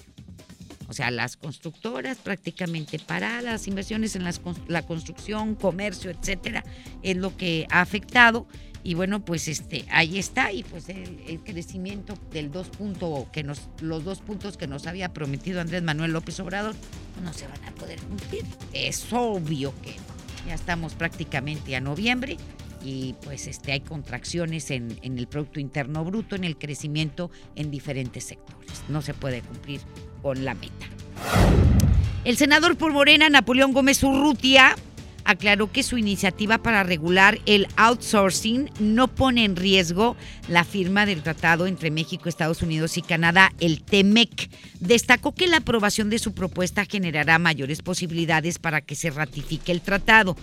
O 0.87 0.93
sea, 0.93 1.11
las 1.11 1.35
constructoras 1.35 2.19
prácticamente 2.19 2.97
paradas, 2.97 3.67
inversiones 3.67 4.15
en 4.15 4.23
la 4.67 4.81
construcción, 4.83 5.55
comercio, 5.55 6.11
etcétera, 6.11 6.63
es 7.01 7.17
lo 7.17 7.35
que 7.35 7.67
ha 7.69 7.81
afectado. 7.81 8.47
Y 8.85 8.93
bueno, 8.93 9.25
pues 9.25 9.49
este, 9.49 9.83
ahí 9.91 10.17
está, 10.17 10.53
y 10.53 10.63
pues 10.63 10.87
el, 10.87 11.41
crecimiento 11.43 12.17
del 12.31 12.51
dos 12.51 12.69
puntos 12.69 13.25
que 13.33 13.43
nos, 13.43 13.67
los 13.81 14.05
dos 14.05 14.19
puntos 14.19 14.55
que 14.55 14.67
nos 14.67 14.87
había 14.87 15.11
prometido 15.11 15.59
Andrés 15.59 15.83
Manuel 15.83 16.11
López 16.11 16.39
Obrador, 16.39 16.75
no 17.21 17.33
se 17.33 17.47
van 17.47 17.63
a 17.65 17.71
poder 17.71 17.99
cumplir. 17.99 18.45
Es 18.71 19.11
obvio 19.11 19.73
que 19.81 19.95
ya 20.47 20.53
estamos 20.53 20.93
prácticamente 20.93 21.75
a 21.75 21.81
noviembre 21.81 22.37
y 22.83 23.15
pues 23.23 23.47
este, 23.47 23.71
hay 23.71 23.79
contracciones 23.79 24.69
en, 24.71 24.97
en 25.01 25.17
el 25.17 25.27
Producto 25.27 25.59
Interno 25.59 26.03
Bruto, 26.03 26.35
en 26.35 26.43
el 26.43 26.57
crecimiento 26.57 27.31
en 27.55 27.71
diferentes 27.71 28.25
sectores. 28.25 28.83
No 28.89 29.01
se 29.01 29.13
puede 29.13 29.41
cumplir 29.41 29.81
con 30.21 30.43
la 30.43 30.53
meta. 30.53 30.85
El 32.25 32.37
senador 32.37 32.77
por 32.77 32.93
Morena, 32.93 33.29
Napoleón 33.29 33.73
Gómez 33.73 34.03
Urrutia, 34.03 34.75
aclaró 35.25 35.71
que 35.71 35.83
su 35.83 35.97
iniciativa 35.97 36.57
para 36.57 36.83
regular 36.83 37.39
el 37.45 37.67
outsourcing 37.75 38.69
no 38.79 39.07
pone 39.07 39.45
en 39.45 39.55
riesgo 39.55 40.15
la 40.47 40.63
firma 40.63 41.05
del 41.05 41.23
tratado 41.23 41.67
entre 41.67 41.91
México, 41.91 42.29
Estados 42.29 42.61
Unidos 42.61 42.97
y 42.97 43.01
Canadá, 43.01 43.51
el 43.59 43.83
TEMEC. 43.83 44.49
Destacó 44.79 45.33
que 45.33 45.47
la 45.47 45.57
aprobación 45.57 46.09
de 46.09 46.19
su 46.19 46.33
propuesta 46.33 46.85
generará 46.85 47.39
mayores 47.39 47.81
posibilidades 47.81 48.59
para 48.59 48.81
que 48.81 48.95
se 48.95 49.09
ratifique 49.09 49.71
el 49.71 49.81
tratado. 49.81 50.35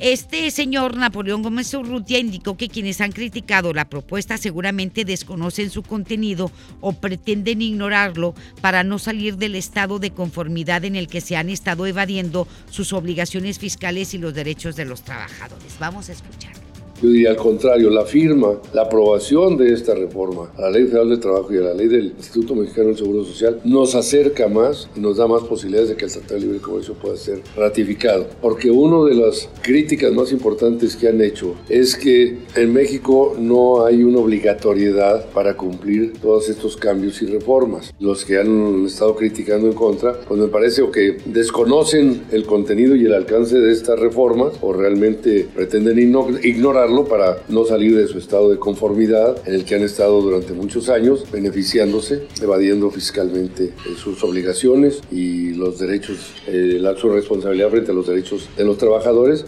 Este 0.00 0.50
señor 0.50 0.96
Napoleón 0.96 1.42
Gómez 1.42 1.74
Urrutia 1.74 2.18
indicó 2.18 2.56
que 2.56 2.70
quienes 2.70 3.02
han 3.02 3.12
criticado 3.12 3.74
la 3.74 3.90
propuesta 3.90 4.38
seguramente 4.38 5.04
desconocen 5.04 5.68
su 5.68 5.82
contenido 5.82 6.50
o 6.80 6.94
pretenden 6.94 7.60
ignorarlo 7.60 8.34
para 8.62 8.82
no 8.82 8.98
salir 8.98 9.36
del 9.36 9.56
estado 9.56 9.98
de 9.98 10.12
conformidad 10.12 10.86
en 10.86 10.96
el 10.96 11.06
que 11.06 11.20
se 11.20 11.36
han 11.36 11.50
estado 11.50 11.84
evadiendo 11.84 12.48
sus 12.70 12.94
obligaciones 12.94 13.58
fiscales 13.58 14.14
y 14.14 14.18
los 14.18 14.32
derechos 14.32 14.74
de 14.74 14.86
los 14.86 15.02
trabajadores. 15.02 15.76
Vamos 15.78 16.08
a 16.08 16.12
escuchar. 16.12 16.59
Yo 17.02 17.08
diría 17.08 17.30
al 17.30 17.36
contrario, 17.36 17.88
la 17.88 18.04
firma, 18.04 18.60
la 18.74 18.82
aprobación 18.82 19.56
de 19.56 19.72
esta 19.72 19.94
reforma 19.94 20.50
a 20.58 20.62
la 20.62 20.70
Ley 20.70 20.84
Federal 20.84 21.08
de 21.08 21.16
Trabajo 21.16 21.52
y 21.54 21.56
a 21.56 21.62
la 21.62 21.74
Ley 21.74 21.88
del 21.88 22.12
Instituto 22.16 22.54
Mexicano 22.54 22.88
del 22.88 22.98
Seguro 22.98 23.24
Social 23.24 23.60
nos 23.64 23.94
acerca 23.94 24.48
más 24.48 24.88
y 24.94 25.00
nos 25.00 25.16
da 25.16 25.26
más 25.26 25.42
posibilidades 25.44 25.88
de 25.88 25.96
que 25.96 26.04
el 26.04 26.12
Tratado 26.12 26.34
de 26.34 26.40
Libre 26.40 26.58
Comercio 26.58 26.94
pueda 26.94 27.16
ser 27.16 27.40
ratificado. 27.56 28.26
Porque 28.42 28.70
una 28.70 29.08
de 29.08 29.14
las 29.14 29.48
críticas 29.62 30.12
más 30.12 30.30
importantes 30.30 30.94
que 30.94 31.08
han 31.08 31.22
hecho 31.22 31.54
es 31.70 31.96
que 31.96 32.36
en 32.54 32.72
México 32.72 33.34
no 33.38 33.86
hay 33.86 34.02
una 34.02 34.18
obligatoriedad 34.18 35.30
para 35.30 35.56
cumplir 35.56 36.12
todos 36.20 36.50
estos 36.50 36.76
cambios 36.76 37.22
y 37.22 37.26
reformas. 37.26 37.94
Los 37.98 38.26
que 38.26 38.38
han 38.38 38.84
estado 38.84 39.16
criticando 39.16 39.68
en 39.68 39.74
contra, 39.74 40.20
pues 40.20 40.38
me 40.38 40.48
parece 40.48 40.82
que 40.92 41.16
desconocen 41.24 42.24
el 42.30 42.44
contenido 42.44 42.94
y 42.94 43.06
el 43.06 43.14
alcance 43.14 43.58
de 43.58 43.72
estas 43.72 43.98
reformas 43.98 44.52
o 44.60 44.74
realmente 44.74 45.48
pretenden 45.54 45.98
ignorar 46.42 46.89
para 47.08 47.42
no 47.48 47.64
salir 47.64 47.96
de 47.96 48.06
su 48.08 48.18
estado 48.18 48.50
de 48.50 48.58
conformidad 48.58 49.36
en 49.46 49.54
el 49.54 49.64
que 49.64 49.76
han 49.76 49.82
estado 49.82 50.20
durante 50.20 50.52
muchos 50.52 50.88
años 50.88 51.24
beneficiándose, 51.30 52.26
evadiendo 52.42 52.90
fiscalmente 52.90 53.72
sus 53.96 54.22
obligaciones 54.24 55.00
y 55.10 55.54
los 55.54 55.78
derechos, 55.78 56.34
eh, 56.46 56.78
la, 56.80 56.96
su 56.96 57.08
responsabilidad 57.08 57.70
frente 57.70 57.92
a 57.92 57.94
los 57.94 58.06
derechos 58.06 58.48
de 58.56 58.64
los 58.64 58.76
trabajadores. 58.76 59.46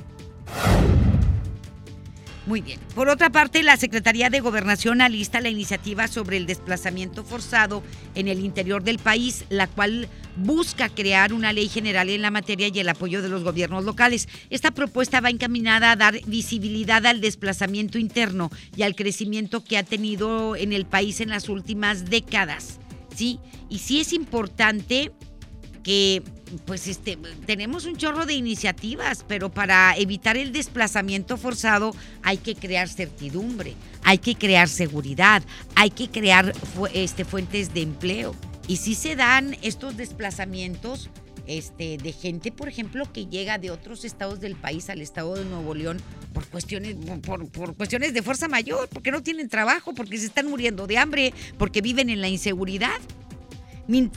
Muy 2.53 2.61
bien. 2.61 2.78
Por 2.94 3.09
otra 3.09 3.30
parte, 3.30 3.62
la 3.62 3.78
Secretaría 3.78 4.28
de 4.28 4.40
Gobernación 4.40 5.00
alista 5.00 5.40
la 5.40 5.48
iniciativa 5.48 6.07
sobre 6.07 6.36
el 6.36 6.44
desplazamiento 6.44 7.24
forzado 7.24 7.82
en 8.14 8.28
el 8.28 8.40
interior 8.40 8.84
del 8.84 8.98
país, 8.98 9.46
la 9.48 9.66
cual 9.66 10.07
busca 10.36 10.90
crear 10.90 11.32
una 11.32 11.55
ley 11.55 11.70
general 11.70 12.11
en 12.11 12.20
la 12.20 12.30
materia 12.30 12.68
y 12.68 12.78
el 12.78 12.90
apoyo 12.90 13.22
de 13.22 13.30
los 13.30 13.42
gobiernos 13.42 13.86
locales. 13.86 14.28
Esta 14.50 14.70
propuesta 14.70 15.22
va 15.22 15.30
encaminada 15.30 15.92
a 15.92 15.96
dar 15.96 16.20
visibilidad 16.26 17.07
al 17.07 17.22
desplazamiento 17.22 17.96
interno 17.96 18.50
y 18.76 18.82
al 18.82 18.96
crecimiento 18.96 19.64
que 19.64 19.78
ha 19.78 19.82
tenido 19.82 20.55
en 20.55 20.74
el 20.74 20.84
país 20.84 21.22
en 21.22 21.30
las 21.30 21.48
últimas 21.48 22.11
décadas. 22.11 22.80
¿Sí? 23.16 23.40
Y 23.70 23.78
sí 23.78 23.98
es 23.98 24.12
importante 24.12 25.11
que 25.82 26.22
pues 26.66 26.86
este 26.86 27.18
tenemos 27.46 27.86
un 27.86 27.96
chorro 27.96 28.26
de 28.26 28.34
iniciativas, 28.34 29.24
pero 29.26 29.50
para 29.50 29.96
evitar 29.96 30.36
el 30.36 30.52
desplazamiento 30.52 31.36
forzado 31.36 31.94
hay 32.22 32.36
que 32.36 32.54
crear 32.54 32.88
certidumbre, 32.88 33.74
hay 34.04 34.18
que 34.18 34.34
crear 34.34 34.68
seguridad, 34.68 35.42
hay 35.74 35.90
que 35.90 36.08
crear 36.08 36.52
este, 36.92 37.24
fuentes 37.24 37.72
de 37.74 37.82
empleo. 37.82 38.34
Y 38.68 38.76
si 38.76 38.94
se 38.94 39.16
dan 39.16 39.56
estos 39.62 39.96
desplazamientos 39.96 41.10
este, 41.46 41.98
de 41.98 42.12
gente, 42.12 42.52
por 42.52 42.68
ejemplo, 42.68 43.10
que 43.12 43.26
llega 43.26 43.58
de 43.58 43.70
otros 43.70 44.04
estados 44.04 44.40
del 44.40 44.54
país 44.54 44.88
al 44.90 45.00
estado 45.00 45.34
de 45.34 45.44
Nuevo 45.44 45.74
León 45.74 46.00
por 46.32 46.46
cuestiones, 46.46 46.94
por, 47.22 47.50
por 47.50 47.74
cuestiones 47.74 48.14
de 48.14 48.22
fuerza 48.22 48.46
mayor, 48.46 48.88
porque 48.88 49.10
no 49.10 49.22
tienen 49.22 49.48
trabajo, 49.48 49.92
porque 49.92 50.18
se 50.18 50.26
están 50.26 50.46
muriendo 50.46 50.86
de 50.86 50.98
hambre, 50.98 51.34
porque 51.58 51.80
viven 51.80 52.10
en 52.10 52.20
la 52.20 52.28
inseguridad. 52.28 53.00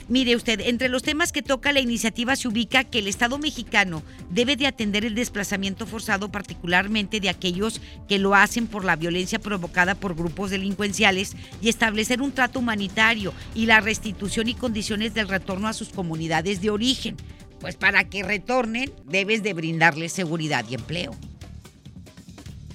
Mire 0.08 0.36
usted, 0.36 0.60
entre 0.60 0.88
los 0.88 1.02
temas 1.02 1.32
que 1.32 1.42
toca 1.42 1.70
la 1.70 1.80
iniciativa 1.80 2.34
se 2.34 2.48
ubica 2.48 2.84
que 2.84 3.00
el 3.00 3.08
Estado 3.08 3.36
mexicano 3.38 4.02
debe 4.30 4.56
de 4.56 4.66
atender 4.66 5.04
el 5.04 5.14
desplazamiento 5.14 5.86
forzado, 5.86 6.32
particularmente 6.32 7.20
de 7.20 7.28
aquellos 7.28 7.82
que 8.08 8.18
lo 8.18 8.34
hacen 8.34 8.68
por 8.68 8.86
la 8.86 8.96
violencia 8.96 9.38
provocada 9.38 9.94
por 9.94 10.14
grupos 10.14 10.50
delincuenciales 10.50 11.36
y 11.60 11.68
establecer 11.68 12.22
un 12.22 12.32
trato 12.32 12.60
humanitario 12.60 13.34
y 13.54 13.66
la 13.66 13.80
restitución 13.80 14.48
y 14.48 14.54
condiciones 14.54 15.12
del 15.12 15.28
retorno 15.28 15.68
a 15.68 15.74
sus 15.74 15.90
comunidades 15.90 16.62
de 16.62 16.70
origen. 16.70 17.16
Pues 17.60 17.76
para 17.76 18.04
que 18.04 18.22
retornen 18.22 18.90
debes 19.04 19.42
de 19.42 19.52
brindarles 19.52 20.12
seguridad 20.12 20.64
y 20.70 20.74
empleo. 20.74 21.14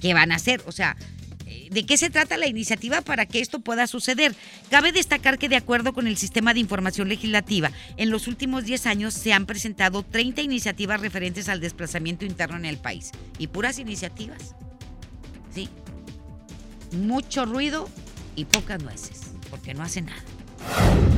¿Qué 0.00 0.14
van 0.14 0.30
a 0.30 0.36
hacer? 0.36 0.62
O 0.66 0.72
sea, 0.72 0.96
¿De 1.70 1.86
qué 1.86 1.96
se 1.96 2.10
trata 2.10 2.36
la 2.36 2.46
iniciativa 2.46 3.00
para 3.00 3.26
que 3.26 3.40
esto 3.40 3.60
pueda 3.60 3.86
suceder? 3.86 4.34
Cabe 4.70 4.92
destacar 4.92 5.38
que 5.38 5.48
de 5.48 5.56
acuerdo 5.56 5.92
con 5.92 6.06
el 6.06 6.16
sistema 6.16 6.54
de 6.54 6.60
información 6.60 7.08
legislativa, 7.08 7.70
en 7.96 8.10
los 8.10 8.28
últimos 8.28 8.64
10 8.64 8.86
años 8.86 9.14
se 9.14 9.32
han 9.32 9.46
presentado 9.46 10.02
30 10.02 10.42
iniciativas 10.42 11.00
referentes 11.00 11.48
al 11.48 11.60
desplazamiento 11.60 12.24
interno 12.24 12.56
en 12.56 12.64
el 12.64 12.78
país. 12.78 13.10
Y 13.38 13.48
puras 13.48 13.78
iniciativas. 13.78 14.54
Sí. 15.54 15.68
Mucho 16.92 17.46
ruido 17.46 17.88
y 18.36 18.44
pocas 18.44 18.82
nueces, 18.82 19.20
porque 19.50 19.74
no 19.74 19.82
hace 19.82 20.02
nada. 20.02 21.11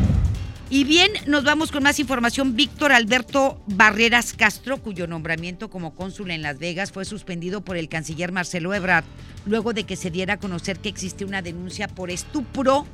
Y 0.74 0.82
bien, 0.82 1.12
nos 1.28 1.44
vamos 1.44 1.70
con 1.70 1.84
más 1.84 2.00
información. 2.00 2.56
Víctor 2.56 2.90
Alberto 2.90 3.62
Barreras 3.68 4.32
Castro, 4.32 4.82
cuyo 4.82 5.06
nombramiento 5.06 5.70
como 5.70 5.94
cónsul 5.94 6.32
en 6.32 6.42
Las 6.42 6.58
Vegas 6.58 6.90
fue 6.90 7.04
suspendido 7.04 7.60
por 7.60 7.76
el 7.76 7.88
canciller 7.88 8.32
Marcelo 8.32 8.74
Ebrard 8.74 9.04
luego 9.46 9.72
de 9.72 9.84
que 9.84 9.94
se 9.94 10.10
diera 10.10 10.34
a 10.34 10.40
conocer 10.40 10.80
que 10.80 10.88
existe 10.88 11.24
una 11.24 11.42
denuncia 11.42 11.86
por 11.86 12.10
estupro 12.10 12.86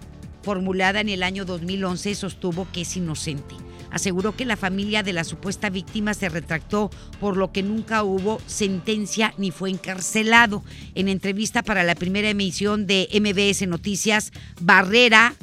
formulada 0.43 1.01
en 1.01 1.09
el 1.09 1.23
año 1.23 1.47
2011, 1.47 2.15
sostuvo 2.17 2.71
que 2.71 2.83
es 2.83 2.99
inocente. 2.99 3.55
Aseguró 3.91 4.37
que 4.37 4.45
la 4.45 4.59
familia 4.59 5.03
de 5.03 5.15
la 5.15 5.25
supuesta 5.25 5.71
víctima 5.71 6.13
se 6.13 6.29
retractó, 6.29 6.91
por 7.19 7.39
lo 7.39 7.51
que 7.51 7.63
nunca 7.63 8.03
hubo 8.03 8.43
sentencia 8.45 9.33
ni 9.39 9.53
fue 9.53 9.71
encarcelado. 9.71 10.63
En 10.95 11.09
entrevista 11.09 11.63
para 11.63 11.83
la 11.83 11.95
primera 11.95 12.29
emisión 12.29 12.87
de 12.87 13.09
MBS 13.15 13.67
Noticias, 13.67 14.33
Barrera 14.61 15.35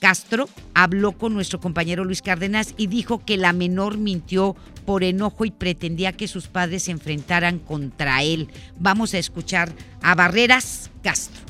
Castro 0.00 0.48
habló 0.74 1.12
con 1.12 1.34
nuestro 1.34 1.60
compañero 1.60 2.04
Luis 2.04 2.22
Cárdenas 2.22 2.74
y 2.78 2.86
dijo 2.86 3.22
que 3.24 3.36
la 3.36 3.52
menor 3.52 3.98
mintió 3.98 4.56
por 4.86 5.04
enojo 5.04 5.44
y 5.44 5.50
pretendía 5.50 6.12
que 6.12 6.26
sus 6.26 6.48
padres 6.48 6.84
se 6.84 6.90
enfrentaran 6.90 7.58
contra 7.58 8.22
él. 8.22 8.48
Vamos 8.78 9.12
a 9.12 9.18
escuchar 9.18 9.68
a 10.02 10.14
Barreras 10.14 10.90
Castro. 11.02 11.42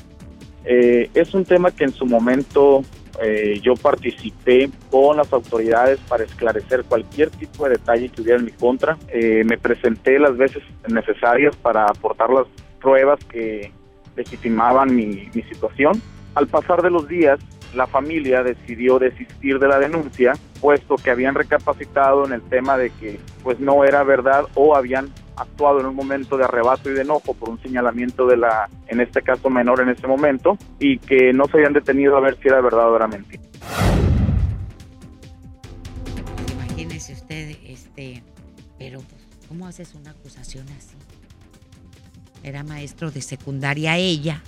Eh, 0.65 1.09
es 1.13 1.33
un 1.33 1.45
tema 1.45 1.71
que 1.71 1.85
en 1.85 1.93
su 1.93 2.05
momento 2.05 2.83
eh, 3.23 3.59
yo 3.63 3.75
participé 3.75 4.69
con 4.89 5.17
las 5.17 5.31
autoridades 5.31 5.99
para 6.09 6.25
esclarecer 6.25 6.83
cualquier 6.83 7.29
tipo 7.29 7.63
de 7.63 7.71
detalle 7.71 8.09
que 8.09 8.21
hubiera 8.21 8.37
en 8.37 8.45
mi 8.45 8.51
contra. 8.51 8.97
Eh, 9.07 9.43
me 9.45 9.57
presenté 9.57 10.19
las 10.19 10.35
veces 10.35 10.61
necesarias 10.89 11.55
para 11.55 11.85
aportar 11.85 12.29
las 12.29 12.47
pruebas 12.81 13.23
que 13.25 13.71
legitimaban 14.17 14.93
mi, 14.93 15.29
mi 15.33 15.41
situación. 15.43 16.01
Al 16.35 16.47
pasar 16.47 16.81
de 16.81 16.91
los 16.91 17.07
días, 17.07 17.39
la 17.73 17.87
familia 17.87 18.43
decidió 18.43 18.99
desistir 18.99 19.59
de 19.59 19.67
la 19.67 19.79
denuncia, 19.79 20.33
puesto 20.59 20.95
que 20.95 21.11
habían 21.11 21.35
recapacitado 21.35 22.25
en 22.25 22.33
el 22.33 22.41
tema 22.41 22.77
de 22.77 22.89
que 22.91 23.19
pues 23.43 23.59
no 23.59 23.83
era 23.83 24.03
verdad 24.03 24.45
o 24.55 24.75
habían 24.75 25.09
actuado 25.35 25.79
en 25.79 25.87
un 25.87 25.95
momento 25.95 26.37
de 26.37 26.43
arrebato 26.43 26.89
y 26.89 26.93
de 26.93 27.01
enojo 27.01 27.33
por 27.33 27.49
un 27.49 27.61
señalamiento 27.61 28.27
de 28.27 28.37
la, 28.37 28.69
en 28.87 29.01
este 29.01 29.21
caso 29.21 29.49
menor 29.49 29.81
en 29.81 29.89
ese 29.89 30.07
momento, 30.07 30.57
y 30.79 30.99
que 30.99 31.33
no 31.33 31.45
se 31.45 31.57
habían 31.57 31.73
detenido 31.73 32.15
a 32.17 32.19
ver 32.19 32.37
si 32.41 32.47
era 32.47 32.61
verdad 32.61 32.91
o 32.91 32.95
era 32.95 33.07
mentira. 33.07 33.41
Imagínese 36.53 37.13
usted, 37.13 37.55
este, 37.65 38.23
pero 38.77 38.99
pues, 38.99 39.27
¿cómo 39.47 39.67
haces 39.67 39.95
una 39.95 40.11
acusación 40.11 40.67
así? 40.77 40.95
Era 42.43 42.63
maestro 42.63 43.11
de 43.11 43.21
secundaria 43.21 43.97
ella, 43.97 44.41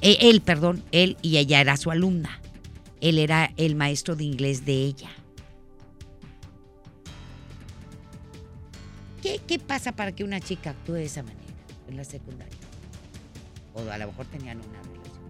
eh, 0.00 0.18
él, 0.20 0.40
perdón, 0.40 0.82
él 0.92 1.16
y 1.22 1.38
ella 1.38 1.60
era 1.60 1.76
su 1.76 1.90
alumna. 1.90 2.40
Él 3.00 3.18
era 3.18 3.52
el 3.56 3.74
maestro 3.74 4.16
de 4.16 4.24
inglés 4.24 4.64
de 4.64 4.72
ella. 4.72 5.10
¿Qué, 9.22 9.40
¿Qué 9.46 9.58
pasa 9.58 9.92
para 9.92 10.12
que 10.12 10.24
una 10.24 10.40
chica 10.40 10.70
actúe 10.70 10.94
de 10.94 11.04
esa 11.04 11.22
manera 11.22 11.40
en 11.88 11.96
la 11.96 12.04
secundaria? 12.04 12.58
O 13.74 13.80
a 13.80 13.98
lo 13.98 14.06
mejor 14.06 14.26
tenían 14.26 14.58
una 14.58 14.82
relación. 14.82 15.24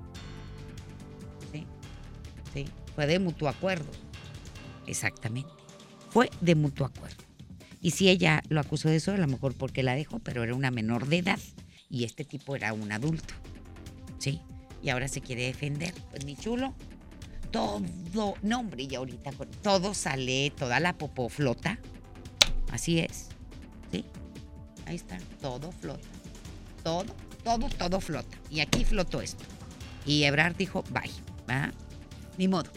¿Sí? 1.52 1.66
¿Sí? 2.52 2.64
Fue 2.94 3.06
de 3.06 3.18
mutuo 3.18 3.48
acuerdo. 3.48 3.90
Exactamente. 4.86 5.50
Fue 6.10 6.30
de 6.40 6.54
mutuo 6.54 6.86
acuerdo. 6.86 7.24
Y 7.80 7.90
si 7.90 8.08
ella 8.08 8.42
lo 8.48 8.60
acusó 8.60 8.88
de 8.88 8.96
eso, 8.96 9.12
a 9.12 9.16
lo 9.16 9.26
mejor 9.26 9.54
porque 9.54 9.82
la 9.82 9.94
dejó, 9.94 10.18
pero 10.18 10.42
era 10.42 10.54
una 10.54 10.70
menor 10.70 11.06
de 11.06 11.18
edad 11.18 11.38
y 11.90 12.04
este 12.04 12.24
tipo 12.24 12.56
era 12.56 12.72
un 12.72 12.90
adulto. 12.92 13.34
¿Sí? 14.18 14.40
Y 14.85 14.91
ahora 14.91 15.09
se 15.09 15.20
quiere 15.20 15.47
defender. 15.47 15.95
Pues 16.11 16.24
mi 16.24 16.37
chulo, 16.37 16.74
todo, 17.51 17.82
no 18.43 18.61
hombre, 18.61 18.85
y 18.85 18.95
ahorita 18.95 19.32
todo 19.62 19.95
sale, 19.95 20.53
toda 20.57 20.78
la 20.78 20.97
popó 20.97 21.28
flota. 21.28 21.78
Así 22.70 23.01
es. 23.01 23.28
¿Sí? 23.91 24.05
Ahí 24.87 24.97
está, 24.97 25.18
todo 25.41 25.72
flota. 25.72 26.07
Todo, 26.82 27.07
todo, 27.43 27.68
todo 27.70 28.01
flota. 28.01 28.37
Y 28.51 28.61
aquí 28.61 28.85
flotó 28.85 29.22
esto. 29.22 29.43
Y 30.05 30.24
Ebrard 30.24 30.57
dijo, 30.57 30.85
bye. 30.91 31.11
¿va? 31.49 31.72
Ni 32.39 32.49
modo. 32.49 32.70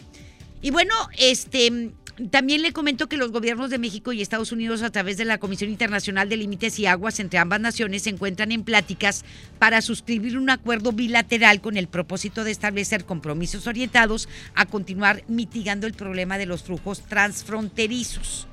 Y 0.60 0.70
bueno, 0.70 0.94
este, 1.18 1.92
también 2.30 2.62
le 2.62 2.72
comento 2.72 3.08
que 3.08 3.16
los 3.16 3.30
gobiernos 3.30 3.70
de 3.70 3.78
México 3.78 4.12
y 4.12 4.20
Estados 4.20 4.50
Unidos 4.50 4.82
a 4.82 4.90
través 4.90 5.16
de 5.16 5.24
la 5.24 5.38
Comisión 5.38 5.70
Internacional 5.70 6.28
de 6.28 6.36
Límites 6.36 6.78
y 6.78 6.86
Aguas 6.86 7.20
entre 7.20 7.38
ambas 7.38 7.60
naciones 7.60 8.02
se 8.02 8.10
encuentran 8.10 8.50
en 8.50 8.64
pláticas 8.64 9.24
para 9.58 9.80
suscribir 9.82 10.36
un 10.36 10.50
acuerdo 10.50 10.92
bilateral 10.92 11.60
con 11.60 11.76
el 11.76 11.86
propósito 11.86 12.42
de 12.42 12.50
establecer 12.50 13.04
compromisos 13.04 13.66
orientados 13.66 14.28
a 14.54 14.66
continuar 14.66 15.22
mitigando 15.28 15.86
el 15.86 15.94
problema 15.94 16.38
de 16.38 16.46
los 16.46 16.64
flujos 16.64 17.02
transfronterizos. 17.02 18.48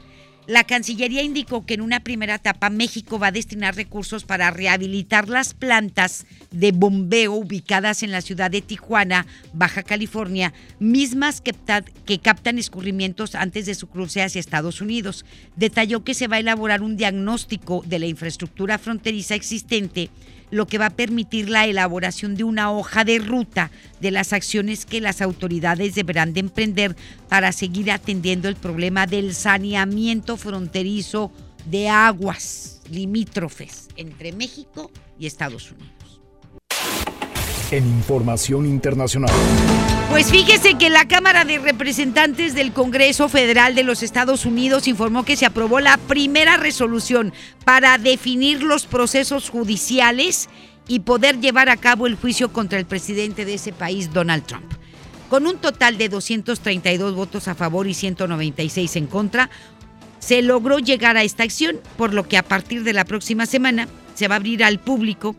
La 0.48 0.64
Cancillería 0.64 1.24
indicó 1.24 1.66
que 1.66 1.74
en 1.74 1.82
una 1.82 2.02
primera 2.02 2.36
etapa 2.36 2.70
México 2.70 3.18
va 3.18 3.28
a 3.28 3.32
destinar 3.32 3.76
recursos 3.76 4.26
para 4.26 4.52
rehabilitar 4.52 5.28
las 5.28 5.56
plantas 5.56 6.28
de 6.52 6.72
bombeo 6.72 7.34
ubicadas 7.34 8.04
en 8.04 8.12
la 8.12 8.22
ciudad 8.22 8.52
de 8.52 8.62
Tijuana, 8.62 9.26
Baja 9.54 9.82
California, 9.82 10.54
mismas 10.80 11.42
que, 11.42 12.20
captan 12.20 12.60
escurrimientos 12.60 13.34
antes 13.34 13.66
de 13.66 13.74
su 13.74 13.88
cruce 13.88 14.22
hacia 14.22 14.40
Estados 14.40 14.82
Unidos. 14.82 15.26
Detalló 15.56 16.04
que 16.04 16.14
se 16.14 16.28
va 16.28 16.36
a 16.36 16.42
elaborar 16.42 16.84
un 16.84 16.96
diagnóstico 16.96 17.84
de 17.88 17.98
la 17.98 18.06
infraestructura 18.06 18.78
fronteriza 18.78 19.34
existente 19.34 20.12
lo 20.56 20.68
que 20.68 20.78
va 20.78 20.86
a 20.86 20.96
permitir 20.96 21.50
la 21.50 21.66
elaboración 21.66 22.36
de 22.36 22.46
una 22.46 22.72
hoja 22.72 23.04
de 23.04 23.20
ruta 23.20 23.72
de 24.00 24.10
las 24.10 24.32
acciones 24.32 24.86
que 24.86 25.02
las 25.02 25.22
autoridades 25.22 25.96
deberán 25.96 26.34
de 26.34 26.40
emprender 26.40 26.96
para 27.28 27.52
seguir 27.52 27.92
atendiendo 27.92 28.48
el 28.48 28.56
problema 28.56 29.06
del 29.06 29.36
saneamiento 29.36 30.38
fronterizo 30.38 31.30
de 31.66 31.90
aguas 31.90 32.82
limítrofes 32.90 33.90
entre 33.98 34.32
México 34.32 34.92
y 35.20 35.28
Estados 35.28 35.72
Unidos. 35.72 35.95
En 37.72 37.86
información 37.88 38.66
internacional. 38.66 39.32
Pues 40.12 40.30
fíjese 40.30 40.76
que 40.76 40.90
la 40.90 41.08
Cámara 41.08 41.46
de 41.46 41.58
Representantes 41.58 42.54
del 42.54 42.72
Congreso 42.72 43.28
Federal 43.28 43.74
de 43.74 43.84
los 43.84 44.04
Estados 44.04 44.46
Unidos 44.46 44.88
informó 44.88 45.26
que 45.26 45.36
se 45.36 45.48
aprobó 45.48 45.80
la 45.80 45.98
primera 45.98 46.58
resolución 46.58 47.34
para 47.66 47.98
definir 47.98 48.62
los 48.62 48.86
procesos 48.86 49.50
judiciales 49.50 50.48
y 50.88 51.00
poder 51.00 51.40
llevar 51.40 51.70
a 51.70 51.78
cabo 51.78 52.06
el 52.06 52.16
juicio 52.16 52.54
contra 52.54 52.78
el 52.78 52.86
presidente 52.86 53.46
de 53.46 53.56
ese 53.56 53.74
país, 53.74 54.14
Donald 54.14 54.46
Trump. 54.46 54.72
Con 55.30 55.48
un 55.48 55.58
total 55.58 55.98
de 55.98 56.08
232 56.08 57.16
votos 57.16 57.48
a 57.48 57.56
favor 57.56 57.88
y 57.88 57.96
196 57.96 58.96
en 58.96 59.08
contra, 59.08 59.50
se 60.20 60.44
logró 60.44 60.78
llegar 60.78 61.18
a 61.18 61.24
esta 61.24 61.44
acción, 61.44 61.80
por 61.98 62.14
lo 62.14 62.28
que 62.28 62.38
a 62.38 62.44
partir 62.44 62.84
de 62.84 62.94
la 62.94 63.06
próxima 63.06 63.48
semana 63.48 63.88
se 64.14 64.28
va 64.28 64.36
a 64.36 64.38
abrir 64.38 64.64
al 64.64 64.80
público 64.80 65.36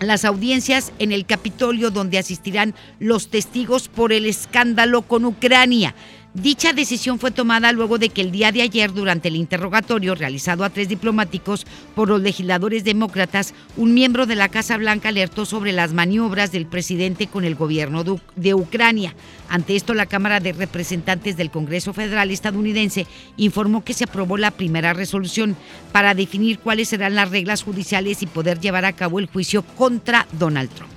las 0.00 0.24
audiencias 0.24 0.92
en 0.98 1.12
el 1.12 1.26
Capitolio 1.26 1.90
donde 1.90 2.18
asistirán 2.18 2.74
los 2.98 3.28
testigos 3.28 3.88
por 3.88 4.12
el 4.12 4.26
escándalo 4.26 5.02
con 5.02 5.24
Ucrania. 5.24 5.94
Dicha 6.42 6.72
decisión 6.72 7.18
fue 7.18 7.32
tomada 7.32 7.72
luego 7.72 7.98
de 7.98 8.10
que 8.10 8.20
el 8.20 8.30
día 8.30 8.52
de 8.52 8.62
ayer, 8.62 8.92
durante 8.92 9.26
el 9.26 9.34
interrogatorio 9.34 10.14
realizado 10.14 10.62
a 10.62 10.70
tres 10.70 10.88
diplomáticos 10.88 11.66
por 11.96 12.08
los 12.08 12.20
legisladores 12.20 12.84
demócratas, 12.84 13.54
un 13.76 13.92
miembro 13.92 14.24
de 14.24 14.36
la 14.36 14.48
Casa 14.48 14.76
Blanca 14.76 15.08
alertó 15.08 15.44
sobre 15.46 15.72
las 15.72 15.92
maniobras 15.92 16.52
del 16.52 16.66
presidente 16.66 17.26
con 17.26 17.44
el 17.44 17.56
gobierno 17.56 18.04
de 18.36 18.54
Ucrania. 18.54 19.16
Ante 19.48 19.74
esto, 19.74 19.94
la 19.94 20.06
Cámara 20.06 20.38
de 20.38 20.52
Representantes 20.52 21.36
del 21.36 21.50
Congreso 21.50 21.92
Federal 21.92 22.30
estadounidense 22.30 23.08
informó 23.36 23.82
que 23.82 23.94
se 23.94 24.04
aprobó 24.04 24.36
la 24.36 24.52
primera 24.52 24.92
resolución 24.92 25.56
para 25.90 26.14
definir 26.14 26.60
cuáles 26.60 26.90
serán 26.90 27.16
las 27.16 27.30
reglas 27.32 27.64
judiciales 27.64 28.22
y 28.22 28.26
poder 28.26 28.60
llevar 28.60 28.84
a 28.84 28.92
cabo 28.92 29.18
el 29.18 29.26
juicio 29.26 29.64
contra 29.64 30.28
Donald 30.38 30.70
Trump. 30.70 30.92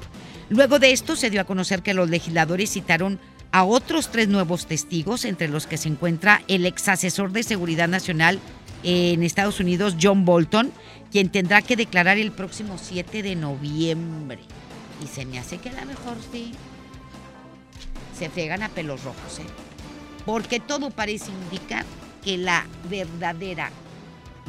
Luego 0.52 0.80
de 0.80 0.92
esto 0.92 1.16
se 1.16 1.30
dio 1.30 1.40
a 1.40 1.46
conocer 1.46 1.82
que 1.82 1.94
los 1.94 2.10
legisladores 2.10 2.70
citaron 2.70 3.20
a 3.52 3.64
otros 3.64 4.10
tres 4.10 4.28
nuevos 4.30 4.66
testigos, 4.66 5.26
entre 5.26 5.50
los 5.50 5.68
que 5.68 5.78
se 5.78 5.90
encuentra 5.90 6.42
el 6.48 6.66
ex 6.66 6.88
asesor 6.88 7.32
de 7.32 7.44
Seguridad 7.44 7.88
Nacional 7.88 8.40
en 8.84 9.24
Estados 9.24 9.60
Unidos, 9.60 9.96
John 10.02 10.26
Bolton, 10.26 10.72
quien 11.12 11.30
tendrá 11.30 11.62
que 11.62 11.76
declarar 11.76 12.18
el 12.18 12.32
próximo 12.32 12.78
7 12.82 13.22
de 13.22 13.36
noviembre. 13.36 14.40
Y 15.04 15.08
se 15.08 15.26
me 15.26 15.38
hace 15.38 15.58
que 15.58 15.70
a 15.70 15.74
lo 15.74 15.86
mejor 15.86 16.16
sí 16.32 16.54
se 18.18 18.30
fregan 18.30 18.64
a 18.64 18.70
pelos 18.70 19.04
rojos, 19.04 19.40
¿eh? 19.40 19.46
Porque 20.26 20.60
todo 20.60 20.92
parece 20.92 21.32
indicar 21.32 21.86
que 22.24 22.38
la 22.38 22.66
verdadera 22.90 23.72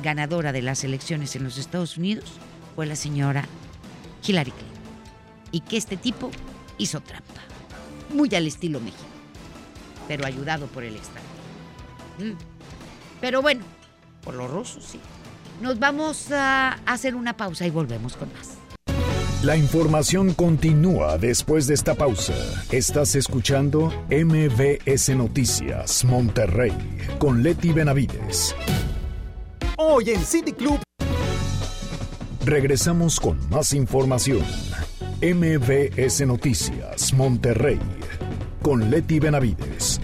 ganadora 0.02 0.52
de 0.52 0.62
las 0.62 0.84
elecciones 0.84 1.34
en 1.34 1.44
los 1.44 1.58
Estados 1.58 1.96
Unidos 1.96 2.32
fue 2.76 2.86
la 2.86 2.96
señora 2.96 3.46
Hillary 4.26 4.50
Clinton. 4.50 4.78
Y 5.50 5.60
que 5.60 5.76
este 5.76 5.96
tipo 5.96 6.30
hizo 6.78 7.00
trampa 7.00 7.51
muy 8.12 8.34
al 8.34 8.46
estilo 8.46 8.80
México, 8.80 9.04
pero 10.08 10.26
ayudado 10.26 10.66
por 10.66 10.84
el 10.84 10.96
extranjero. 10.96 11.32
Mm. 12.18 12.38
Pero 13.20 13.42
bueno, 13.42 13.64
por 14.22 14.34
los 14.34 14.50
rusos 14.50 14.84
sí. 14.84 15.00
Nos 15.60 15.78
vamos 15.78 16.30
a 16.32 16.80
hacer 16.86 17.14
una 17.14 17.36
pausa 17.36 17.66
y 17.66 17.70
volvemos 17.70 18.16
con 18.16 18.32
más. 18.32 18.56
La 19.42 19.56
información 19.56 20.34
continúa 20.34 21.18
después 21.18 21.66
de 21.66 21.74
esta 21.74 21.96
pausa. 21.96 22.34
Estás 22.70 23.16
escuchando 23.16 23.92
MBS 24.08 25.16
Noticias 25.16 26.04
Monterrey 26.04 26.72
con 27.18 27.42
Leti 27.42 27.72
Benavides. 27.72 28.54
Hoy 29.76 30.10
en 30.10 30.24
City 30.24 30.52
Club. 30.52 30.80
Regresamos 32.44 33.18
con 33.18 33.36
más 33.50 33.72
información. 33.72 34.44
MBS 35.20 36.26
Noticias 36.26 37.12
Monterrey 37.12 37.80
con 38.62 38.90
Leti 38.90 39.18
Benavides. 39.18 40.00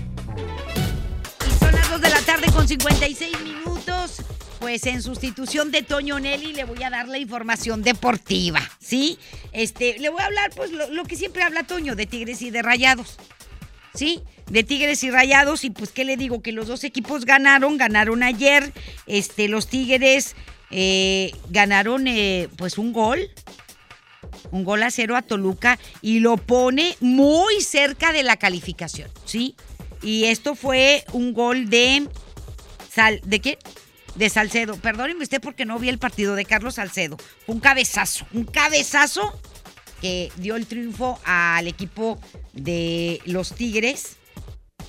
Son 1.59 1.73
las 1.73 1.91
2 1.91 2.01
de 2.01 2.11
la 2.11 2.21
tarde 2.23 2.47
con 2.53 2.67
56 2.67 3.41
minutos. 3.43 4.23
Pues 4.59 4.85
en 4.87 5.03
sustitución 5.03 5.71
de 5.71 5.83
Toño 5.83 6.19
Nelly 6.19 6.53
le 6.53 6.65
voy 6.65 6.83
a 6.83 6.91
dar 6.91 7.07
la 7.07 7.19
información 7.19 7.83
deportiva, 7.83 8.61
¿sí? 8.81 9.19
Este, 9.53 9.99
le 10.01 10.09
voy 10.09 10.21
a 10.21 10.27
hablar 10.27 10.51
pues 10.57 10.73
lo, 10.73 10.91
lo 10.91 11.05
que 11.05 11.15
siempre 11.15 11.43
habla 11.43 11.63
Toño, 11.63 11.95
de 11.95 12.07
Tigres 12.07 12.43
y 12.43 12.51
de 12.51 12.63
Rayados. 12.63 13.19
¿sí? 13.95 14.21
De 14.51 14.65
Tigres 14.65 15.03
y 15.05 15.11
Rayados 15.11 15.65
y 15.65 15.71
pues 15.71 15.91
qué 15.91 16.05
le 16.05 16.17
digo 16.17 16.43
que 16.43 16.53
los 16.53 16.67
dos 16.67 16.85
equipos 16.85 17.25
ganaron, 17.25 17.77
ganaron 17.77 18.23
ayer, 18.23 18.73
este 19.07 19.49
los 19.49 19.69
Tigres 19.69 20.35
eh, 20.71 21.33
ganaron 21.51 22.07
eh, 22.07 22.49
pues 22.57 22.79
un 22.79 22.93
gol, 22.93 23.31
un 24.51 24.65
gol 24.65 24.83
a 24.83 24.91
cero 24.91 25.17
a 25.17 25.23
Toluca 25.23 25.79
y 26.03 26.21
lo 26.21 26.37
pone 26.37 26.97
muy 27.01 27.61
cerca 27.61 28.13
de 28.13 28.23
la 28.23 28.37
calificación, 28.37 29.11
¿sí? 29.25 29.55
Y 30.03 30.25
esto 30.25 30.55
fue 30.55 31.05
un 31.13 31.33
gol 31.33 31.71
de 31.71 32.09
Sal, 32.93 33.21
¿de 33.25 33.41
qué? 33.41 33.59
De 34.15 34.31
Salcedo. 34.31 34.77
Perdónenme 34.77 35.23
usted 35.23 35.41
porque 35.41 35.65
no 35.65 35.79
vi 35.79 35.89
el 35.89 35.99
partido 35.99 36.35
de 36.35 36.45
Carlos 36.45 36.75
Salcedo. 36.75 37.17
Fue 37.47 37.55
un 37.55 37.61
cabezazo, 37.61 38.27
un 38.33 38.45
cabezazo 38.45 39.39
que 40.01 40.31
dio 40.37 40.57
el 40.57 40.67
triunfo 40.67 41.19
al 41.25 41.67
equipo 41.67 42.21
de 42.53 43.21
los 43.25 43.55
Tigres 43.55 44.18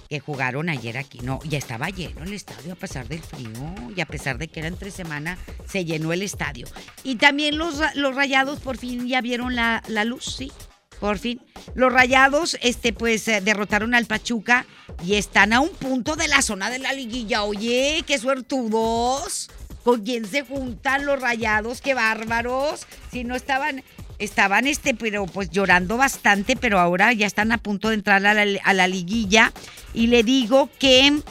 que 0.10 0.20
jugaron 0.20 0.70
ayer 0.70 0.98
aquí. 0.98 1.20
No, 1.20 1.40
ya 1.44 1.58
estaba 1.58 1.90
lleno 1.90 2.24
el 2.24 2.34
estadio 2.34 2.74
a 2.74 2.76
pesar 2.76 3.08
del 3.08 3.22
frío 3.22 3.50
y 3.96 4.02
a 4.02 4.06
pesar 4.06 4.38
de 4.38 4.48
que 4.48 4.60
era 4.60 4.68
entre 4.68 4.92
semana, 4.92 5.38
se 5.68 5.86
llenó 5.86 6.12
el 6.12 6.24
estadio. 6.24 6.68
Y 7.04 7.16
también 7.16 7.58
los, 7.58 7.80
los 7.96 8.16
rayados 8.16 8.60
por 8.60 8.78
fin 8.78 9.08
ya 9.08 9.22
vieron 9.22 9.56
la, 9.56 9.84
la 9.88 10.04
luz, 10.04 10.26
sí. 10.38 10.52
Por 11.00 11.18
fin. 11.18 11.42
Los 11.76 11.94
rayados, 11.94 12.58
este, 12.62 12.92
pues, 12.92 13.26
eh, 13.30 13.40
derrotaron 13.40 13.94
al 13.94 14.06
Pachuca 14.06 14.66
y 15.02 15.16
están 15.16 15.54
a 15.54 15.62
un 15.62 15.70
punto 15.70 16.18
de 16.18 16.28
la 16.28 16.42
zona 16.42 16.70
de 16.70 16.80
la 16.80 16.92
liguilla. 16.92 17.44
Oye, 17.44 18.04
qué 18.06 18.18
suertudos. 18.18 19.50
¿Con 19.84 20.04
quién 20.04 20.26
se 20.26 20.44
juntan 20.44 21.06
los 21.06 21.22
rayados? 21.22 21.80
¡Qué 21.80 21.94
bárbaros! 21.94 22.86
Si 23.12 23.24
no 23.24 23.36
estaban, 23.36 23.82
estaban, 24.20 24.68
este, 24.68 24.94
pero 24.94 25.26
pues 25.26 25.50
llorando 25.50 25.98
bastante, 25.98 26.56
pero 26.56 26.80
ahora 26.80 27.12
ya 27.14 27.26
están 27.26 27.52
a 27.52 27.58
punto 27.58 27.90
de 27.90 27.96
entrar 27.96 28.26
a 28.26 28.34
la, 28.34 28.60
a 28.64 28.74
la 28.74 28.88
liguilla. 28.88 29.52
Y 29.94 30.08
le 30.08 30.24
digo 30.24 30.70
que, 30.78 31.22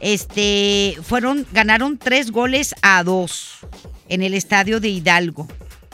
este, 0.00 0.96
fueron, 1.02 1.46
ganaron 1.52 1.98
tres 1.98 2.30
goles 2.30 2.74
a 2.82 3.02
dos 3.02 3.58
en 4.08 4.22
el 4.22 4.34
estadio 4.34 4.78
de 4.78 4.88
Hidalgo, 4.88 5.48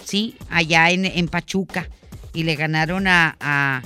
¿sí? 0.05 0.37
Allá 0.51 0.91
en, 0.91 1.05
en 1.05 1.29
Pachuca. 1.29 1.89
Y 2.35 2.45
le 2.45 2.57
ganaron 2.57 3.07
a, 3.07 3.37
a 3.41 3.83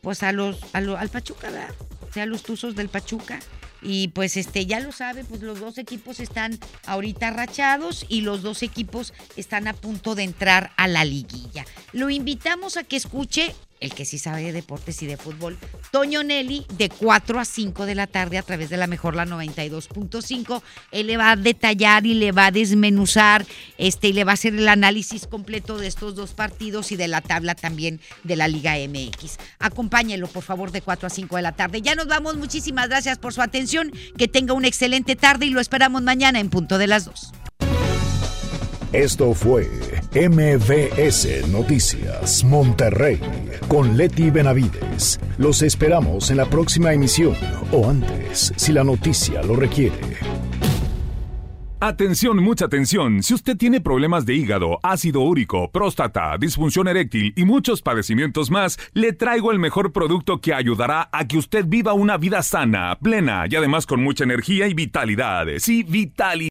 pues 0.00 0.22
a 0.22 0.32
los, 0.32 0.58
a 0.72 0.78
al 0.78 1.08
Pachuca, 1.08 1.50
¿verdad? 1.50 1.74
O 2.08 2.12
sea, 2.12 2.24
a 2.24 2.26
los 2.26 2.42
Tuzos 2.42 2.74
del 2.74 2.88
Pachuca. 2.88 3.38
Y 3.82 4.08
pues 4.08 4.36
este, 4.36 4.66
ya 4.66 4.80
lo 4.80 4.92
sabe, 4.92 5.24
pues 5.24 5.42
los 5.42 5.60
dos 5.60 5.78
equipos 5.78 6.20
están 6.20 6.58
ahorita 6.86 7.30
rachados 7.30 8.06
y 8.08 8.20
los 8.20 8.42
dos 8.42 8.62
equipos 8.62 9.12
están 9.36 9.66
a 9.66 9.74
punto 9.74 10.14
de 10.14 10.22
entrar 10.22 10.72
a 10.76 10.86
la 10.88 11.04
liguilla. 11.04 11.64
Lo 11.92 12.08
invitamos 12.10 12.76
a 12.76 12.84
que 12.84 12.96
escuche, 12.96 13.54
el 13.82 13.92
que 13.94 14.04
sí 14.04 14.18
sabe 14.18 14.42
de 14.44 14.52
deportes 14.52 15.02
y 15.02 15.06
de 15.06 15.16
fútbol, 15.16 15.58
Toño 15.90 16.22
Nelly, 16.22 16.66
de 16.78 16.88
4 16.88 17.40
a 17.40 17.44
5 17.44 17.84
de 17.84 17.94
la 17.94 18.06
tarde 18.06 18.38
a 18.38 18.42
través 18.42 18.70
de 18.70 18.76
la 18.76 18.86
mejor 18.86 19.16
la 19.16 19.26
92.5. 19.26 20.62
Él 20.92 21.08
le 21.08 21.16
va 21.16 21.32
a 21.32 21.36
detallar 21.36 22.06
y 22.06 22.14
le 22.14 22.32
va 22.32 22.46
a 22.46 22.50
desmenuzar, 22.52 23.44
este, 23.78 24.08
y 24.08 24.12
le 24.12 24.24
va 24.24 24.32
a 24.32 24.34
hacer 24.34 24.54
el 24.54 24.68
análisis 24.68 25.26
completo 25.26 25.78
de 25.78 25.88
estos 25.88 26.14
dos 26.14 26.32
partidos 26.32 26.92
y 26.92 26.96
de 26.96 27.08
la 27.08 27.20
tabla 27.20 27.54
también 27.54 28.00
de 28.22 28.36
la 28.36 28.46
Liga 28.48 28.74
MX. 28.76 29.38
Acompáñelo, 29.58 30.28
por 30.28 30.44
favor, 30.44 30.70
de 30.70 30.80
4 30.80 31.08
a 31.08 31.10
5 31.10 31.36
de 31.36 31.42
la 31.42 31.52
tarde. 31.52 31.82
Ya 31.82 31.96
nos 31.96 32.06
vamos, 32.06 32.36
muchísimas 32.36 32.88
gracias 32.88 33.18
por 33.18 33.34
su 33.34 33.42
atención. 33.42 33.92
Que 34.16 34.28
tenga 34.28 34.54
una 34.54 34.68
excelente 34.68 35.16
tarde 35.16 35.46
y 35.46 35.50
lo 35.50 35.60
esperamos 35.60 36.02
mañana 36.02 36.38
en 36.38 36.50
punto 36.50 36.78
de 36.78 36.86
las 36.86 37.04
2. 37.04 37.41
Esto 38.92 39.32
fue 39.32 39.70
MVS 40.14 41.48
Noticias 41.48 42.44
Monterrey 42.44 43.18
con 43.66 43.96
Leti 43.96 44.28
Benavides. 44.28 45.18
Los 45.38 45.62
esperamos 45.62 46.30
en 46.30 46.36
la 46.36 46.44
próxima 46.44 46.92
emisión 46.92 47.34
o 47.72 47.88
antes, 47.88 48.52
si 48.54 48.70
la 48.70 48.84
noticia 48.84 49.42
lo 49.44 49.56
requiere. 49.56 49.96
Atención, 51.84 52.40
mucha 52.40 52.66
atención. 52.66 53.24
Si 53.24 53.34
usted 53.34 53.56
tiene 53.56 53.80
problemas 53.80 54.24
de 54.24 54.36
hígado, 54.36 54.78
ácido 54.84 55.22
úrico, 55.22 55.72
próstata, 55.72 56.38
disfunción 56.38 56.86
eréctil 56.86 57.32
y 57.34 57.44
muchos 57.44 57.82
padecimientos 57.82 58.52
más, 58.52 58.78
le 58.92 59.12
traigo 59.12 59.50
el 59.50 59.58
mejor 59.58 59.90
producto 59.90 60.40
que 60.40 60.54
ayudará 60.54 61.08
a 61.10 61.26
que 61.26 61.38
usted 61.38 61.64
viva 61.66 61.92
una 61.92 62.18
vida 62.18 62.40
sana, 62.44 62.96
plena 63.02 63.46
y 63.50 63.56
además 63.56 63.86
con 63.86 64.00
mucha 64.00 64.22
energía 64.22 64.68
y 64.68 64.74
vitalidad. 64.74 65.46
Sí, 65.58 65.82
vitalidad. 65.82 66.38